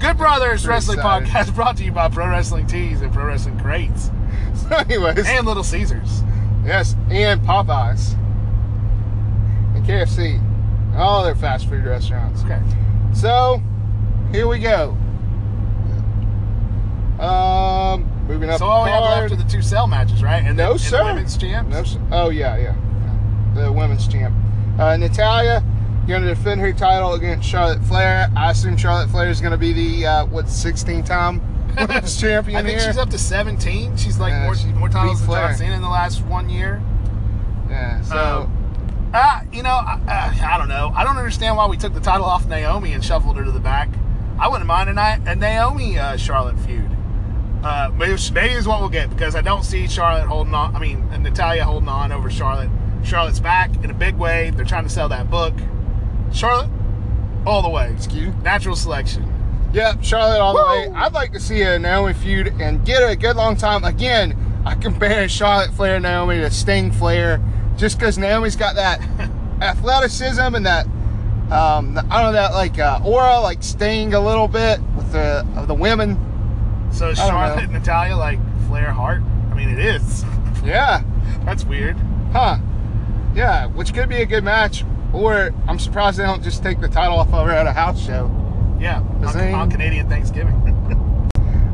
Good 0.00 0.16
Brothers 0.16 0.66
Wrestling 0.66 0.98
excited. 0.98 1.28
Podcast 1.28 1.54
brought 1.54 1.76
to 1.76 1.84
you 1.84 1.92
by 1.92 2.08
Pro 2.08 2.28
Wrestling 2.28 2.66
Tees 2.66 3.00
and 3.00 3.12
Pro 3.12 3.26
Wrestling 3.26 3.58
Crates. 3.60 4.10
so 4.54 4.74
anyways, 4.76 5.26
And 5.28 5.46
Little 5.46 5.62
Caesars. 5.64 6.24
yes, 6.64 6.96
and 7.10 7.40
Popeyes, 7.42 8.14
and 9.76 9.84
KFC, 9.86 10.40
and 10.92 10.96
all 11.00 11.22
their 11.24 11.34
fast 11.36 11.68
food 11.68 11.84
restaurants. 11.84 12.42
Okay. 12.44 12.58
So, 13.12 13.62
here 14.32 14.46
we 14.46 14.58
go. 14.58 14.96
Um, 17.18 18.04
moving 18.28 18.48
up. 18.48 18.58
So 18.58 18.66
all 18.66 18.84
we 18.84 18.90
have 18.90 19.02
left 19.02 19.32
are 19.32 19.36
the 19.36 19.42
two 19.50 19.62
cell 19.62 19.86
matches, 19.86 20.22
right? 20.22 20.42
And 20.44 20.56
No, 20.56 20.74
the, 20.74 20.78
sir. 20.78 20.98
And 20.98 21.08
the 21.08 21.12
women's 21.14 21.36
champs. 21.36 21.70
No, 21.72 21.78
s- 21.80 21.98
oh 22.12 22.30
yeah, 22.30 22.56
yeah, 22.56 22.74
Yeah. 23.54 23.62
the 23.64 23.72
women's 23.72 24.06
champ. 24.06 24.34
Uh, 24.78 24.96
Natalya 24.96 25.64
going 26.06 26.22
to 26.22 26.28
defend 26.28 26.60
her 26.60 26.72
title 26.72 27.14
against 27.14 27.46
Charlotte 27.48 27.82
Flair. 27.84 28.30
I 28.36 28.52
assume 28.52 28.76
Charlotte 28.76 29.10
Flair 29.10 29.28
is 29.28 29.40
going 29.40 29.50
to 29.50 29.58
be 29.58 29.72
the 29.72 30.06
uh, 30.06 30.26
what 30.26 30.46
16th 30.46 31.04
time 31.06 31.42
women's 31.76 32.18
champion 32.20 32.56
I 32.56 32.62
think 32.62 32.78
here. 32.80 32.88
she's 32.88 32.98
up 32.98 33.10
to 33.10 33.18
17. 33.18 33.96
She's 33.96 34.18
like 34.18 34.30
Yeah, 34.30 34.44
more, 34.44 34.54
she 34.54 34.68
more 34.68 34.88
titles 34.88 35.20
than. 35.20 35.28
John 35.30 35.54
Cena 35.56 35.74
in 35.74 35.82
the 35.82 35.88
last 35.88 36.24
one 36.24 36.48
year. 36.48 36.80
yeah, 37.68 38.00
so 38.02 38.42
Um, 38.44 38.54
Ah, 39.12 39.42
you 39.52 39.62
know, 39.62 39.70
I, 39.70 39.98
I, 40.06 40.54
I 40.54 40.58
don't 40.58 40.68
know. 40.68 40.92
I 40.94 41.02
don't 41.02 41.16
understand 41.16 41.56
why 41.56 41.66
we 41.66 41.76
took 41.78 41.94
the 41.94 42.00
title 42.00 42.26
off 42.26 42.46
Naomi 42.46 42.92
and 42.92 43.02
shuffled 43.04 43.36
her 43.38 43.44
to 43.44 43.50
the 43.50 43.58
back. 43.60 43.88
I 44.38 44.48
wouldn't 44.48 44.66
mind 44.66 44.90
a, 44.90 45.30
a 45.30 45.34
Naomi 45.34 45.98
uh, 45.98 46.16
Charlotte 46.16 46.58
feud. 46.60 46.90
Uh, 47.62 47.90
maybe, 47.96 48.16
maybe 48.32 48.54
is 48.54 48.68
what 48.68 48.80
we'll 48.80 48.88
get 48.88 49.10
because 49.10 49.34
I 49.34 49.40
don't 49.40 49.64
see 49.64 49.88
Charlotte 49.88 50.26
holding 50.26 50.54
on. 50.54 50.76
I 50.76 50.78
mean, 50.78 51.08
Natalya 51.22 51.64
holding 51.64 51.88
on 51.88 52.12
over 52.12 52.30
Charlotte. 52.30 52.70
Charlotte's 53.02 53.40
back 53.40 53.74
in 53.82 53.90
a 53.90 53.94
big 53.94 54.14
way. 54.14 54.50
They're 54.50 54.64
trying 54.64 54.84
to 54.84 54.90
sell 54.90 55.08
that 55.08 55.28
book. 55.28 55.54
Charlotte, 56.32 56.70
all 57.46 57.62
the 57.62 57.68
way. 57.68 57.92
excuse. 57.92 58.32
Natural 58.42 58.76
selection. 58.76 59.34
Yep, 59.72 60.02
Charlotte 60.02 60.40
all 60.40 60.54
the 60.56 60.62
way. 60.62 60.94
I'd 60.94 61.12
like 61.12 61.32
to 61.32 61.40
see 61.40 61.62
a 61.62 61.78
Naomi 61.78 62.14
feud 62.14 62.48
and 62.60 62.84
get 62.86 63.00
a 63.00 63.16
good 63.16 63.36
long 63.36 63.56
time. 63.56 63.84
Again, 63.84 64.62
I 64.64 64.74
compare 64.74 65.28
Charlotte 65.28 65.72
Flair 65.72 65.96
and 65.96 66.04
Naomi 66.04 66.36
to 66.38 66.50
Sting 66.50 66.92
Flair 66.92 67.40
just 67.76 67.98
because 67.98 68.18
Naomi's 68.18 68.56
got 68.56 68.76
that 68.76 69.00
athleticism 69.60 70.54
and 70.54 70.64
that 70.64 70.86
um, 71.52 71.96
I 72.10 72.22
don't 72.22 72.24
know 72.24 72.32
that 72.32 72.52
like 72.52 72.78
uh, 72.78 73.00
aura 73.04 73.40
like 73.40 73.62
Sting 73.62 74.14
a 74.14 74.20
little 74.20 74.48
bit 74.48 74.80
with 74.96 75.12
the 75.12 75.46
of 75.56 75.66
the 75.68 75.74
women. 75.74 76.16
So 76.92 77.08
is 77.10 77.18
I 77.18 77.22
don't 77.28 77.32
Charlotte 77.32 77.64
and 77.64 77.72
Natalya 77.72 78.16
like 78.16 78.38
Flair 78.66 78.90
Hart? 78.90 79.22
I 79.50 79.54
mean, 79.54 79.70
it 79.70 79.78
is. 79.78 80.24
Yeah, 80.64 81.02
That's 81.44 81.64
weird. 81.64 81.96
huh? 82.32 82.58
Yeah, 83.34 83.66
which 83.66 83.94
could 83.94 84.08
be 84.08 84.16
a 84.16 84.26
good 84.26 84.44
match. 84.44 84.84
Or 85.12 85.54
I'm 85.66 85.78
surprised 85.78 86.18
they 86.18 86.24
don't 86.24 86.42
just 86.42 86.62
take 86.62 86.80
the 86.80 86.88
title 86.88 87.18
off 87.18 87.32
of 87.32 87.46
her 87.46 87.52
at 87.52 87.66
a 87.66 87.72
house 87.72 88.04
show. 88.04 88.30
Yeah, 88.78 89.00
on, 89.00 89.54
on 89.54 89.70
Canadian 89.70 90.08
Thanksgiving. 90.08 90.54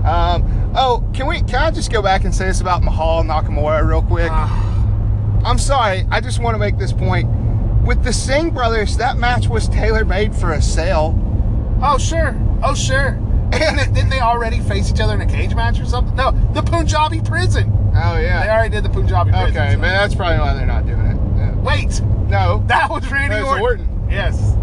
Um, 0.04 0.72
oh, 0.76 1.02
can 1.14 1.26
we? 1.26 1.40
Can 1.40 1.62
I 1.62 1.70
just 1.70 1.90
go 1.90 2.02
back 2.02 2.24
and 2.24 2.34
say 2.34 2.44
this 2.44 2.60
about 2.60 2.82
Mahal 2.82 3.20
and 3.20 3.30
Nakamura 3.30 3.88
real 3.88 4.02
quick? 4.02 4.30
Ah, 4.30 5.42
I'm 5.46 5.58
sorry. 5.58 6.06
I 6.10 6.20
just 6.20 6.42
want 6.42 6.54
to 6.56 6.58
make 6.58 6.76
this 6.76 6.92
point. 6.92 7.26
With 7.84 8.02
the 8.02 8.12
Singh 8.12 8.50
brothers, 8.50 8.96
that 8.96 9.16
match 9.18 9.48
was 9.48 9.68
tailor 9.68 10.04
made 10.04 10.34
for 10.34 10.52
a 10.52 10.62
sale. 10.62 11.14
oh 11.82 11.98
sure, 11.98 12.34
oh 12.62 12.74
sure. 12.74 13.20
And 13.52 13.94
didn't 13.94 14.08
they 14.10 14.20
already 14.20 14.58
face 14.60 14.90
each 14.90 14.98
other 15.00 15.14
in 15.14 15.20
a 15.20 15.26
cage 15.26 15.54
match 15.54 15.78
or 15.78 15.84
something? 15.84 16.16
No, 16.16 16.32
the 16.54 16.62
Punjabi 16.62 17.20
prison. 17.20 17.70
Oh 17.94 18.18
yeah. 18.18 18.42
They 18.44 18.50
already 18.50 18.70
did 18.70 18.84
the 18.84 18.88
Punjabi 18.88 19.30
prison. 19.30 19.56
Okay, 19.56 19.72
so- 19.74 19.78
but 19.80 19.88
that's 19.88 20.14
probably 20.14 20.38
why 20.38 20.54
they're 20.54 20.66
not 20.66 20.86
doing 20.86 20.98
it. 21.06 21.16
Yeah. 21.36 21.54
Wait, 21.56 22.00
No. 22.28 22.64
that 22.66 22.90
was 22.90 23.08
Randy 23.12 23.36
That's 23.36 23.46
Orton. 23.46 23.62
Orton. 23.62 24.08
Yes, 24.10 24.56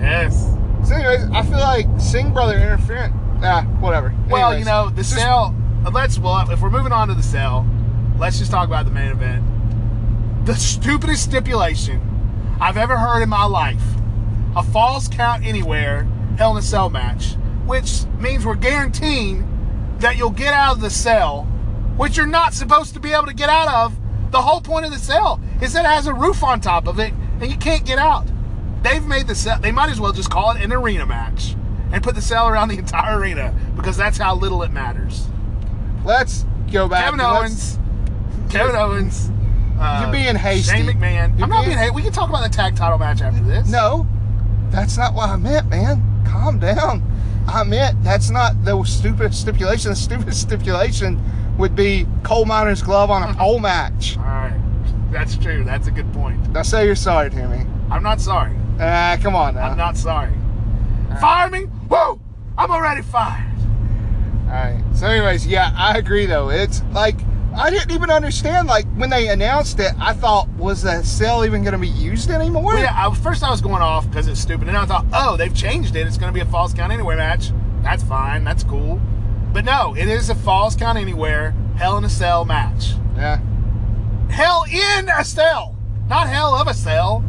yes. 0.00 0.46
So, 0.88 0.94
anyways, 0.94 1.30
I 1.32 1.42
feel 1.42 1.58
like 1.58 1.86
Singh 1.98 2.32
brother 2.32 2.56
interference. 2.56 3.14
Ah, 3.42 3.62
whatever. 3.80 4.14
Well, 4.28 4.56
you 4.58 4.64
know, 4.64 4.88
the 4.90 5.02
sale. 5.04 5.54
Let's 5.92 6.18
well, 6.18 6.48
if 6.50 6.60
we're 6.60 6.70
moving 6.70 6.92
on 6.92 7.08
to 7.08 7.14
the 7.14 7.22
sale, 7.24 7.66
let's 8.18 8.38
just 8.38 8.50
talk 8.52 8.68
about 8.68 8.84
the 8.84 8.90
main 8.92 9.10
event. 9.10 9.42
The 10.46 10.54
stupidest 10.54 11.24
stipulation 11.24 12.00
I've 12.62 12.76
ever 12.76 12.96
heard 12.96 13.22
in 13.22 13.28
my 13.28 13.44
life: 13.44 13.82
a 14.54 14.62
falls 14.62 15.08
count 15.08 15.44
anywhere, 15.44 16.06
Hell 16.38 16.52
in 16.52 16.58
a 16.58 16.62
Cell 16.62 16.90
match, 16.90 17.34
which 17.66 18.04
means 18.20 18.46
we're 18.46 18.54
guaranteeing 18.54 19.96
that 19.98 20.16
you'll 20.16 20.30
get 20.30 20.54
out 20.54 20.76
of 20.76 20.80
the 20.80 20.88
cell, 20.88 21.42
which 21.96 22.16
you're 22.16 22.24
not 22.24 22.54
supposed 22.54 22.94
to 22.94 23.00
be 23.00 23.12
able 23.12 23.26
to 23.26 23.34
get 23.34 23.48
out 23.48 23.68
of 23.68 23.96
The 24.30 24.40
whole 24.40 24.60
point 24.60 24.86
of 24.86 24.92
the 24.92 24.98
cell 24.98 25.40
is 25.60 25.72
that 25.72 25.84
it 25.84 25.88
has 25.88 26.06
a 26.06 26.14
roof 26.14 26.44
on 26.44 26.60
top 26.60 26.86
of 26.86 27.00
it 27.00 27.12
and 27.40 27.50
you 27.50 27.56
can't 27.56 27.84
get 27.84 27.98
out. 27.98 28.26
They've 28.84 29.04
made 29.04 29.26
the 29.26 29.34
cell, 29.34 29.58
they 29.60 29.72
might 29.72 29.90
as 29.90 30.00
well 30.00 30.12
just 30.12 30.30
call 30.30 30.52
it 30.52 30.62
an 30.62 30.72
arena 30.72 31.04
match 31.04 31.56
and 31.92 32.00
put 32.00 32.14
the 32.14 32.22
cell 32.22 32.48
around 32.48 32.68
the 32.68 32.78
entire 32.84 33.18
arena 33.18 33.52
because 33.74 33.96
that's 33.96 34.18
how 34.18 34.36
little 34.36 34.62
it 34.62 34.70
matters. 34.70 35.26
Let's 36.04 36.46
go 36.72 36.88
back. 36.88 37.06
Kevin 37.06 37.20
Owens, 37.20 37.78
Kevin 38.50 38.76
Owens. 38.76 39.31
Uh, 39.82 40.00
You're 40.02 40.12
being 40.12 40.36
hasty. 40.36 40.76
Shane 40.76 40.86
McMahon. 40.86 41.36
You're 41.36 41.44
I'm 41.44 41.50
not 41.50 41.60
being- 41.64 41.70
being 41.70 41.78
hasty. 41.78 41.94
We 41.94 42.02
can 42.02 42.12
talk 42.12 42.28
about 42.28 42.42
the 42.44 42.48
tag 42.56 42.76
title 42.76 42.98
match 42.98 43.20
after 43.20 43.42
this. 43.42 43.68
No, 43.68 44.06
that's 44.70 44.96
not 44.96 45.14
what 45.14 45.28
I 45.28 45.36
meant, 45.36 45.68
man. 45.68 46.02
Calm 46.26 46.58
down. 46.58 47.02
I 47.48 47.64
meant 47.64 48.02
that's 48.04 48.30
not 48.30 48.64
the 48.64 48.82
stupid 48.84 49.34
stipulation. 49.34 49.90
The 49.90 49.96
stupid 49.96 50.34
stipulation 50.46 51.20
would 51.58 51.74
be 51.74 52.06
coal 52.22 52.44
miner's 52.44 52.82
glove 52.82 53.10
on 53.10 53.22
a 53.28 53.34
pole 53.38 53.58
match. 53.58 54.16
All 54.16 54.22
right. 54.24 54.58
That's 55.10 55.36
true. 55.36 55.64
That's 55.64 55.88
a 55.88 55.90
good 55.90 56.10
point. 56.12 56.50
Now 56.50 56.62
say 56.62 56.86
you're 56.86 56.94
sorry 56.94 57.30
to 57.30 57.48
me. 57.48 57.66
I'm 57.90 58.02
not 58.02 58.20
sorry. 58.20 58.56
Ah, 58.80 59.18
come 59.20 59.34
on 59.34 59.54
now. 59.56 59.68
I'm 59.68 59.76
not 59.76 59.96
sorry. 59.96 60.32
Fire 61.20 61.50
me? 61.50 61.66
Woo! 61.90 62.18
I'm 62.56 62.70
already 62.70 63.02
fired. 63.02 63.52
All 64.46 64.52
right. 64.52 64.82
So, 64.94 65.06
anyways, 65.06 65.46
yeah, 65.46 65.72
I 65.76 65.98
agree 65.98 66.24
though. 66.24 66.48
It's 66.50 66.82
like 66.92 67.16
I 67.54 67.70
didn't 67.70 67.90
even 67.90 68.10
understand. 68.10 68.68
Like 68.68 68.86
when 68.96 69.10
they 69.10 69.28
announced 69.28 69.78
it, 69.80 69.92
I 69.98 70.12
thought, 70.14 70.48
was 70.50 70.82
the 70.82 71.02
cell 71.02 71.44
even 71.44 71.62
going 71.62 71.72
to 71.72 71.78
be 71.78 71.88
used 71.88 72.30
anymore? 72.30 72.64
Well, 72.64 72.78
yeah, 72.78 72.94
I, 72.94 73.14
first 73.14 73.42
I 73.42 73.50
was 73.50 73.60
going 73.60 73.82
off 73.82 74.08
because 74.08 74.26
it's 74.26 74.40
stupid, 74.40 74.68
and 74.68 74.76
then 74.76 74.82
I 74.82 74.86
thought, 74.86 75.06
oh, 75.12 75.36
they've 75.36 75.54
changed 75.54 75.96
it. 75.96 76.06
It's 76.06 76.16
going 76.16 76.32
to 76.32 76.34
be 76.34 76.40
a 76.40 76.50
Falls 76.50 76.72
Count 76.72 76.92
Anywhere 76.92 77.16
match. 77.16 77.50
That's 77.82 78.02
fine. 78.02 78.44
That's 78.44 78.64
cool. 78.64 79.00
But 79.52 79.64
no, 79.64 79.94
it 79.96 80.08
is 80.08 80.30
a 80.30 80.34
Falls 80.34 80.74
Count 80.74 80.98
Anywhere 80.98 81.54
Hell 81.76 81.98
in 81.98 82.04
a 82.04 82.08
Cell 82.08 82.44
match. 82.44 82.92
Yeah. 83.16 83.40
Hell 84.30 84.64
in 84.64 85.08
a 85.10 85.24
cell, 85.24 85.76
not 86.08 86.26
hell 86.28 86.54
of 86.54 86.68
a 86.68 86.74
cell. 86.74 87.22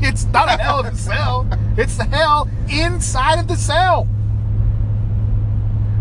It's 0.00 0.24
not 0.26 0.48
a 0.48 0.60
hell 0.62 0.80
of 0.80 0.86
a 0.86 0.96
cell. 0.96 1.48
It's 1.78 1.96
the 1.96 2.04
hell 2.04 2.50
inside 2.68 3.38
of 3.38 3.46
the 3.46 3.54
cell. 3.54 4.08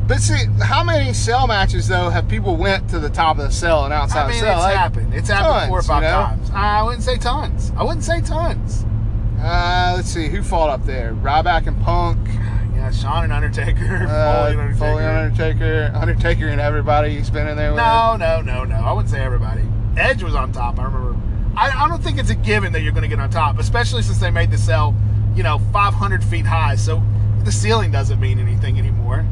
But 0.08 0.20
see, 0.22 0.45
how 0.62 0.84
many 0.84 1.14
cell 1.14 1.47
matches 1.47 1.88
though 1.88 2.10
have 2.10 2.30
people 2.30 2.55
went 2.55 2.89
to 2.91 2.99
the 2.99 3.10
top 3.10 3.38
of 3.38 3.43
the 3.43 3.51
cell 3.51 3.84
and 3.84 3.93
outside 3.93 4.26
I 4.26 4.28
mean, 4.30 4.39
the 4.39 4.45
cell? 4.45 4.53
it's 4.58 4.64
Like, 4.64 4.76
happened. 4.76 5.14
It's 5.14 5.30
happened 5.30 5.53
tons, 5.53 5.68
four 5.70 5.80
or 5.80 5.84
five 5.84 6.03
you 6.03 6.10
know? 6.10 6.16
times. 6.24 6.49
I 6.53 6.84
wouldn't 6.84 7.03
say 7.03 7.18
tons. 7.18 7.72
I 7.76 7.84
wouldn't 7.84 8.03
say 8.03 8.22
tons. 8.22 8.86
Uh, 9.41 9.93
let's 9.95 10.10
see, 10.10 10.30
who 10.30 10.41
fought 10.41 10.70
up 10.70 10.86
there? 10.86 11.14
Ryback 11.14 11.68
and 11.68 11.80
Punk. 11.84 12.20
Yeah, 12.74 12.89
Shawn 12.91 13.26
and 13.26 13.34
Undertaker, 13.34 14.05
Uh, 14.10 14.34
Foley 14.47 14.51
and 14.53 14.62
Undertaker. 14.62 14.78
Foley 14.80 15.03
and 15.03 15.18
Undertaker, 15.18 15.91
Undertaker, 15.95 16.47
and 16.47 16.62
everybody 16.62 17.16
he's 17.16 17.30
been 17.30 17.47
in 17.47 17.58
there 17.58 17.72
with. 17.72 17.78
No, 17.78 18.16
no, 18.18 18.41
no, 18.41 18.64
no. 18.64 18.76
I 18.76 18.93
wouldn't 18.93 19.10
say 19.12 19.20
everybody. 19.22 19.64
Edge 19.97 20.24
was 20.24 20.36
on 20.36 20.51
top. 20.53 20.80
I 20.80 20.84
remember. 20.86 21.20
I, 21.55 21.86
I 21.86 21.88
don't 21.89 22.01
think 22.03 22.18
it's 22.20 22.30
a 22.30 22.36
given 22.36 22.72
that 22.74 22.82
you're 22.82 22.93
going 22.93 23.03
to 23.03 23.08
get 23.10 23.20
on 23.20 23.30
top, 23.30 23.60
especially 23.60 24.03
since 24.03 24.20
they 24.20 24.32
made 24.32 24.51
the 24.51 24.58
cell, 24.58 24.95
you 25.36 25.43
know, 25.43 25.60
500 25.74 26.24
feet 26.24 26.45
high. 26.45 26.76
So 26.76 27.01
the 27.43 27.51
ceiling 27.51 27.91
doesn't 27.91 28.20
mean 28.20 28.39
anything 28.39 28.78
anymore. 28.80 29.26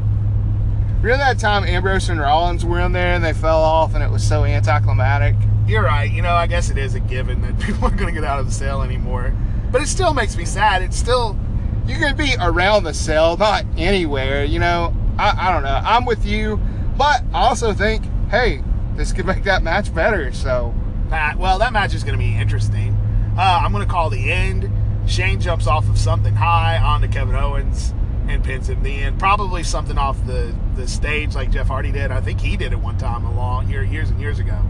Remember 1.02 1.18
that 1.18 1.38
time 1.38 1.64
Ambrose 1.64 2.08
and 2.08 2.18
Rollins 2.18 2.64
were 2.64 2.80
in 2.80 2.92
there 2.92 3.14
and 3.14 3.22
they 3.22 3.34
fell 3.34 3.60
off 3.60 3.94
and 3.94 4.02
it 4.02 4.10
was 4.10 4.26
so 4.26 4.44
anticlimactic? 4.44 5.36
You're 5.66 5.82
right. 5.82 6.10
You 6.10 6.22
know, 6.22 6.32
I 6.32 6.46
guess 6.46 6.70
it 6.70 6.78
is 6.78 6.94
a 6.94 7.00
given 7.00 7.42
that 7.42 7.58
people 7.60 7.84
aren't 7.84 7.98
going 7.98 8.12
to 8.12 8.18
get 8.18 8.28
out 8.28 8.40
of 8.40 8.46
the 8.46 8.52
cell 8.52 8.82
anymore. 8.82 9.34
But 9.70 9.82
it 9.82 9.88
still 9.88 10.14
makes 10.14 10.36
me 10.36 10.44
sad. 10.44 10.82
It's 10.82 10.96
still. 10.96 11.38
You're 11.86 12.00
going 12.00 12.16
to 12.16 12.20
be 12.20 12.34
around 12.40 12.82
the 12.82 12.94
cell, 12.94 13.36
not 13.36 13.64
anywhere. 13.76 14.42
You 14.44 14.58
know, 14.58 14.96
I, 15.18 15.48
I 15.48 15.52
don't 15.52 15.62
know. 15.62 15.80
I'm 15.84 16.04
with 16.04 16.26
you, 16.26 16.58
but 16.96 17.22
I 17.32 17.46
also 17.46 17.72
think, 17.72 18.04
hey, 18.28 18.62
this 18.96 19.12
could 19.12 19.26
make 19.26 19.44
that 19.44 19.62
match 19.62 19.94
better. 19.94 20.32
So, 20.32 20.74
That, 21.10 21.38
well, 21.38 21.60
that 21.60 21.72
match 21.72 21.94
is 21.94 22.02
going 22.02 22.18
to 22.18 22.24
be 22.24 22.34
interesting. 22.34 22.94
Uh, 23.38 23.60
I'm 23.62 23.70
going 23.70 23.86
to 23.86 23.92
call 23.92 24.10
the 24.10 24.32
end. 24.32 24.68
Shane 25.08 25.40
jumps 25.40 25.68
off 25.68 25.88
of 25.88 25.96
something 25.96 26.34
high 26.34 26.78
onto 26.78 27.06
Kevin 27.06 27.36
Owens 27.36 27.94
and 28.28 28.42
pins 28.44 28.68
him. 28.68 28.82
The 28.82 28.90
end. 28.90 29.18
Probably 29.18 29.62
something 29.62 29.98
off 29.98 30.24
the, 30.26 30.54
the 30.74 30.86
stage 30.86 31.34
like 31.34 31.50
Jeff 31.50 31.68
Hardy 31.68 31.92
did. 31.92 32.10
I 32.10 32.20
think 32.20 32.40
he 32.40 32.56
did 32.56 32.72
it 32.72 32.78
one 32.78 32.98
time 32.98 33.24
a 33.24 33.32
long 33.34 33.68
year, 33.68 33.82
years 33.82 34.10
and 34.10 34.20
years 34.20 34.38
ago. 34.38 34.60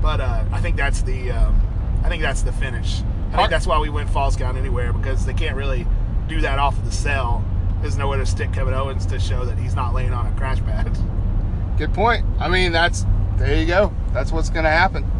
But 0.00 0.20
uh, 0.20 0.44
I 0.52 0.60
think 0.60 0.76
that's 0.76 1.02
the 1.02 1.30
um, 1.30 1.60
I 2.04 2.08
think 2.08 2.22
that's 2.22 2.42
the 2.42 2.52
finish. 2.52 3.02
I 3.32 3.36
think 3.38 3.50
that's 3.50 3.66
why 3.66 3.78
we 3.80 3.88
went 3.88 4.10
Falls 4.10 4.36
Count 4.36 4.56
anywhere 4.56 4.92
because 4.92 5.26
they 5.26 5.34
can't 5.34 5.56
really 5.56 5.86
do 6.28 6.40
that 6.42 6.58
off 6.58 6.78
of 6.78 6.84
the 6.84 6.92
cell. 6.92 7.44
There's 7.80 7.96
nowhere 7.96 8.18
to 8.18 8.26
stick 8.26 8.52
Kevin 8.52 8.74
Owens 8.74 9.06
to 9.06 9.18
show 9.18 9.44
that 9.44 9.58
he's 9.58 9.74
not 9.74 9.92
laying 9.92 10.12
on 10.12 10.26
a 10.26 10.36
crash 10.36 10.60
pad. 10.60 10.96
good 11.78 11.92
point. 11.92 12.24
I 12.38 12.48
mean, 12.48 12.72
that's 12.72 13.04
there 13.36 13.56
you 13.56 13.66
go. 13.66 13.92
That's 14.12 14.30
what's 14.30 14.50
going 14.50 14.64
to 14.64 14.70
happen. 14.70 15.10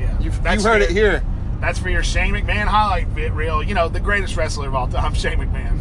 Yeah, 0.00 0.18
You've, 0.20 0.36
you 0.36 0.42
heard 0.42 0.62
for- 0.62 0.78
it 0.78 0.90
here. 0.90 1.22
That's 1.60 1.78
for 1.78 1.90
your 1.90 2.02
Shane 2.02 2.32
McMahon 2.32 2.66
highlight 2.66 3.08
reel. 3.34 3.62
You 3.62 3.74
know, 3.74 3.88
the 3.88 4.00
greatest 4.00 4.36
wrestler 4.36 4.68
of 4.68 4.74
all 4.74 4.88
time, 4.88 5.14
Shane 5.14 5.38
McMahon. 5.38 5.78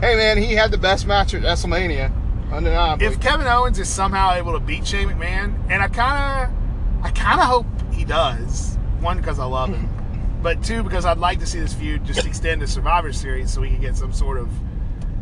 Hey, 0.00 0.14
man, 0.14 0.36
he 0.36 0.52
had 0.52 0.70
the 0.70 0.76
best 0.78 1.06
match 1.06 1.32
at 1.32 1.40
WrestleMania. 1.40 2.12
Undeniably. 2.52 3.06
If 3.06 3.18
Kevin 3.18 3.46
Owens 3.46 3.78
is 3.78 3.88
somehow 3.88 4.32
able 4.34 4.52
to 4.52 4.60
beat 4.60 4.86
Shane 4.86 5.08
McMahon, 5.08 5.58
and 5.70 5.82
I 5.82 5.88
kind 5.88 6.50
of, 6.50 7.04
I 7.04 7.10
kind 7.12 7.40
of 7.40 7.46
hope 7.46 7.66
he 7.92 8.04
does. 8.04 8.76
One, 9.00 9.16
because 9.16 9.38
I 9.38 9.46
love 9.46 9.70
him, 9.70 9.88
but 10.42 10.62
two, 10.62 10.82
because 10.82 11.06
I'd 11.06 11.16
like 11.16 11.38
to 11.40 11.46
see 11.46 11.60
this 11.60 11.72
feud 11.72 12.04
just 12.04 12.26
extend 12.26 12.60
to 12.60 12.66
Survivor 12.66 13.10
Series 13.10 13.50
so 13.50 13.62
we 13.62 13.68
can 13.68 13.80
get 13.80 13.96
some 13.96 14.12
sort 14.12 14.36
of, 14.36 14.50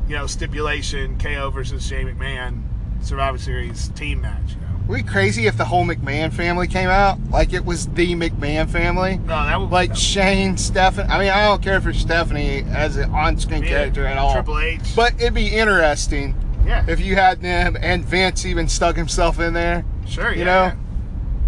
you 0.08 0.16
know, 0.16 0.26
stipulation 0.26 1.18
KO 1.20 1.50
versus 1.50 1.86
Shane 1.86 2.08
McMahon 2.08 2.64
Survivor 3.00 3.38
Series 3.38 3.88
team 3.90 4.22
match. 4.22 4.56
We 4.86 5.02
crazy 5.02 5.46
if 5.46 5.56
the 5.56 5.64
whole 5.64 5.84
McMahon 5.86 6.30
family 6.32 6.66
came 6.68 6.90
out 6.90 7.18
like 7.30 7.54
it 7.54 7.64
was 7.64 7.86
the 7.88 8.14
McMahon 8.14 8.68
family. 8.68 9.16
no, 9.16 9.26
that 9.26 9.58
would 9.58 9.70
Like 9.70 9.90
that 9.90 9.98
Shane, 9.98 10.56
Stephanie. 10.58 11.08
I 11.08 11.18
mean, 11.18 11.30
I 11.30 11.44
don't 11.46 11.62
care 11.62 11.80
for 11.80 11.92
Stephanie 11.94 12.64
as 12.68 12.96
an 12.96 13.10
on-screen 13.10 13.62
yeah, 13.62 13.68
character 13.70 14.06
at 14.06 14.18
all. 14.18 14.32
Triple 14.34 14.58
H, 14.58 14.80
But 14.94 15.14
it'd 15.14 15.32
be 15.34 15.48
interesting 15.48 16.34
yeah, 16.66 16.84
if 16.88 17.00
you 17.00 17.14
had 17.16 17.40
them 17.40 17.76
and 17.80 18.04
Vince 18.04 18.44
even 18.44 18.68
stuck 18.68 18.96
himself 18.96 19.40
in 19.40 19.54
there. 19.54 19.84
sure, 20.06 20.32
you 20.32 20.40
yeah, 20.40 20.44
know, 20.44 20.50
yeah. 20.64 20.76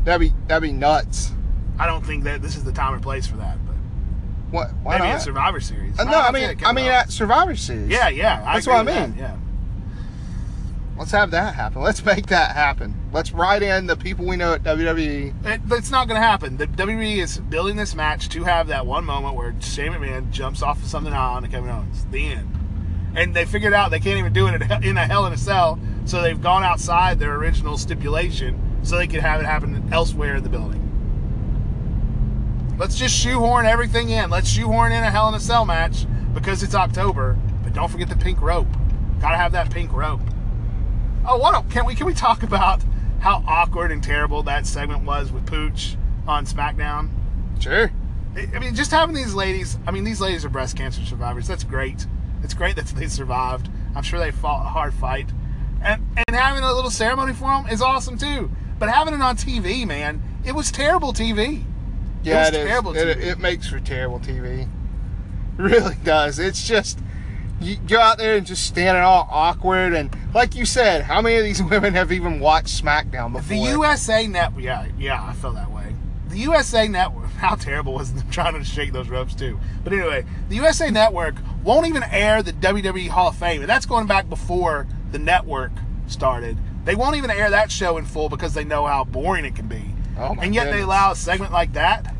That'd 0.04 0.20
be 0.30 0.36
that'd 0.46 0.62
be 0.62 0.72
nuts. 0.72 1.32
I 1.78 1.86
don't 1.86 2.04
think 2.06 2.24
that 2.24 2.40
this 2.40 2.56
is 2.56 2.64
the 2.64 2.72
time 2.72 2.94
or 2.94 3.00
place 3.00 3.26
for 3.26 3.36
that, 3.36 3.58
but 3.66 3.74
What? 4.50 4.70
Why 4.82 4.98
maybe 4.98 5.08
not? 5.10 5.16
a 5.18 5.20
Survivor 5.20 5.60
Series. 5.60 5.98
Uh, 5.98 6.04
no, 6.04 6.18
I 6.20 6.30
mean, 6.32 6.56
I 6.64 6.72
mean 6.72 6.86
at 6.86 7.10
Survivor 7.12 7.54
Series. 7.56 7.88
yeah, 7.90 8.08
yeah, 8.08 8.42
I 8.46 8.54
That's 8.54 8.66
what 8.66 8.76
I 8.76 8.82
mean. 8.82 9.10
that, 9.16 9.18
Yeah. 9.18 9.36
Let's 10.98 11.10
have 11.10 11.30
that 11.32 11.54
happen. 11.54 11.82
Let's 11.82 12.04
make 12.04 12.26
that 12.26 12.56
happen. 12.56 12.94
Let's 13.12 13.32
write 13.32 13.62
in 13.62 13.86
the 13.86 13.96
people 13.96 14.24
we 14.24 14.36
know 14.36 14.54
at. 14.54 14.62
WWE. 14.62 15.46
It, 15.46 15.60
it's 15.70 15.90
not 15.90 16.08
going 16.08 16.20
to 16.20 16.26
happen. 16.26 16.56
The 16.56 16.66
WWE 16.66 17.18
is 17.18 17.38
building 17.38 17.76
this 17.76 17.94
match 17.94 18.28
to 18.30 18.44
have 18.44 18.68
that 18.68 18.86
one 18.86 19.04
moment 19.04 19.34
where 19.34 19.54
Shane 19.60 19.92
McMahon 19.92 20.30
jumps 20.30 20.62
off 20.62 20.82
of 20.82 20.88
something 20.88 21.12
high 21.12 21.34
onto 21.34 21.50
Kevin 21.50 21.68
Owens. 21.70 22.06
The 22.10 22.26
end. 22.26 22.52
And 23.14 23.34
they 23.34 23.44
figured 23.44 23.74
out 23.74 23.90
they 23.90 24.00
can't 24.00 24.18
even 24.18 24.32
do 24.32 24.46
it 24.46 24.62
in- 24.84 24.96
a 24.96 25.06
Hell 25.06 25.26
in 25.26 25.32
a 25.32 25.36
Cell, 25.36 25.78
so 26.04 26.22
they've 26.22 26.40
gone 26.40 26.62
outside 26.62 27.18
their 27.18 27.34
original 27.34 27.76
stipulation 27.76 28.78
so 28.82 28.96
they 28.96 29.06
could 29.06 29.20
have 29.20 29.40
it 29.40 29.46
happen 29.46 29.88
elsewhere 29.92 30.36
in 30.36 30.42
the 30.42 30.48
building. 30.48 30.82
Let's 32.78 32.96
just 32.96 33.14
shoehorn 33.14 33.64
everything 33.66 34.10
in. 34.10 34.28
Let's 34.28 34.48
shoehorn 34.48 34.92
in 34.92 35.02
a 35.02 35.10
Hell 35.10 35.28
in 35.28 35.34
a 35.34 35.40
Cell 35.40 35.64
match 35.64 36.06
because 36.34 36.62
it's 36.62 36.74
October, 36.74 37.38
but 37.62 37.72
don't 37.72 37.90
forget 37.90 38.08
the 38.08 38.16
pink 38.16 38.40
rope. 38.40 38.68
Got 39.20 39.30
to 39.30 39.36
have 39.38 39.52
that 39.52 39.70
pink 39.70 39.92
rope. 39.92 40.20
Oh, 41.26 41.36
what 41.38 41.54
a- 41.54 41.68
can 41.72 41.84
we 41.86 41.94
can 41.94 42.06
we 42.06 42.14
talk 42.14 42.42
about 42.42 42.82
how 43.20 43.42
awkward 43.46 43.90
and 43.90 44.02
terrible 44.02 44.42
that 44.44 44.66
segment 44.66 45.04
was 45.04 45.32
with 45.32 45.46
Pooch 45.46 45.96
on 46.26 46.46
SmackDown? 46.46 47.08
Sure. 47.58 47.90
I 48.36 48.58
mean, 48.58 48.74
just 48.74 48.90
having 48.90 49.14
these 49.14 49.34
ladies. 49.34 49.78
I 49.86 49.90
mean, 49.90 50.04
these 50.04 50.20
ladies 50.20 50.44
are 50.44 50.50
breast 50.50 50.76
cancer 50.76 51.04
survivors. 51.04 51.48
That's 51.48 51.64
great. 51.64 52.06
It's 52.42 52.52
great 52.54 52.76
that 52.76 52.86
they 52.88 53.06
survived. 53.08 53.68
I'm 53.94 54.02
sure 54.02 54.18
they 54.20 54.30
fought 54.30 54.66
a 54.66 54.68
hard 54.68 54.92
fight, 54.92 55.30
and 55.82 56.02
and 56.16 56.36
having 56.36 56.62
a 56.62 56.72
little 56.72 56.90
ceremony 56.90 57.32
for 57.32 57.44
them 57.48 57.66
is 57.68 57.80
awesome 57.80 58.18
too. 58.18 58.50
But 58.78 58.90
having 58.90 59.14
it 59.14 59.22
on 59.22 59.36
TV, 59.36 59.86
man, 59.86 60.22
it 60.44 60.52
was 60.54 60.70
terrible 60.70 61.14
TV. 61.14 61.62
Yeah, 62.22 62.50
was 62.80 62.96
it 62.96 63.08
is. 63.08 63.16
It, 63.16 63.28
it 63.28 63.38
makes 63.38 63.68
for 63.68 63.80
terrible 63.80 64.18
TV. 64.20 64.62
It 64.62 64.68
really 65.56 65.94
does. 66.04 66.38
It's 66.38 66.66
just 66.66 66.98
you 67.60 67.76
go 67.76 67.98
out 67.98 68.18
there 68.18 68.36
and 68.36 68.46
just 68.46 68.64
standing 68.66 69.02
all 69.02 69.26
awkward 69.30 69.94
and 69.94 70.14
like 70.34 70.54
you 70.54 70.66
said, 70.66 71.02
how 71.02 71.22
many 71.22 71.36
of 71.36 71.44
these 71.44 71.62
women 71.70 71.94
have 71.94 72.12
even 72.12 72.40
watched 72.40 72.82
SmackDown 72.84 73.32
before? 73.32 73.48
The 73.48 73.56
USA 73.56 74.26
Network, 74.26 74.62
yeah, 74.62 74.86
yeah, 74.98 75.22
I 75.24 75.32
felt 75.32 75.54
that 75.54 75.70
way. 75.70 75.94
The 76.28 76.38
USA 76.40 76.86
Network, 76.88 77.30
how 77.38 77.54
terrible 77.54 77.94
was 77.94 78.12
them 78.12 78.28
trying 78.30 78.54
to 78.54 78.64
shake 78.64 78.92
those 78.92 79.08
ropes 79.08 79.34
too? 79.34 79.58
But 79.84 79.92
anyway, 79.92 80.24
the 80.48 80.56
USA 80.56 80.90
Network 80.90 81.36
won't 81.64 81.86
even 81.86 82.02
air 82.04 82.42
the 82.42 82.52
WWE 82.52 83.08
Hall 83.08 83.28
of 83.28 83.36
Fame, 83.36 83.62
and 83.62 83.68
that's 83.70 83.86
going 83.86 84.06
back 84.06 84.28
before 84.28 84.86
the 85.12 85.18
network 85.18 85.72
started. 86.06 86.58
They 86.84 86.94
won't 86.94 87.16
even 87.16 87.30
air 87.30 87.50
that 87.50 87.72
show 87.72 87.96
in 87.96 88.04
full 88.04 88.28
because 88.28 88.54
they 88.54 88.64
know 88.64 88.86
how 88.86 89.04
boring 89.04 89.44
it 89.44 89.56
can 89.56 89.66
be. 89.66 89.82
Oh 90.18 90.34
my 90.34 90.44
and 90.44 90.54
yet 90.54 90.70
they 90.70 90.82
allow 90.82 91.12
a 91.12 91.16
segment 91.16 91.52
like 91.52 91.72
that. 91.72 92.14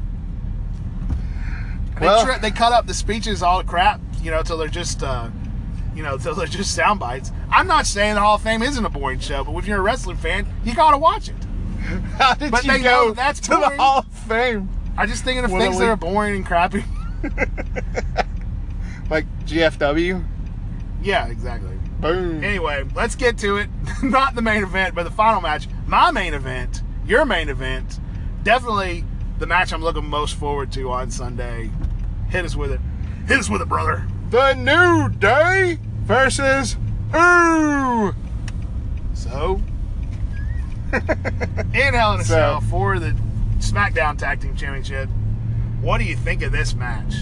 They, 1.99 2.07
Well- 2.07 2.25
tri- 2.25 2.39
they 2.39 2.51
cut 2.51 2.73
up 2.73 2.87
the 2.87 2.95
speeches 2.95 3.43
all 3.43 3.59
the 3.59 3.65
crap, 3.65 4.01
you 4.23 4.31
know, 4.31 4.43
till 4.43 4.57
they're 4.59 4.69
just, 4.69 5.03
uh, 5.03 5.29
you 5.95 6.03
know, 6.03 6.19
till 6.19 6.35
they're 6.35 6.47
just 6.47 6.75
sound 6.75 7.01
bites. 7.01 7.33
I'm 7.51 7.67
not 7.67 7.87
saying 7.87 8.15
the 8.15 8.21
Hall 8.21 8.37
of 8.37 8.43
Fame 8.43 8.63
isn't 8.63 8.85
a 8.85 8.89
boring 8.91 9.21
show, 9.21 9.45
but 9.45 9.53
if 9.57 9.67
you're 9.67 9.79
a 9.79 9.83
wrestling 9.83 10.17
fan, 10.17 10.47
you 10.65 10.75
gotta 10.75 10.99
watch 10.99 11.29
it. 11.29 11.35
How 12.19 12.35
did 12.35 12.51
But 12.51 12.65
you 12.65 12.73
they 12.73 12.79
go 12.81 13.09
know 13.09 13.13
that's 13.13 13.41
to 13.41 13.51
the. 13.51 13.71
Hall 13.77 14.01
of 14.01 14.07
Fame? 14.07 14.69
I'm 14.99 15.09
just 15.09 15.25
thinking 15.25 15.45
of 15.45 15.53
What 15.53 15.61
things 15.61 15.79
that 15.79 15.89
are 15.89 15.97
boring 15.97 16.37
and 16.37 16.47
crappy. 16.47 16.85
Like 19.09 19.25
GFW? 19.47 20.25
yeah, 21.03 21.29
exactly. 21.29 21.77
Boom. 22.01 22.43
Anyway, 22.43 22.85
let's 22.95 23.15
get 23.15 23.39
to 23.39 23.57
it. 23.59 23.69
Not 24.03 24.35
the 24.35 24.43
main 24.43 24.63
event, 24.65 24.95
but 24.95 25.05
the 25.05 25.11
final 25.11 25.41
match. 25.41 25.69
My 25.87 26.11
main 26.11 26.35
event, 26.35 26.83
your 27.07 27.25
main 27.25 27.49
event. 27.49 28.01
Definitely 28.43 29.05
the 29.39 29.47
match 29.47 29.73
I'm 29.73 29.83
looking 29.83 30.07
most 30.07 30.35
forward 30.35 30.73
to 30.73 30.91
on 30.91 31.11
Sunday. 31.11 31.71
Hit 32.29 32.45
us 32.45 32.57
with 32.57 32.73
it. 32.73 32.81
Hit 33.27 33.39
us 33.41 33.51
with 33.51 33.61
it, 33.63 33.69
brother. 33.69 34.07
The 34.31 34.55
New 34.55 35.09
Day 35.19 35.79
versus 36.05 36.77
who? 37.13 38.13
So, 39.15 39.61
in 40.93 41.95
Hell 41.95 42.15
in 42.15 42.21
a 42.21 42.25
So- 42.25 42.35
Cell 42.35 42.61
for 42.63 42.99
the 42.99 43.15
SmackDown 43.59 44.17
Tag 44.19 44.41
Team 44.41 44.55
Championship, 44.57 45.09
what 45.81 45.99
do 45.99 46.05
you 46.05 46.17
think 46.17 46.43
of 46.43 46.53
this 46.53 46.75
match? 46.75 47.15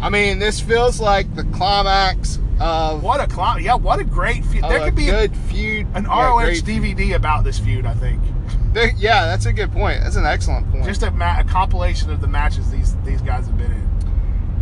I 0.00 0.08
mean, 0.08 0.38
this 0.38 0.58
feels 0.60 1.00
like 1.00 1.32
the 1.36 1.44
climax 1.44 2.38
of, 2.60 3.02
What 3.02 3.20
a 3.20 3.26
clown! 3.26 3.62
Yeah, 3.62 3.74
what 3.74 4.00
a 4.00 4.04
great 4.04 4.44
feud. 4.44 4.64
There 4.64 4.80
a 4.80 4.84
could 4.86 4.96
be 4.96 5.08
a 5.08 5.28
good 5.28 5.36
feud. 5.36 5.86
an 5.94 6.04
Yeah, 6.04 6.28
ROH 6.28 6.62
DVD 6.62 7.14
about 7.14 7.44
this 7.44 7.58
feud. 7.58 7.86
I 7.86 7.94
think 7.94 8.20
There- 8.72 8.92
yeah, 8.96 9.26
that's 9.26 9.46
a 9.46 9.52
good 9.52 9.70
point. 9.72 10.00
That's 10.02 10.16
an 10.16 10.24
excellent 10.26 10.70
point. 10.72 10.84
just 10.86 11.02
a, 11.02 11.10
ma- 11.12 11.38
a 11.40 11.44
compilation 11.44 12.10
of 12.10 12.20
the 12.20 12.26
matches 12.26 12.70
these 12.70 12.96
these 13.04 13.20
guys 13.20 13.46
have 13.46 13.56
been 13.58 13.70
in. 13.70 13.81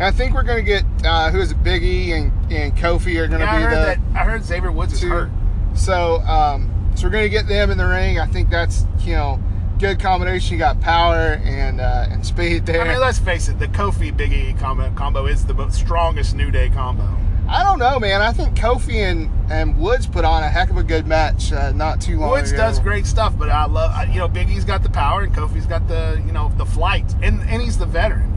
I 0.03 0.11
think 0.11 0.33
we're 0.33 0.43
gonna 0.43 0.61
get 0.61 0.83
uh, 1.05 1.29
who 1.31 1.39
is 1.39 1.51
it? 1.51 1.63
Big 1.63 1.83
E 1.83 2.11
and, 2.13 2.31
and 2.51 2.75
Kofi 2.75 3.17
are 3.19 3.27
gonna 3.27 3.45
Yeah, 3.45 3.51
I 3.51 3.57
be 3.57 3.63
heard 3.63 3.71
the 3.71 4.01
that. 4.13 4.21
I 4.21 4.23
heard 4.25 4.43
Xavier 4.43 4.71
Woods 4.71 4.93
is 4.93 5.01
two. 5.01 5.09
hurt. 5.09 5.29
So, 5.73 6.19
um, 6.21 6.69
so 6.95 7.05
we're 7.07 7.11
gonna 7.11 7.29
get 7.29 7.47
them 7.47 7.71
in 7.71 7.77
the 7.77 7.85
ring. 7.87 8.19
I 8.19 8.25
think 8.27 8.49
that's 8.49 8.85
you 8.99 9.13
know 9.15 9.41
good 9.79 9.99
combination. 9.99 10.53
You 10.53 10.59
got 10.59 10.79
power 10.81 11.39
and 11.43 11.79
uh, 11.81 12.07
and 12.09 12.25
speed 12.25 12.65
there. 12.65 12.81
I 12.81 12.87
mean, 12.89 12.99
let's 12.99 13.19
face 13.19 13.47
it, 13.49 13.59
the 13.59 13.67
Kofi 13.67 14.15
Big 14.15 14.33
E 14.33 14.53
combo, 14.59 14.91
combo 14.95 15.25
is 15.27 15.45
the 15.45 15.53
most 15.53 15.75
strongest 15.77 16.35
New 16.35 16.51
Day 16.51 16.69
combo. 16.69 17.17
I 17.49 17.63
don't 17.63 17.79
know, 17.79 17.99
man. 17.99 18.21
I 18.21 18.31
think 18.31 18.55
Kofi 18.55 18.95
and, 18.97 19.29
and 19.51 19.77
Woods 19.77 20.07
put 20.07 20.23
on 20.23 20.41
a 20.41 20.47
heck 20.47 20.69
of 20.69 20.77
a 20.77 20.83
good 20.83 21.05
match 21.05 21.51
uh, 21.51 21.71
not 21.73 21.99
too 21.99 22.17
long 22.17 22.29
Woods 22.29 22.51
ago. 22.51 22.61
does 22.61 22.79
great 22.79 23.05
stuff, 23.05 23.33
but 23.37 23.49
I 23.49 23.65
love 23.65 23.91
I- 23.91 24.05
you 24.05 24.19
know 24.19 24.27
Big 24.29 24.49
E's 24.49 24.63
got 24.63 24.83
the 24.83 24.89
power 24.89 25.23
and 25.23 25.33
Kofi's 25.35 25.65
got 25.65 25.87
the 25.87 26.21
you 26.25 26.31
know 26.31 26.51
the 26.57 26.65
flight, 26.65 27.13
and 27.21 27.41
and 27.41 27.61
he's 27.61 27.77
the 27.77 27.85
veteran. 27.85 28.29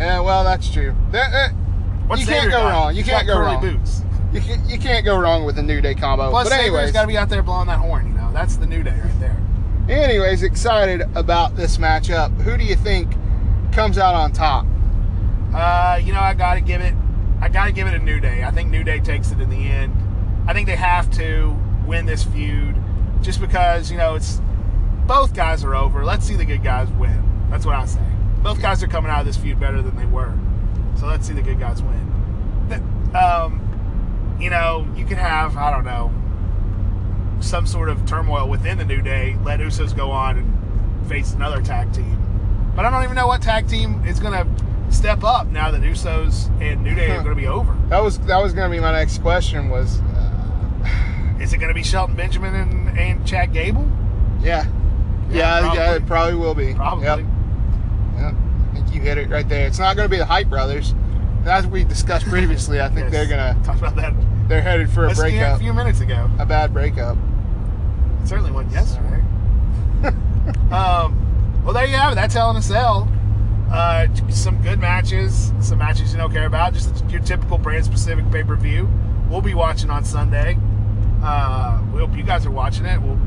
Yeah, 0.00 0.20
well, 0.20 0.42
that's 0.44 0.70
true. 0.70 0.94
That, 1.12 1.30
that- 1.30 2.18
you 2.18 2.26
can't 2.26 2.50
go 2.50 2.58
got? 2.58 2.70
wrong. 2.70 2.96
You 2.96 3.02
He's 3.02 3.12
can't 3.12 3.26
go 3.26 3.38
wrong. 3.38 3.60
boots. 3.60 4.02
You 4.32 4.40
can't, 4.40 4.68
you 4.68 4.78
can't 4.78 5.04
go 5.04 5.18
wrong 5.18 5.44
with 5.44 5.56
the 5.56 5.62
New 5.62 5.80
Day 5.80 5.94
combo. 5.94 6.30
Plus, 6.30 6.48
but 6.48 6.58
anyways, 6.58 6.90
got 6.92 7.02
to 7.02 7.08
be 7.08 7.16
out 7.16 7.28
there 7.28 7.42
blowing 7.42 7.66
that 7.66 7.78
horn. 7.78 8.06
You 8.06 8.14
know, 8.14 8.32
that's 8.32 8.56
the 8.56 8.66
New 8.66 8.82
Day 8.82 8.98
right 8.98 9.20
there. 9.20 9.36
anyways, 9.88 10.42
excited 10.42 11.02
about 11.14 11.56
this 11.56 11.76
matchup. 11.76 12.34
Who 12.42 12.56
do 12.56 12.64
you 12.64 12.76
think 12.76 13.12
comes 13.72 13.98
out 13.98 14.14
on 14.14 14.32
top? 14.32 14.66
Uh, 15.54 16.00
you 16.02 16.12
know, 16.12 16.20
I 16.20 16.34
got 16.34 16.54
to 16.54 16.60
give 16.60 16.80
it. 16.80 16.94
I 17.40 17.48
got 17.48 17.66
to 17.66 17.72
give 17.72 17.86
it 17.86 17.94
a 17.94 17.98
New 17.98 18.20
Day. 18.20 18.44
I 18.44 18.50
think 18.50 18.70
New 18.70 18.84
Day 18.84 19.00
takes 19.00 19.30
it 19.32 19.40
in 19.40 19.50
the 19.50 19.68
end. 19.68 19.94
I 20.48 20.52
think 20.52 20.66
they 20.66 20.76
have 20.76 21.10
to 21.12 21.56
win 21.86 22.06
this 22.06 22.22
feud, 22.24 22.76
just 23.22 23.40
because 23.40 23.90
you 23.90 23.96
know 23.98 24.14
it's 24.14 24.40
both 25.06 25.34
guys 25.34 25.64
are 25.64 25.74
over. 25.74 26.04
Let's 26.04 26.24
see 26.26 26.36
the 26.36 26.44
good 26.44 26.62
guys 26.62 26.88
win. 26.92 27.48
That's 27.50 27.66
what 27.66 27.74
I 27.74 27.84
say. 27.86 28.00
Both 28.42 28.60
guys 28.62 28.82
are 28.82 28.88
coming 28.88 29.10
out 29.10 29.20
of 29.20 29.26
this 29.26 29.36
feud 29.36 29.60
better 29.60 29.82
than 29.82 29.96
they 29.96 30.06
were, 30.06 30.32
so 30.98 31.06
let's 31.06 31.26
see 31.26 31.34
the 31.34 31.42
good 31.42 31.58
guys 31.60 31.82
win. 31.82 32.06
Um, 33.14 34.36
you 34.40 34.50
know, 34.50 34.86
you 34.96 35.04
can 35.04 35.18
have 35.18 35.56
I 35.56 35.70
don't 35.70 35.84
know 35.84 36.12
some 37.40 37.66
sort 37.66 37.88
of 37.88 38.04
turmoil 38.06 38.48
within 38.48 38.78
the 38.78 38.84
New 38.84 39.02
Day. 39.02 39.36
Let 39.44 39.60
Usos 39.60 39.96
go 39.96 40.10
on 40.10 40.38
and 40.38 41.08
face 41.08 41.32
another 41.32 41.60
tag 41.62 41.92
team. 41.92 42.16
But 42.76 42.84
I 42.84 42.90
don't 42.90 43.02
even 43.02 43.16
know 43.16 43.26
what 43.26 43.42
tag 43.42 43.68
team 43.68 44.04
is 44.06 44.20
going 44.20 44.32
to 44.32 44.94
step 44.94 45.24
up 45.24 45.46
now 45.48 45.70
that 45.70 45.80
Usos 45.80 46.48
and 46.60 46.82
New 46.82 46.94
Day 46.94 47.10
are 47.10 47.22
going 47.22 47.34
to 47.34 47.40
be 47.40 47.46
over. 47.48 47.76
That 47.88 48.02
was 48.02 48.18
that 48.20 48.38
was 48.42 48.52
going 48.52 48.70
to 48.70 48.76
be 48.76 48.80
my 48.80 48.92
next 48.92 49.18
question. 49.18 49.68
Was 49.68 50.00
uh, 50.00 51.36
Is 51.40 51.52
it 51.52 51.58
going 51.58 51.68
to 51.68 51.74
be 51.74 51.82
Shelton 51.82 52.14
Benjamin 52.14 52.54
and, 52.54 52.98
and 52.98 53.26
Chad 53.26 53.52
Gable? 53.52 53.90
yeah, 54.40 54.64
Yeah, 55.28 55.36
yeah, 55.36 55.60
probably. 55.60 55.78
yeah, 55.78 55.94
it 55.94 56.06
probably 56.06 56.34
will 56.34 56.54
be. 56.54 56.74
Probably. 56.74 57.04
Yep. 57.04 57.20
Yep. 58.20 58.34
I 58.34 58.74
think 58.74 58.94
you 58.94 59.00
hit 59.00 59.18
it 59.18 59.28
right 59.30 59.48
there. 59.48 59.66
It's 59.66 59.78
not 59.78 59.96
going 59.96 60.06
to 60.06 60.10
be 60.10 60.18
the 60.18 60.24
Hype 60.26 60.48
Brothers. 60.48 60.94
As 61.46 61.66
we 61.66 61.84
discussed 61.84 62.26
previously, 62.26 62.80
I 62.80 62.88
think 62.88 63.04
Yes. 63.04 63.12
they're 63.12 63.26
gonna 63.26 63.56
talk 63.64 63.78
about 63.78 63.96
that 63.96 64.12
they're 64.46 64.60
headed 64.60 64.90
for 64.90 65.06
a 65.06 65.10
a 65.10 65.14
few- 65.14 65.42
a 65.42 65.56
few 65.58 65.72
minutes 65.72 66.00
ago. 66.00 66.28
a 66.38 66.44
bad 66.44 66.72
breakup. 66.74 67.16
It 68.22 68.28
certainly 68.28 68.50
wasn't 68.50 68.74
yesterday. 68.74 69.22
um, 70.70 71.62
well, 71.64 71.72
there 71.74 71.86
you 71.86 71.96
have 71.96 72.12
it. 72.12 72.16
That's 72.16 72.34
Hell 72.34 72.50
in 72.50 72.56
a 72.56 72.62
Cell. 72.62 73.08
Uh, 73.72 74.06
some 74.28 74.60
good 74.62 74.80
matches, 74.80 75.52
some 75.60 75.78
matches 75.78 76.12
you 76.12 76.18
don't 76.18 76.32
care 76.32 76.46
about, 76.46 76.74
just 76.74 77.04
your 77.08 77.20
typical 77.22 77.56
brand 77.56 77.84
specific 77.84 78.28
pay 78.30 78.42
per 78.42 78.56
view. 78.56 78.88
We'll 79.30 79.40
be 79.40 79.54
watching 79.54 79.90
on 79.90 80.04
Sunday. 80.04 80.58
Uh, 81.22 81.80
we 81.92 82.00
hope 82.00 82.16
you 82.16 82.22
guys 82.24 82.44
are 82.46 82.50
watching 82.50 82.84
it. 82.84 83.00
We'll 83.00 83.18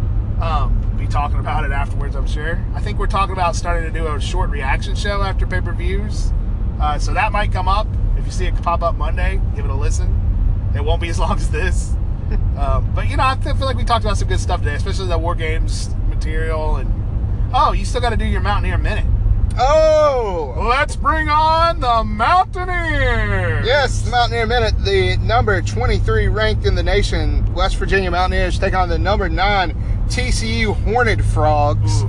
um, 0.44 0.98
be 0.98 1.08
talking 1.08 1.39
about 1.39 1.64
it 1.64 1.72
afterwards, 1.72 2.16
I'm 2.16 2.28
sure. 2.28 2.64
I 2.76 2.82
think 2.82 3.00
we're 3.00 3.08
talking 3.08 3.34
about 3.34 3.56
starting 3.56 3.91
to 3.91 3.98
do 4.00 4.08
a 4.08 4.20
short 4.20 4.50
reaction 4.50 4.96
show 4.96 5.22
after 5.22 5.48
pay 5.48 5.62
per 5.62 5.74
views. 5.74 6.32
Uh, 6.82 7.00
so 7.00 7.14
that 7.14 7.32
might 7.32 7.52
come 7.52 7.68
up. 7.68 7.88
If 8.18 8.26
you 8.26 8.32
see 8.32 8.46
it 8.46 8.56
pop 8.62 8.84
up 8.84 8.96
Monday, 8.96 9.41
give 9.56 9.66
it 9.66 9.72
a 9.72 9.76
listen. 9.76 10.72
It 10.76 10.84
won't 10.84 11.02
be 11.02 11.10
as 11.10 11.20
long 11.24 11.38
as 11.38 11.50
this. 11.50 11.94
Um, 12.58 12.91
but 12.96 13.10
you 13.10 13.18
know, 13.18 13.24
I 13.24 13.36
feel 13.36 13.66
like 13.66 13.78
we 13.78 13.84
talked 13.84 14.04
about 14.06 14.18
some 14.18 14.28
good 14.28 14.39
stuff 14.39 14.60
today, 14.62 14.76
especially 14.76 15.08
the 15.08 15.18
war 15.18 15.36
games 15.36 15.89
material. 16.08 16.78
And 16.78 16.91
oh, 17.54 17.72
you 17.72 17.86
still 17.86 18.02
got 18.02 18.10
to 18.10 18.18
do 18.18 18.26
your 18.26 18.41
Mountaineer 18.41 18.78
minute. 18.78 19.06
Oh, 19.56 20.56
Let's 20.68 20.96
bring 20.96 21.30
on 21.30 21.80
the 21.80 22.04
Mountaineers. 22.04 23.68
yes, 23.68 24.02
the 24.02 24.10
Mountaineer 24.10 24.48
Minute, 24.48 24.74
the 24.84 25.18
number 25.18 25.62
23 25.62 26.28
ranked 26.28 26.66
in 26.66 26.74
the 26.74 26.82
nation, 26.82 27.54
West 27.54 27.76
Virginia 27.76 28.10
Mountaineers 28.10 28.58
take 28.58 28.74
on 28.74 28.89
the 28.89 28.98
number 28.98 29.30
nine 29.30 29.76
TCU 30.08 30.76
Horned 30.84 31.24
Frogs. 31.26 32.04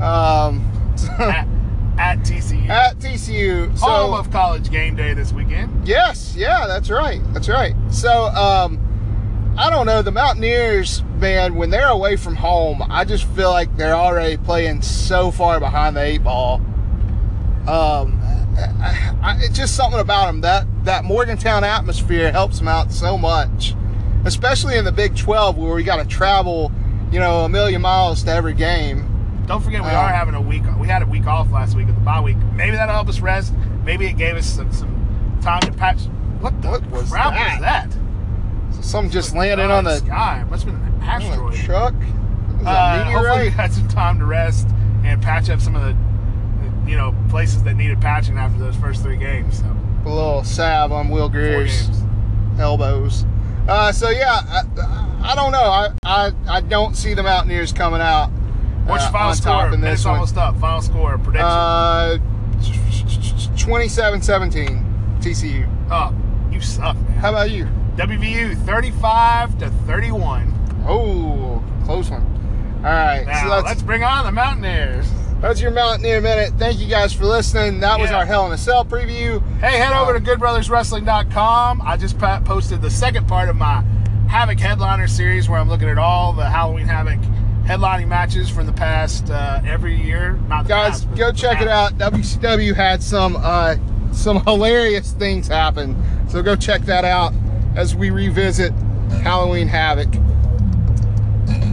Um, 0.00 0.70
at, 1.18 1.46
at 1.98 2.18
TCU, 2.20 2.68
at 2.68 2.98
TCU. 2.98 3.78
So 3.78 3.86
home 3.86 4.14
of 4.14 4.30
College 4.30 4.70
Game 4.70 4.96
Day 4.96 5.14
this 5.14 5.32
weekend. 5.32 5.86
Yes, 5.86 6.34
yeah, 6.36 6.66
that's 6.66 6.90
right. 6.90 7.20
That's 7.32 7.48
right. 7.48 7.74
So, 7.90 8.10
um, 8.26 9.54
I 9.58 9.70
don't 9.70 9.86
know. 9.86 10.02
The 10.02 10.12
Mountaineers, 10.12 11.02
man, 11.18 11.54
when 11.54 11.70
they're 11.70 11.88
away 11.88 12.16
from 12.16 12.36
home, 12.36 12.82
I 12.90 13.04
just 13.04 13.24
feel 13.28 13.50
like 13.50 13.74
they're 13.76 13.94
already 13.94 14.36
playing 14.36 14.82
so 14.82 15.30
far 15.30 15.58
behind 15.60 15.96
the 15.96 16.02
eight 16.02 16.22
ball. 16.22 16.56
Um, 17.66 18.20
I, 18.58 19.16
I, 19.22 19.38
it's 19.40 19.56
just 19.56 19.74
something 19.74 20.00
about 20.00 20.26
them 20.26 20.42
that 20.42 20.66
that 20.84 21.04
Morgantown 21.04 21.64
atmosphere 21.64 22.30
helps 22.30 22.58
them 22.58 22.68
out 22.68 22.92
so 22.92 23.18
much, 23.18 23.74
especially 24.24 24.76
in 24.76 24.84
the 24.84 24.92
Big 24.92 25.16
12 25.16 25.56
where 25.56 25.74
we 25.74 25.82
got 25.82 25.96
to 25.96 26.04
travel, 26.04 26.70
you 27.16 27.20
know, 27.22 27.46
a 27.46 27.48
million 27.48 27.80
miles 27.80 28.22
to 28.24 28.30
every 28.30 28.52
game. 28.52 29.08
Don't 29.46 29.62
forget, 29.64 29.80
we 29.82 29.88
Um, 29.88 29.96
are 29.96 30.08
having 30.12 30.34
a 30.34 30.40
week. 30.40 30.64
We 30.78 30.86
had 30.86 31.00
a 31.00 31.06
week 31.06 31.26
off 31.26 31.50
last 31.50 31.74
week 31.74 31.86
with 31.86 31.94
the 31.94 32.02
bye 32.02 32.20
week. 32.20 32.36
Maybe 32.52 32.76
that'll 32.76 32.94
help 32.94 33.08
us 33.08 33.20
rest. 33.20 33.54
Maybe 33.86 34.04
it 34.04 34.18
gave 34.18 34.36
us 34.36 34.44
some, 34.44 34.70
some 34.70 35.38
time 35.40 35.60
to 35.60 35.72
patch. 35.72 36.00
What 36.40 36.60
the 36.60 36.68
What 36.72 36.86
was 36.90 37.08
crap 37.10 37.32
that? 37.32 37.52
was 37.52 37.60
that? 37.62 38.84
Some 38.84 39.08
just 39.08 39.34
Oh, 39.34 39.38
landed 39.38 39.70
on 39.70 39.84
the, 39.84 39.96
sky. 39.96 40.42
It 40.42 40.50
must 40.50 40.64
have 40.66 40.74
been 40.74 40.92
an 40.92 41.02
asteroid. 41.02 41.54
truck. 41.54 41.94
Uh, 42.66 43.04
hopefully, 43.04 43.44
we 43.44 43.48
had 43.48 43.72
some 43.72 43.88
time 43.88 44.18
to 44.18 44.26
rest 44.26 44.68
and 45.02 45.22
patch 45.22 45.48
up 45.48 45.62
some 45.62 45.74
of 45.74 45.80
the, 45.84 45.96
you 46.90 46.98
know, 46.98 47.14
places 47.30 47.62
that 47.62 47.76
needed 47.76 47.98
patching 47.98 48.36
after 48.36 48.58
those 48.58 48.76
first 48.76 49.02
three 49.02 49.16
games. 49.16 49.60
So 49.60 49.64
A 50.04 50.08
little 50.10 50.44
salve 50.44 50.92
on 50.92 51.08
Will 51.08 51.30
Grier's 51.30 51.88
elbows. 52.58 53.24
Uh, 53.66 53.90
so 53.90 54.10
yeah, 54.10 54.40
I, 54.46 54.62
I 54.82 55.05
don't 55.34 55.52
know. 55.52 55.58
I, 55.58 55.90
I 56.04 56.32
I 56.48 56.60
don't 56.60 56.96
see 56.96 57.14
the 57.14 57.22
Mountaineers 57.22 57.72
coming 57.72 58.00
out. 58.00 58.28
What's 58.86 59.02
uh, 59.02 59.06
your 59.06 59.12
final 59.12 59.28
on 59.30 59.34
score? 59.36 59.72
in 59.74 59.80
this 59.80 60.04
one. 60.04 60.14
almost 60.14 60.36
up. 60.36 60.56
Final 60.58 60.80
score 60.82 61.18
prediction. 61.18 61.46
Uh, 61.46 62.18
27-17 63.54 65.20
TCU. 65.20 65.88
oh, 65.90 66.14
you 66.52 66.60
suck, 66.60 66.94
man. 66.96 67.18
How 67.18 67.30
about 67.30 67.50
you? 67.50 67.64
WVU 67.96 68.56
35 68.64 69.58
to 69.58 69.70
31. 69.86 70.52
Oh, 70.86 71.64
close 71.84 72.10
one. 72.10 72.22
All 72.78 72.82
right, 72.92 73.24
Now 73.26 73.42
so 73.42 73.48
that's 73.48 73.64
let's 73.66 73.82
bring 73.82 74.04
on 74.04 74.26
the 74.26 74.32
Mountaineers. 74.32 75.08
that's 75.40 75.60
your 75.60 75.70
Mountaineer 75.72 76.20
minute. 76.20 76.52
Thank 76.58 76.78
you 76.78 76.86
guys 76.86 77.12
for 77.12 77.24
listening. 77.24 77.80
That 77.80 77.98
was 77.98 78.10
our 78.10 78.24
Hell 78.26 78.46
in 78.46 78.52
a 78.52 78.58
Cell 78.58 78.84
preview. 78.84 79.42
Hey, 79.58 79.78
head 79.78 79.92
over 79.92 80.14
Uh, 80.14 80.20
to 80.20 80.24
goodbrotherswrestling.com. 80.24 81.82
I 81.82 81.96
just 81.96 82.18
posted 82.18 82.82
the 82.82 82.90
second 82.90 83.26
part 83.26 83.48
of 83.48 83.56
my 83.56 83.82
Havoc 84.28 84.58
headliner 84.58 85.06
series 85.06 85.48
where 85.48 85.58
I'm 85.58 85.68
looking 85.68 85.88
at 85.88 85.98
all 85.98 86.32
the 86.32 86.48
Halloween 86.48 86.86
Havoc 86.86 87.18
headlining 87.66 88.08
matches 88.08 88.48
from 88.48 88.66
the 88.66 88.72
past 88.72 89.30
uh, 89.30 89.60
every 89.66 90.00
year. 90.00 90.32
Not 90.48 90.68
Guys, 90.68 91.04
past, 91.04 91.16
go 91.16 91.32
check 91.32 91.60
it 91.60 91.68
out. 91.68 91.92
WCW 91.98 92.74
had 92.74 93.02
some 93.02 93.36
uh, 93.38 93.76
some 94.12 94.42
hilarious 94.44 95.12
things 95.12 95.48
happen, 95.48 95.96
so 96.28 96.42
go 96.42 96.56
check 96.56 96.82
that 96.82 97.04
out 97.04 97.32
as 97.76 97.94
we 97.94 98.10
revisit 98.10 98.72
Halloween 99.22 99.68
Havoc. 99.68 100.12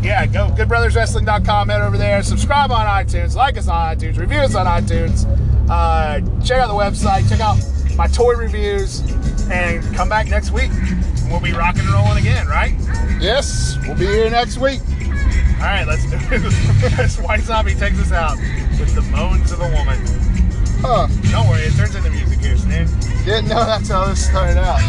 yeah, 0.04 0.26
go 0.26 0.50
goodbrotherswrestling.com. 0.50 1.70
Head 1.70 1.82
over 1.82 1.98
there. 1.98 2.22
Subscribe 2.24 2.72
on 2.72 2.86
iTunes. 2.86 3.36
Like 3.36 3.58
us 3.58 3.68
on 3.68 3.96
iTunes. 3.96 4.18
Review 4.18 4.40
us 4.40 4.56
on 4.56 4.66
iTunes. 4.66 5.26
Uh, 5.70 6.20
check 6.44 6.60
out 6.60 6.68
the 6.68 6.74
website. 6.74 7.28
Check 7.30 7.40
out 7.40 7.58
my 7.96 8.08
toy 8.08 8.34
reviews. 8.34 9.02
And 9.54 9.96
come 9.96 10.10
back 10.10 10.28
next 10.28 10.52
week. 10.52 10.72
We'll 11.30 11.40
be 11.40 11.54
rocking 11.54 11.82
and 11.82 11.94
rolling 11.94 12.18
again, 12.18 12.48
right? 12.48 12.74
Yes, 13.22 13.78
we'll 13.84 13.96
be 13.98 14.08
here 14.08 14.30
next 14.30 14.58
week. 14.58 14.82
All 15.62 15.70
right, 15.70 15.86
let's 15.88 16.04
do 16.10 16.18
this. 16.98 17.20
White 17.20 17.42
Zombie 17.42 17.76
takes 17.76 18.00
us 18.00 18.12
out 18.12 18.38
with 18.80 18.94
the 18.96 19.02
moans 19.04 19.52
of 19.52 19.62
a 19.62 19.70
woman. 19.70 20.00
Huh. 20.82 21.08
Don't 21.32 21.48
worry, 21.48 21.62
it 21.62 21.74
turns 21.76 21.96
into 21.96 22.10
music 22.10 22.40
here, 22.40 22.58
Stan. 22.58 22.88
Didn't 23.24 23.48
know 23.48 23.64
that's 23.64 23.88
how 23.90 24.06
this 24.06 24.28
started 24.28 24.58
out. 24.58 24.82